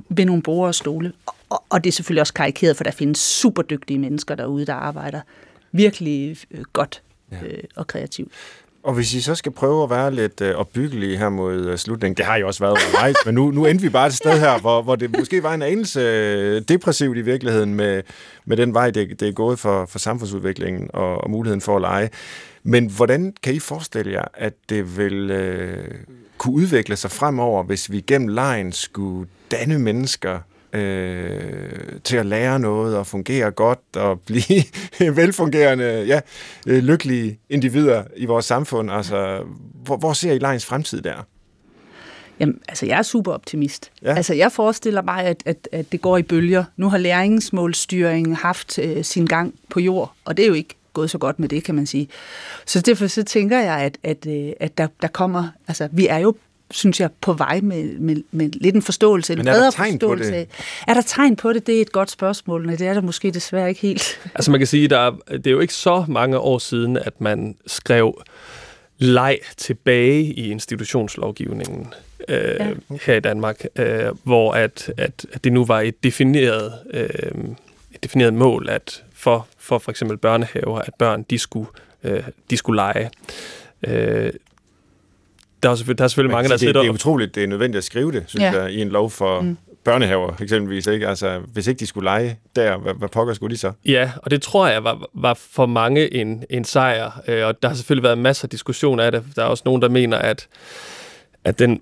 ved 0.08 0.24
nogle 0.24 0.42
borde 0.42 0.68
og 0.68 0.74
stole. 0.74 1.12
Og, 1.50 1.62
og 1.70 1.84
det 1.84 1.90
er 1.90 1.92
selvfølgelig 1.92 2.20
også 2.20 2.34
karikeret, 2.34 2.76
for 2.76 2.84
der 2.84 2.90
findes 2.90 3.18
super 3.18 3.62
dygtige 3.62 3.98
mennesker 3.98 4.34
derude, 4.34 4.66
der 4.66 4.74
arbejder 4.74 5.20
virkelig 5.72 6.36
øh, 6.50 6.62
godt 6.72 7.02
øh, 7.32 7.62
og 7.76 7.86
kreativt. 7.86 8.32
Og 8.82 8.94
hvis 8.94 9.14
I 9.14 9.20
så 9.20 9.34
skal 9.34 9.52
prøve 9.52 9.82
at 9.82 9.90
være 9.90 10.14
lidt 10.14 10.40
øh, 10.40 10.54
opbyggelige 10.54 11.18
her 11.18 11.28
mod 11.28 11.66
øh, 11.66 11.78
slutningen, 11.78 12.16
det 12.16 12.24
har 12.24 12.36
I 12.36 12.42
også 12.42 12.60
været 12.64 12.72
undervejs, 12.72 13.16
men 13.26 13.34
nu, 13.34 13.50
nu 13.50 13.66
endte 13.66 13.82
vi 13.82 13.88
bare 13.88 14.06
et 14.06 14.14
sted 14.14 14.40
her, 14.40 14.60
hvor, 14.60 14.82
hvor 14.82 14.96
det 14.96 15.16
måske 15.18 15.42
var 15.42 15.54
en 15.54 15.62
anelse 15.62 16.00
øh, 16.00 16.62
depressivt 16.68 17.16
i 17.18 17.20
virkeligheden 17.20 17.74
med, 17.74 18.02
med 18.44 18.56
den 18.56 18.74
vej, 18.74 18.90
det, 18.90 19.20
det 19.20 19.28
er 19.28 19.32
gået 19.32 19.58
for, 19.58 19.86
for 19.86 19.98
samfundsudviklingen 19.98 20.90
og, 20.92 21.24
og 21.24 21.30
muligheden 21.30 21.60
for 21.60 21.76
at 21.76 21.80
lege. 21.80 22.10
Men 22.68 22.86
hvordan 22.86 23.34
kan 23.42 23.54
I 23.54 23.58
forestille 23.58 24.12
jer, 24.12 24.24
at 24.34 24.54
det 24.68 24.96
vil 24.96 25.30
øh, 25.30 25.94
kunne 26.38 26.54
udvikle 26.54 26.96
sig 26.96 27.10
fremover, 27.10 27.62
hvis 27.62 27.90
vi 27.90 28.00
gennem 28.00 28.28
lejen 28.28 28.72
skulle 28.72 29.28
danne 29.50 29.78
mennesker 29.78 30.38
øh, 30.72 32.00
til 32.04 32.16
at 32.16 32.26
lære 32.26 32.60
noget 32.60 32.96
og 32.96 33.06
fungere 33.06 33.50
godt 33.50 33.80
og 33.96 34.20
blive 34.26 34.62
velfungerende, 35.16 36.04
ja, 36.06 36.20
øh, 36.66 36.82
lykkelige 36.82 37.38
individer 37.50 38.04
i 38.16 38.24
vores 38.24 38.44
samfund. 38.44 38.90
Altså, 38.90 39.42
hvor, 39.84 39.96
hvor 39.96 40.12
ser 40.12 40.32
I 40.32 40.38
lejens 40.38 40.66
fremtid 40.66 41.02
der? 41.02 41.26
Jamen, 42.40 42.60
altså 42.68 42.86
jeg 42.86 42.98
er 42.98 43.02
super 43.02 43.32
optimist. 43.32 43.90
Ja. 44.02 44.14
Altså 44.14 44.34
jeg 44.34 44.52
forestiller 44.52 45.02
mig, 45.02 45.24
at, 45.24 45.42
at, 45.46 45.68
at 45.72 45.92
det 45.92 46.00
går 46.00 46.18
i 46.18 46.22
bølger. 46.22 46.64
Nu 46.76 46.88
har 46.88 46.98
læringsmålstyringen 46.98 48.34
haft 48.34 48.78
øh, 48.78 49.04
sin 49.04 49.26
gang 49.26 49.54
på 49.70 49.80
jord, 49.80 50.12
og 50.24 50.36
det 50.36 50.42
er 50.42 50.46
jo 50.46 50.54
ikke 50.54 50.74
gået 50.96 51.10
så 51.10 51.18
godt 51.18 51.38
med 51.38 51.48
det, 51.48 51.64
kan 51.64 51.74
man 51.74 51.86
sige. 51.86 52.08
Så 52.66 52.80
derfor 52.80 53.06
så 53.06 53.22
tænker 53.22 53.58
jeg, 53.58 53.78
at, 53.78 53.98
at, 54.02 54.26
øh, 54.28 54.52
at 54.60 54.78
der, 54.78 54.86
der 55.02 55.08
kommer, 55.08 55.48
altså 55.68 55.88
vi 55.92 56.06
er 56.06 56.18
jo 56.18 56.34
synes 56.70 57.00
jeg, 57.00 57.10
på 57.20 57.32
vej 57.32 57.60
med, 57.60 57.98
med, 57.98 58.16
med 58.30 58.50
lidt 58.50 58.74
en 58.74 58.82
forståelse, 58.82 59.32
en 59.32 59.38
Men 59.38 59.48
er 59.48 59.52
der 59.52 59.70
tegn 59.70 59.92
forståelse. 59.92 60.30
på 60.30 60.36
det? 60.36 60.48
Er 60.88 60.94
der 60.94 61.02
tegn 61.02 61.36
på 61.36 61.52
det? 61.52 61.66
Det 61.66 61.76
er 61.76 61.80
et 61.80 61.92
godt 61.92 62.10
spørgsmål, 62.10 62.66
men 62.66 62.78
det 62.78 62.86
er 62.86 62.94
der 62.94 63.00
måske 63.00 63.30
desværre 63.30 63.68
ikke 63.68 63.80
helt. 63.80 64.20
Altså 64.34 64.50
man 64.50 64.60
kan 64.60 64.66
sige, 64.66 64.88
der 64.88 64.98
er, 64.98 65.10
det 65.30 65.46
er 65.46 65.50
jo 65.50 65.60
ikke 65.60 65.74
så 65.74 66.04
mange 66.08 66.38
år 66.38 66.58
siden, 66.58 66.96
at 66.96 67.20
man 67.20 67.56
skrev 67.66 68.22
leg 68.98 69.38
tilbage 69.56 70.22
i 70.22 70.50
institutionslovgivningen 70.50 71.94
øh, 72.28 72.38
ja. 72.38 72.72
her 73.02 73.14
i 73.14 73.20
Danmark, 73.20 73.64
øh, 73.76 74.06
hvor 74.22 74.52
at, 74.52 74.92
at, 74.96 75.26
at 75.32 75.44
det 75.44 75.52
nu 75.52 75.64
var 75.64 75.80
et 75.80 76.04
defineret, 76.04 76.72
øh, 76.90 77.08
et 77.94 78.02
defineret 78.02 78.34
mål 78.34 78.68
at 78.68 79.02
for, 79.14 79.46
for 79.66 79.78
for 79.78 79.90
eksempel 79.90 80.16
børnehaver, 80.16 80.78
at 80.78 80.94
børn 80.98 81.24
de 81.30 81.38
skulle, 81.38 81.68
øh, 82.04 82.22
de 82.50 82.56
skulle 82.56 82.76
lege. 82.76 83.10
Øh, 83.86 84.32
der 85.62 85.70
er 85.70 85.74
selvfølgelig, 85.74 85.98
der 85.98 86.04
er 86.04 86.08
selvfølgelig 86.08 86.32
mange, 86.32 86.48
der 86.48 86.54
det, 86.54 86.60
sidder 86.60 86.80
det 86.80 86.88
er 86.88 86.92
utroligt, 86.92 87.34
det 87.34 87.42
er 87.42 87.46
nødvendigt 87.46 87.78
at 87.78 87.84
skrive 87.84 88.12
det, 88.12 88.24
synes 88.26 88.42
ja. 88.42 88.62
jeg, 88.62 88.72
i 88.72 88.80
en 88.80 88.88
lov 88.88 89.10
for 89.10 89.40
mm. 89.40 89.56
børnehaver 89.84 90.42
eksempelvis. 90.42 90.86
Ikke? 90.86 91.08
Altså, 91.08 91.40
hvis 91.52 91.66
ikke 91.66 91.78
de 91.78 91.86
skulle 91.86 92.04
lege 92.04 92.38
der, 92.56 92.76
hvad, 92.76 92.94
hvad 92.94 93.08
pokker 93.08 93.34
skulle 93.34 93.54
de 93.54 93.60
så? 93.60 93.72
Ja, 93.84 94.12
og 94.22 94.30
det 94.30 94.42
tror 94.42 94.68
jeg 94.68 94.84
var, 94.84 95.08
var 95.14 95.34
for 95.34 95.66
mange 95.66 96.14
en, 96.14 96.44
en 96.50 96.64
sejr, 96.64 97.22
øh, 97.28 97.46
og 97.46 97.62
der 97.62 97.68
har 97.68 97.74
selvfølgelig 97.74 98.02
været 98.02 98.18
masser 98.18 98.44
af 98.44 98.50
diskussion 98.50 99.00
af 99.00 99.12
det. 99.12 99.24
Der 99.36 99.42
er 99.42 99.46
også 99.46 99.62
nogen, 99.66 99.82
der 99.82 99.88
mener, 99.88 100.18
at, 100.18 100.48
at 101.44 101.58
den 101.58 101.80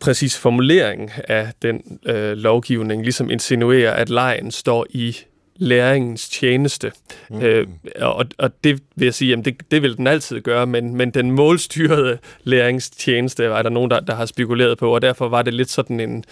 præcis 0.00 0.38
formulering 0.38 1.10
af 1.28 1.52
den 1.62 1.98
øh, 2.06 2.32
lovgivning 2.32 3.02
ligesom 3.02 3.30
insinuerer, 3.30 3.92
at 3.92 4.08
lejen 4.08 4.50
står 4.50 4.86
i 4.90 5.16
læringens 5.58 6.28
tjeneste. 6.28 6.92
Mm. 7.30 7.42
Øh, 7.42 7.66
og, 8.00 8.24
og 8.38 8.64
det 8.64 8.80
vil 8.96 9.06
jeg 9.06 9.14
sige, 9.14 9.28
jamen 9.28 9.44
det, 9.44 9.56
det 9.70 9.82
vil 9.82 9.96
den 9.96 10.06
altid 10.06 10.40
gøre, 10.40 10.66
men, 10.66 10.96
men 10.96 11.10
den 11.10 11.30
målstyrede 11.30 12.18
læringstjeneste 12.44 13.44
er 13.44 13.62
der 13.62 13.70
nogen, 13.70 13.90
der, 13.90 14.00
der 14.00 14.14
har 14.14 14.26
spekuleret 14.26 14.78
på, 14.78 14.94
og 14.94 15.02
derfor 15.02 15.28
var 15.28 15.42
det 15.42 15.54
lidt 15.54 15.70
sådan 15.70 16.00
en, 16.00 16.24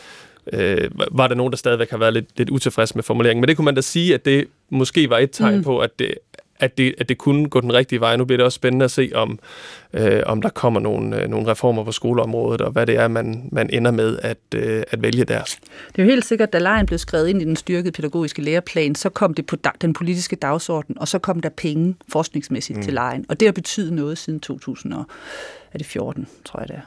øh, 0.52 0.90
var 1.10 1.26
der 1.26 1.34
nogen, 1.34 1.50
der 1.50 1.56
stadigvæk 1.56 1.90
har 1.90 1.98
været 1.98 2.12
lidt, 2.12 2.26
lidt 2.36 2.50
utilfreds 2.50 2.94
med 2.94 3.02
formuleringen. 3.02 3.40
Men 3.40 3.48
det 3.48 3.56
kunne 3.56 3.64
man 3.64 3.74
da 3.74 3.80
sige, 3.80 4.14
at 4.14 4.24
det 4.24 4.46
måske 4.70 5.10
var 5.10 5.18
et 5.18 5.30
tegn 5.32 5.56
mm. 5.56 5.64
på, 5.64 5.78
at 5.78 5.98
det, 5.98 6.14
at, 6.60 6.78
det, 6.78 6.94
at 6.98 7.08
det 7.08 7.18
kunne 7.18 7.48
gå 7.48 7.60
den 7.60 7.72
rigtige 7.72 8.00
vej. 8.00 8.16
Nu 8.16 8.24
bliver 8.24 8.36
det 8.36 8.44
også 8.44 8.56
spændende 8.56 8.84
at 8.84 8.90
se, 8.90 9.10
om, 9.14 9.38
øh, 9.92 10.22
om 10.26 10.42
der 10.42 10.48
kommer 10.48 10.80
nogle, 10.80 11.22
øh, 11.22 11.28
nogle 11.28 11.50
reformer 11.50 11.84
på 11.84 11.92
skoleområdet, 11.92 12.60
og 12.60 12.70
hvad 12.70 12.86
det 12.86 12.96
er, 12.96 13.08
man, 13.08 13.48
man 13.52 13.70
ender 13.70 13.90
med 13.90 14.18
at, 14.22 14.38
øh, 14.54 14.82
at 14.90 15.02
vælge 15.02 15.24
der. 15.24 15.42
Det 15.42 15.98
er 15.98 16.02
jo 16.02 16.10
helt 16.10 16.24
sikkert, 16.24 16.52
da 16.52 16.58
lejen 16.58 16.86
blev 16.86 16.98
skrevet 16.98 17.28
ind 17.28 17.42
i 17.42 17.44
den 17.44 17.56
styrkede 17.56 17.92
pædagogiske 17.92 18.42
læreplan, 18.42 18.94
så 18.94 19.08
kom 19.08 19.34
det 19.34 19.46
på 19.46 19.56
den 19.80 19.92
politiske 19.92 20.36
dagsorden, 20.36 20.98
og 20.98 21.08
så 21.08 21.18
kom 21.18 21.40
der 21.40 21.48
penge 21.48 21.94
forskningsmæssigt 22.08 22.76
mm. 22.76 22.82
til 22.82 22.92
lejen. 22.92 23.26
Og 23.28 23.40
det 23.40 23.48
har 23.48 23.52
betydet 23.52 23.92
noget 23.92 24.18
siden 24.18 24.40
2014, 24.40 26.26
tror 26.44 26.60
jeg 26.60 26.68
det 26.68 26.76
er. 26.76 26.80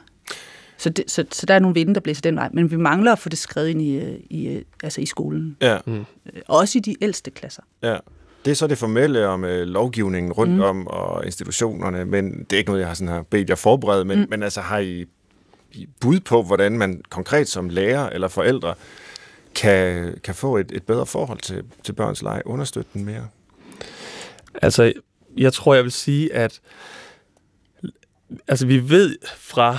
Så, 0.80 0.90
det, 0.90 1.10
så, 1.10 1.24
så 1.32 1.46
der 1.46 1.54
er 1.54 1.58
nogle 1.58 1.74
vinde, 1.74 1.94
der 1.94 2.00
blæser 2.00 2.22
den 2.22 2.36
vej. 2.36 2.48
Men 2.52 2.70
vi 2.70 2.76
mangler 2.76 3.12
at 3.12 3.18
få 3.18 3.28
det 3.28 3.38
skrevet 3.38 3.68
ind 3.68 3.82
i, 3.82 3.96
øh, 3.96 4.18
i, 4.30 4.48
øh, 4.48 4.62
altså 4.82 5.00
i 5.00 5.06
skolen. 5.06 5.56
Ja. 5.60 5.78
Øh, 5.86 6.00
Også 6.48 6.78
i 6.78 6.80
de 6.80 6.96
ældste 7.00 7.30
klasser. 7.30 7.62
ja. 7.82 7.96
Det 8.44 8.50
er 8.50 8.54
så 8.54 8.66
det 8.66 8.78
formelle 8.78 9.26
om 9.26 9.44
øh, 9.44 9.66
lovgivningen 9.66 10.32
rundt 10.32 10.54
mm. 10.54 10.60
om 10.60 10.86
og 10.86 11.26
institutionerne, 11.26 12.04
men 12.04 12.38
det 12.38 12.52
er 12.52 12.58
ikke 12.58 12.70
noget, 12.70 12.80
jeg 12.80 12.88
har 12.88 12.94
sådan 12.94 13.14
her 13.14 13.22
bedt 13.22 13.50
jer 13.50 13.56
forberede, 13.56 14.04
men, 14.04 14.18
mm. 14.18 14.26
men 14.30 14.42
altså 14.42 14.60
har 14.60 14.78
I, 14.78 15.06
bud 16.00 16.20
på, 16.20 16.42
hvordan 16.42 16.78
man 16.78 17.02
konkret 17.08 17.48
som 17.48 17.68
lærer 17.68 18.08
eller 18.08 18.28
forældre 18.28 18.74
kan, 19.54 20.14
kan 20.24 20.34
få 20.34 20.56
et, 20.56 20.72
et 20.72 20.82
bedre 20.82 21.06
forhold 21.06 21.38
til, 21.38 21.64
til 21.82 21.92
børns 21.92 22.22
leg, 22.22 22.42
understøtte 22.44 22.90
den 22.94 23.04
mere? 23.04 23.28
Altså, 24.62 24.92
jeg 25.36 25.52
tror, 25.52 25.74
jeg 25.74 25.84
vil 25.84 25.92
sige, 25.92 26.34
at 26.34 26.60
altså, 28.48 28.66
vi 28.66 28.90
ved 28.90 29.16
fra 29.36 29.78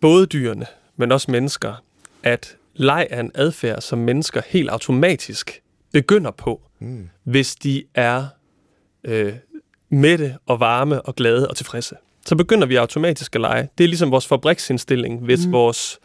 både 0.00 0.26
dyrene, 0.26 0.66
men 0.96 1.12
også 1.12 1.30
mennesker, 1.30 1.74
at 2.22 2.56
leg 2.74 3.06
er 3.10 3.20
en 3.20 3.30
adfærd, 3.34 3.80
som 3.80 3.98
mennesker 3.98 4.42
helt 4.46 4.70
automatisk 4.70 5.62
begynder 5.92 6.30
på, 6.30 6.60
mm. 6.82 7.08
hvis 7.24 7.54
de 7.54 7.84
er 7.94 8.26
øh, 9.04 9.32
mætte 9.90 10.36
og 10.46 10.60
varme 10.60 11.02
og 11.02 11.16
glade 11.16 11.48
og 11.48 11.56
tilfredse. 11.56 11.96
Så 12.26 12.36
begynder 12.36 12.66
vi 12.66 12.76
automatisk 12.76 13.34
at 13.34 13.40
lege. 13.40 13.68
Det 13.78 13.84
er 13.84 13.88
ligesom 13.88 14.10
vores 14.10 14.26
fabriksindstilling, 14.26 15.20
hvis 15.20 15.46
mm. 15.46 15.52
vores 15.52 15.98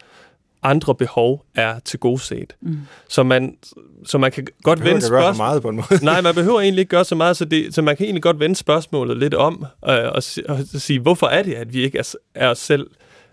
andre 0.63 0.95
behov 0.95 1.45
er 1.55 1.79
til 1.79 1.99
gode 1.99 2.19
set. 2.19 2.55
Mm. 2.61 2.77
Så, 3.09 3.23
man, 3.23 3.57
så 4.05 4.17
man 4.17 4.31
kan 4.31 4.47
godt 4.63 4.79
Behøver 4.79 4.93
vende 4.95 5.07
spørgsmålet. 5.07 5.37
meget 5.37 5.61
på 5.61 5.69
en 5.69 5.75
måde. 5.75 6.05
Nej, 6.05 6.21
man 6.21 6.35
behøver 6.35 6.61
egentlig 6.61 6.79
ikke 6.79 6.89
gøre 6.89 7.05
så 7.05 7.15
meget, 7.15 7.37
så, 7.37 7.45
det, 7.45 7.75
så 7.75 7.81
man 7.81 7.97
kan 7.97 8.03
egentlig 8.05 8.23
godt 8.23 8.39
vende 8.39 8.55
spørgsmålet 8.55 9.17
lidt 9.17 9.33
om, 9.33 9.65
øh, 9.89 9.97
og, 10.11 10.23
si- 10.23 10.43
og 10.49 10.59
sige, 10.65 10.99
hvorfor 10.99 11.27
er 11.27 11.43
det, 11.43 11.53
at 11.53 11.73
vi 11.73 11.83
ikke 11.83 11.97
er, 11.97 12.13
er 12.35 12.49
os 12.49 12.59
selv 12.59 12.87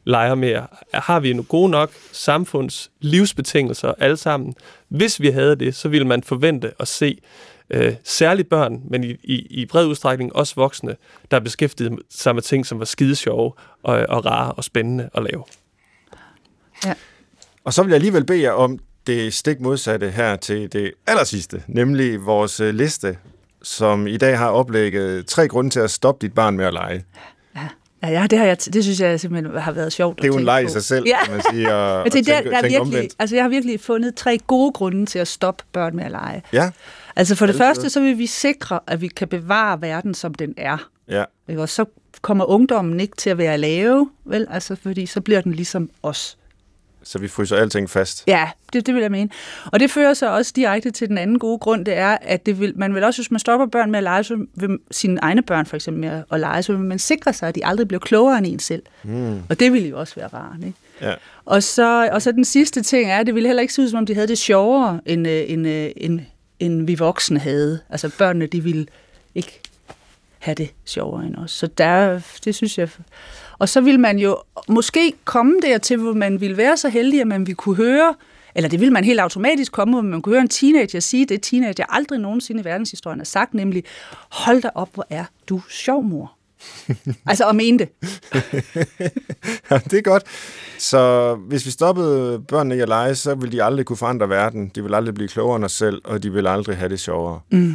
leger 0.05 0.35
mere? 0.35 0.67
Har 0.95 1.21
vi 1.21 1.33
nogle 1.33 1.45
gode 1.45 1.71
nok 1.71 1.91
samfunds 2.13 2.91
livsbetingelser 3.01 3.93
alle 3.99 4.17
sammen? 4.17 4.55
Hvis 4.97 5.21
vi 5.21 5.31
havde 5.31 5.57
det, 5.57 5.75
så 5.75 5.89
ville 5.89 6.07
man 6.07 6.23
forvente 6.23 6.73
at 6.81 6.89
se 6.89 7.19
øh, 7.71 7.95
særligt 8.05 8.49
børn, 8.49 8.81
men 8.91 9.05
i, 9.05 9.11
i, 9.11 9.47
i 9.51 9.67
bred 9.67 9.87
udstrækning 9.87 10.37
også 10.37 10.55
voksne, 10.57 10.97
der 11.31 11.41
beskæftigede 11.41 11.97
sig 12.11 12.35
med 12.35 12.43
ting, 12.43 12.67
som 12.67 12.79
var 12.79 12.85
skide 12.85 13.17
sjove 13.17 13.53
og, 13.83 14.07
og 14.09 14.25
rare 14.25 14.53
og 14.53 14.65
spændende 14.65 15.11
at 15.15 15.23
lave. 15.23 15.45
Ja. 16.85 16.95
Og 17.65 17.73
så 17.73 17.83
vil 17.83 17.91
jeg 17.91 17.95
alligevel 17.95 18.25
bede 18.25 18.43
jer 18.43 18.53
om 18.53 18.79
det 19.07 19.35
stik 19.35 19.61
modsatte 19.61 20.11
her 20.11 20.37
til 20.37 20.73
det 20.73 20.93
aller 21.07 21.25
sidste, 21.25 21.63
nemlig 21.67 22.27
vores 22.27 22.61
øh, 22.61 22.75
liste, 22.75 23.19
som 23.63 24.07
i 24.07 24.17
dag 24.17 24.39
har 24.39 24.49
oplægget 24.49 25.27
tre 25.27 25.49
grunde 25.49 25.71
til 25.71 25.81
at 25.81 25.91
stoppe 25.91 26.27
dit 26.27 26.35
barn 26.35 26.57
med 26.57 26.65
at 26.65 26.73
lege. 26.73 27.05
Ja. 28.09 28.27
Det, 28.31 28.39
har 28.39 28.47
jeg, 28.47 28.57
det 28.75 28.85
synes 28.85 29.01
jeg 29.01 29.21
simpelthen 29.21 29.57
har 29.57 29.73
været 29.73 29.93
sjovt 29.93 30.19
Det 30.19 30.25
er 30.25 30.29
jo 30.29 30.37
en 30.37 30.45
leg 30.45 30.65
i 30.65 30.69
sig 30.69 30.85
selv, 30.85 31.05
ja. 31.07 31.25
kan 31.25 31.33
man 31.35 31.43
sige, 31.51 31.75
og, 31.75 32.03
Men 32.05 32.13
det 32.13 32.29
er 32.29 32.41
der, 32.43 32.51
der 32.51 32.57
er 32.57 32.69
virkelig, 32.69 33.09
altså 33.19 33.37
jeg 33.37 33.45
har 33.45 33.49
virkelig 33.49 33.81
fundet 33.81 34.15
tre 34.15 34.39
gode 34.47 34.73
grunde 34.73 35.07
til 35.07 35.19
at 35.19 35.29
stoppe 35.29 35.65
børn 35.73 35.97
med 35.97 36.05
at 36.05 36.11
lege. 36.11 36.43
Ja. 36.53 36.71
Altså 37.17 37.35
for 37.35 37.47
det 37.47 37.53
Altid. 37.53 37.65
første, 37.65 37.91
så 37.91 38.01
vil 38.01 38.19
vi 38.19 38.27
sikre, 38.27 38.81
at 38.87 39.01
vi 39.01 39.09
kan 39.09 39.29
bevare 39.29 39.83
verden, 39.83 40.15
som 40.15 40.35
den 40.35 40.55
er. 40.57 40.89
Ja. 41.09 41.25
Og 41.59 41.69
så 41.69 41.85
kommer 42.23 42.45
ungdommen 42.45 43.01
ikke 43.01 43.17
til 43.17 43.31
at 43.31 43.39
være 43.39 43.59
lave, 43.59 44.11
vel? 44.25 44.47
Altså, 44.51 44.77
fordi 44.83 45.07
så 45.07 45.21
bliver 45.21 45.41
den 45.41 45.53
ligesom 45.53 45.91
os. 46.03 46.39
Så 47.05 47.19
vi 47.19 47.29
fryser 47.29 47.57
alting 47.57 47.91
fast? 47.91 48.25
Ja, 48.27 48.51
det, 48.73 48.87
det 48.87 48.95
vil 48.95 49.01
jeg 49.01 49.11
mene. 49.11 49.31
Og 49.73 49.81
det 49.81 49.91
fører 49.91 50.15
så 50.15 50.31
også 50.31 50.53
direkte 50.57 50.91
til 50.91 51.09
den 51.09 51.19
anden 51.19 51.39
gode 51.39 51.59
grund, 51.59 51.85
det 51.85 51.97
er, 51.97 52.19
at 52.23 52.47
det 52.47 52.61
vil, 52.61 52.73
man 52.77 52.95
vil 52.95 53.05
også, 53.05 53.23
hvis 53.23 53.31
man 53.31 53.41
stopper 53.41 53.67
børn 53.67 53.91
med 53.91 53.99
at 53.99 54.03
lege, 54.03 54.25
så 54.25 54.47
vil 54.55 54.79
sine 54.91 55.21
egne 55.23 55.43
børn 55.43 55.67
for 55.67 55.77
eksempel 55.77 56.01
med 56.01 56.23
at 56.33 56.41
lege, 56.41 56.63
så 56.63 56.73
vil 56.73 56.81
man 56.81 56.99
sikre 56.99 57.33
sig, 57.33 57.49
at 57.49 57.55
de 57.55 57.67
aldrig 57.67 57.89
bliver 57.89 58.01
klogere 58.01 58.39
end 58.39 58.47
en 58.47 58.59
selv. 58.59 58.83
Mm. 59.03 59.43
Og 59.49 59.61
det 59.61 59.73
vil 59.73 59.89
jo 59.89 60.01
også 60.01 60.15
være 60.17 60.29
rart, 60.29 60.65
ikke? 60.67 60.79
Ja. 61.01 61.15
Og, 61.45 61.63
så, 61.63 62.09
og 62.13 62.23
så 62.23 62.33
den 62.33 62.45
sidste 62.45 62.83
ting 62.83 63.11
er, 63.11 63.19
at 63.19 63.27
det 63.27 63.35
ville 63.35 63.49
heller 63.49 63.61
ikke 63.61 63.75
se 63.75 63.83
ud, 63.83 63.89
som 63.89 63.99
om 63.99 64.07
de 64.07 64.15
havde 64.15 64.29
det 64.29 64.39
sjovere, 64.39 65.01
end, 65.07 65.29
øh, 65.29 65.45
end, 65.47 65.67
øh, 65.67 65.91
end, 65.97 66.21
end 66.61 66.87
vi 66.87 66.95
voksne 66.95 67.39
havde. 67.39 67.81
Altså 67.91 68.11
børnene, 68.19 68.47
de 68.47 68.63
ville 68.63 68.87
ikke 69.35 69.61
have 70.45 70.55
det 70.55 70.75
sjovere 70.85 71.27
end 71.27 71.37
os. 71.37 71.51
Så 71.51 71.67
der, 71.67 72.21
det 72.45 72.55
synes 72.55 72.79
jeg... 72.79 72.89
Og 73.59 73.69
så 73.69 73.81
vil 73.81 74.01
man 74.01 74.19
jo 74.19 74.37
måske 74.69 75.13
komme 75.25 75.61
dertil, 75.63 75.97
hvor 75.97 76.13
man 76.13 76.41
vil 76.41 76.57
være 76.57 76.77
så 76.77 76.89
heldig, 76.89 77.21
at 77.21 77.27
man 77.27 77.47
vil 77.47 77.55
kunne 77.55 77.77
høre, 77.77 78.15
eller 78.55 78.69
det 78.69 78.81
vil 78.81 78.93
man 78.93 79.05
helt 79.05 79.21
automatisk 79.21 79.73
komme, 79.73 79.95
hvor 79.95 80.03
man 80.03 80.23
kunne 80.23 80.35
høre 80.35 80.43
en 80.43 80.49
teenager 80.49 81.01
sige 81.01 81.27
det, 81.27 81.43
teenager 81.43 81.85
aldrig 81.89 82.19
nogensinde 82.19 82.61
i 82.61 82.65
verdenshistorien 82.65 83.21
har 83.21 83.25
sagt, 83.25 83.55
nemlig, 83.55 83.85
hold 84.31 84.63
da 84.63 84.71
op, 84.75 84.95
hvor 84.95 85.07
er 85.11 85.25
du 85.49 85.63
sjov, 85.71 86.05
mor. 86.05 86.33
altså 87.27 87.49
at 87.49 87.57
mene 87.57 87.79
det. 87.79 87.89
ja, 89.71 89.79
det 89.79 89.99
er 89.99 90.03
godt. 90.03 90.23
Så 90.79 91.35
hvis 91.35 91.67
vi 91.67 91.71
stoppede 91.71 92.41
børnene 92.49 92.77
i 92.77 92.81
at 92.81 92.89
lege, 92.89 93.15
så 93.15 93.35
vil 93.35 93.53
de 93.53 93.63
aldrig 93.63 93.87
kunne 93.87 93.97
forandre 93.97 94.29
verden. 94.29 94.69
De 94.75 94.83
vil 94.83 94.95
aldrig 94.95 95.15
blive 95.15 95.29
klogere 95.29 95.57
end 95.57 95.65
os 95.65 95.73
selv, 95.73 96.03
og 96.05 96.23
de 96.23 96.33
vil 96.33 96.47
aldrig 96.47 96.77
have 96.77 96.89
det 96.89 97.01
sjovere. 97.01 97.41
Mm. 97.51 97.75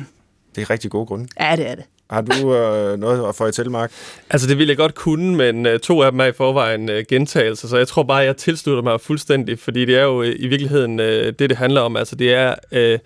Det 0.55 0.61
er 0.61 0.69
rigtig 0.69 0.91
gode 0.91 1.05
grunde. 1.05 1.27
Ja, 1.39 1.55
det 1.55 1.69
er 1.69 1.75
det. 1.75 1.85
Har 2.09 2.21
du 2.21 2.55
øh, 2.55 2.99
noget 2.99 3.29
at 3.29 3.35
få 3.35 3.69
Mark? 3.69 3.91
Altså, 4.29 4.47
det 4.47 4.57
ville 4.57 4.69
jeg 4.69 4.77
godt 4.77 4.95
kunne, 4.95 5.35
men 5.35 5.65
øh, 5.65 5.79
to 5.79 6.01
af 6.01 6.11
dem 6.11 6.19
er 6.19 6.25
i 6.25 6.31
forvejen 6.31 6.89
øh, 6.89 7.05
gentagelser, 7.09 7.67
så 7.67 7.77
jeg 7.77 7.87
tror 7.87 8.03
bare, 8.03 8.17
jeg 8.17 8.37
tilslutter 8.37 8.83
mig 8.83 9.01
fuldstændig, 9.01 9.59
fordi 9.59 9.85
det 9.85 9.97
er 9.97 10.03
jo 10.03 10.21
øh, 10.21 10.35
i 10.39 10.47
virkeligheden 10.47 10.99
øh, 10.99 11.25
det, 11.25 11.49
det 11.49 11.57
handler 11.57 11.81
om. 11.81 11.95
Altså, 11.95 12.15
det 12.15 12.33
er, 12.33 12.55
øh, 12.71 12.99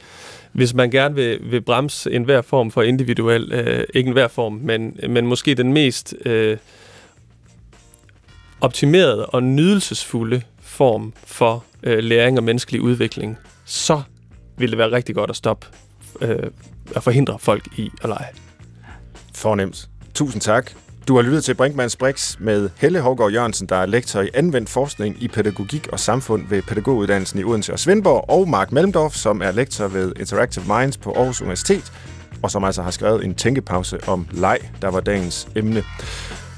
hvis 0.51 0.73
man 0.73 0.91
gerne 0.91 1.15
vil, 1.15 1.39
vil 1.41 1.61
bremse 1.61 2.11
enhver 2.11 2.41
form 2.41 2.71
for 2.71 2.81
individuel, 2.81 3.51
øh, 3.53 3.83
ikke 3.93 4.07
enhver 4.07 4.27
form, 4.27 4.53
men, 4.53 4.97
men 5.09 5.27
måske 5.27 5.55
den 5.55 5.73
mest 5.73 6.15
øh, 6.25 6.57
optimerede 8.61 9.25
og 9.25 9.43
nydelsesfulde 9.43 10.41
form 10.61 11.13
for 11.25 11.63
øh, 11.83 11.97
læring 11.97 12.37
og 12.37 12.43
menneskelig 12.43 12.81
udvikling, 12.81 13.37
så 13.65 14.01
vil 14.57 14.69
det 14.69 14.77
være 14.77 14.91
rigtig 14.91 15.15
godt 15.15 15.29
at 15.29 15.35
stoppe 15.35 15.67
øh, 16.21 16.37
at 16.95 17.03
forhindre 17.03 17.39
folk 17.39 17.67
i 17.77 17.91
at 18.01 18.09
lege. 18.09 18.42
Fornemt. 19.36 19.89
Tusind 20.13 20.41
tak. 20.41 20.71
Du 21.07 21.15
har 21.15 21.21
lyttet 21.21 21.43
til 21.43 21.53
Brinkmanns 21.53 21.95
Brix 21.95 22.36
med 22.39 22.69
Helle 22.77 22.99
Hågaard 22.99 23.31
Jørgensen, 23.31 23.67
der 23.67 23.75
er 23.75 23.86
lektor 23.86 24.21
i 24.21 24.29
anvendt 24.34 24.69
forskning 24.69 25.23
i 25.23 25.27
pædagogik 25.27 25.88
og 25.91 25.99
samfund 25.99 26.47
ved 26.49 26.61
pædagoguddannelsen 26.61 27.39
i 27.39 27.43
Odense 27.43 27.73
og 27.73 27.79
Svendborg, 27.79 28.29
og 28.29 28.49
Mark 28.49 28.71
Melmdorf, 28.71 29.13
som 29.13 29.41
er 29.41 29.51
lektor 29.51 29.88
ved 29.88 30.13
Interactive 30.19 30.65
Minds 30.67 30.97
på 30.97 31.11
Aarhus 31.11 31.41
Universitet, 31.41 31.91
og 32.43 32.51
som 32.51 32.63
altså 32.63 32.81
har 32.81 32.91
skrevet 32.91 33.25
en 33.25 33.36
tænkepause 33.36 34.07
om 34.07 34.27
leg, 34.31 34.57
der 34.81 34.88
var 34.88 34.99
dagens 34.99 35.47
emne. 35.55 35.84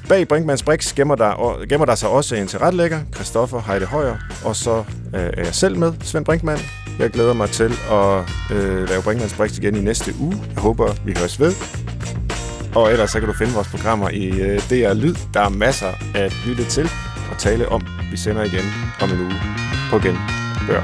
Bag 0.10 0.28
Brinkmanns 0.28 0.64
Brix 0.64 0.94
gemmer 0.94 1.16
der, 1.16 1.66
gemmer 1.70 1.86
der 1.86 1.96
sig 1.96 2.10
også 2.10 2.36
en 2.36 2.48
tilrettelægger, 2.48 3.00
Christoffer 3.16 3.62
Heide 3.62 3.86
Højer, 3.86 4.16
og 4.44 4.56
så 4.56 4.78
øh, 5.16 5.22
er 5.34 5.44
jeg 5.44 5.56
selv 5.56 5.78
med, 5.78 5.94
Svend 6.02 6.26
Brinkmann. 6.26 6.62
Jeg 7.00 7.10
glæder 7.10 7.34
mig 7.34 7.50
til 7.50 7.74
at 7.92 8.24
øh, 8.52 8.90
lave 8.90 9.02
Brinkmanns 9.02 9.34
Brix 9.34 9.58
igen 9.58 9.76
i 9.76 9.82
næste 9.82 10.14
uge. 10.20 10.44
Jeg 10.54 10.62
håber, 10.62 10.94
vi 11.06 11.14
høres 11.18 11.40
ved. 11.40 11.54
Og 12.76 12.92
ellers 12.92 13.12
så 13.12 13.20
kan 13.20 13.28
du 13.28 13.34
finde 13.34 13.54
vores 13.54 13.68
programmer 13.68 14.10
i 14.10 14.28
øh, 14.42 14.60
DR 14.70 14.94
Lyd. 14.94 15.16
Der 15.34 15.42
er 15.42 15.50
masser 15.50 15.92
at 16.16 16.34
lytte 16.46 16.66
til 16.66 16.90
og 17.32 17.38
tale 17.38 17.70
om. 17.70 17.82
Vi 18.12 18.18
sender 18.18 18.44
igen 18.44 18.66
om 19.02 19.10
en 19.10 19.20
uge 19.20 19.36
på 19.90 19.98
igen. 19.98 20.18
Bør. 20.68 20.82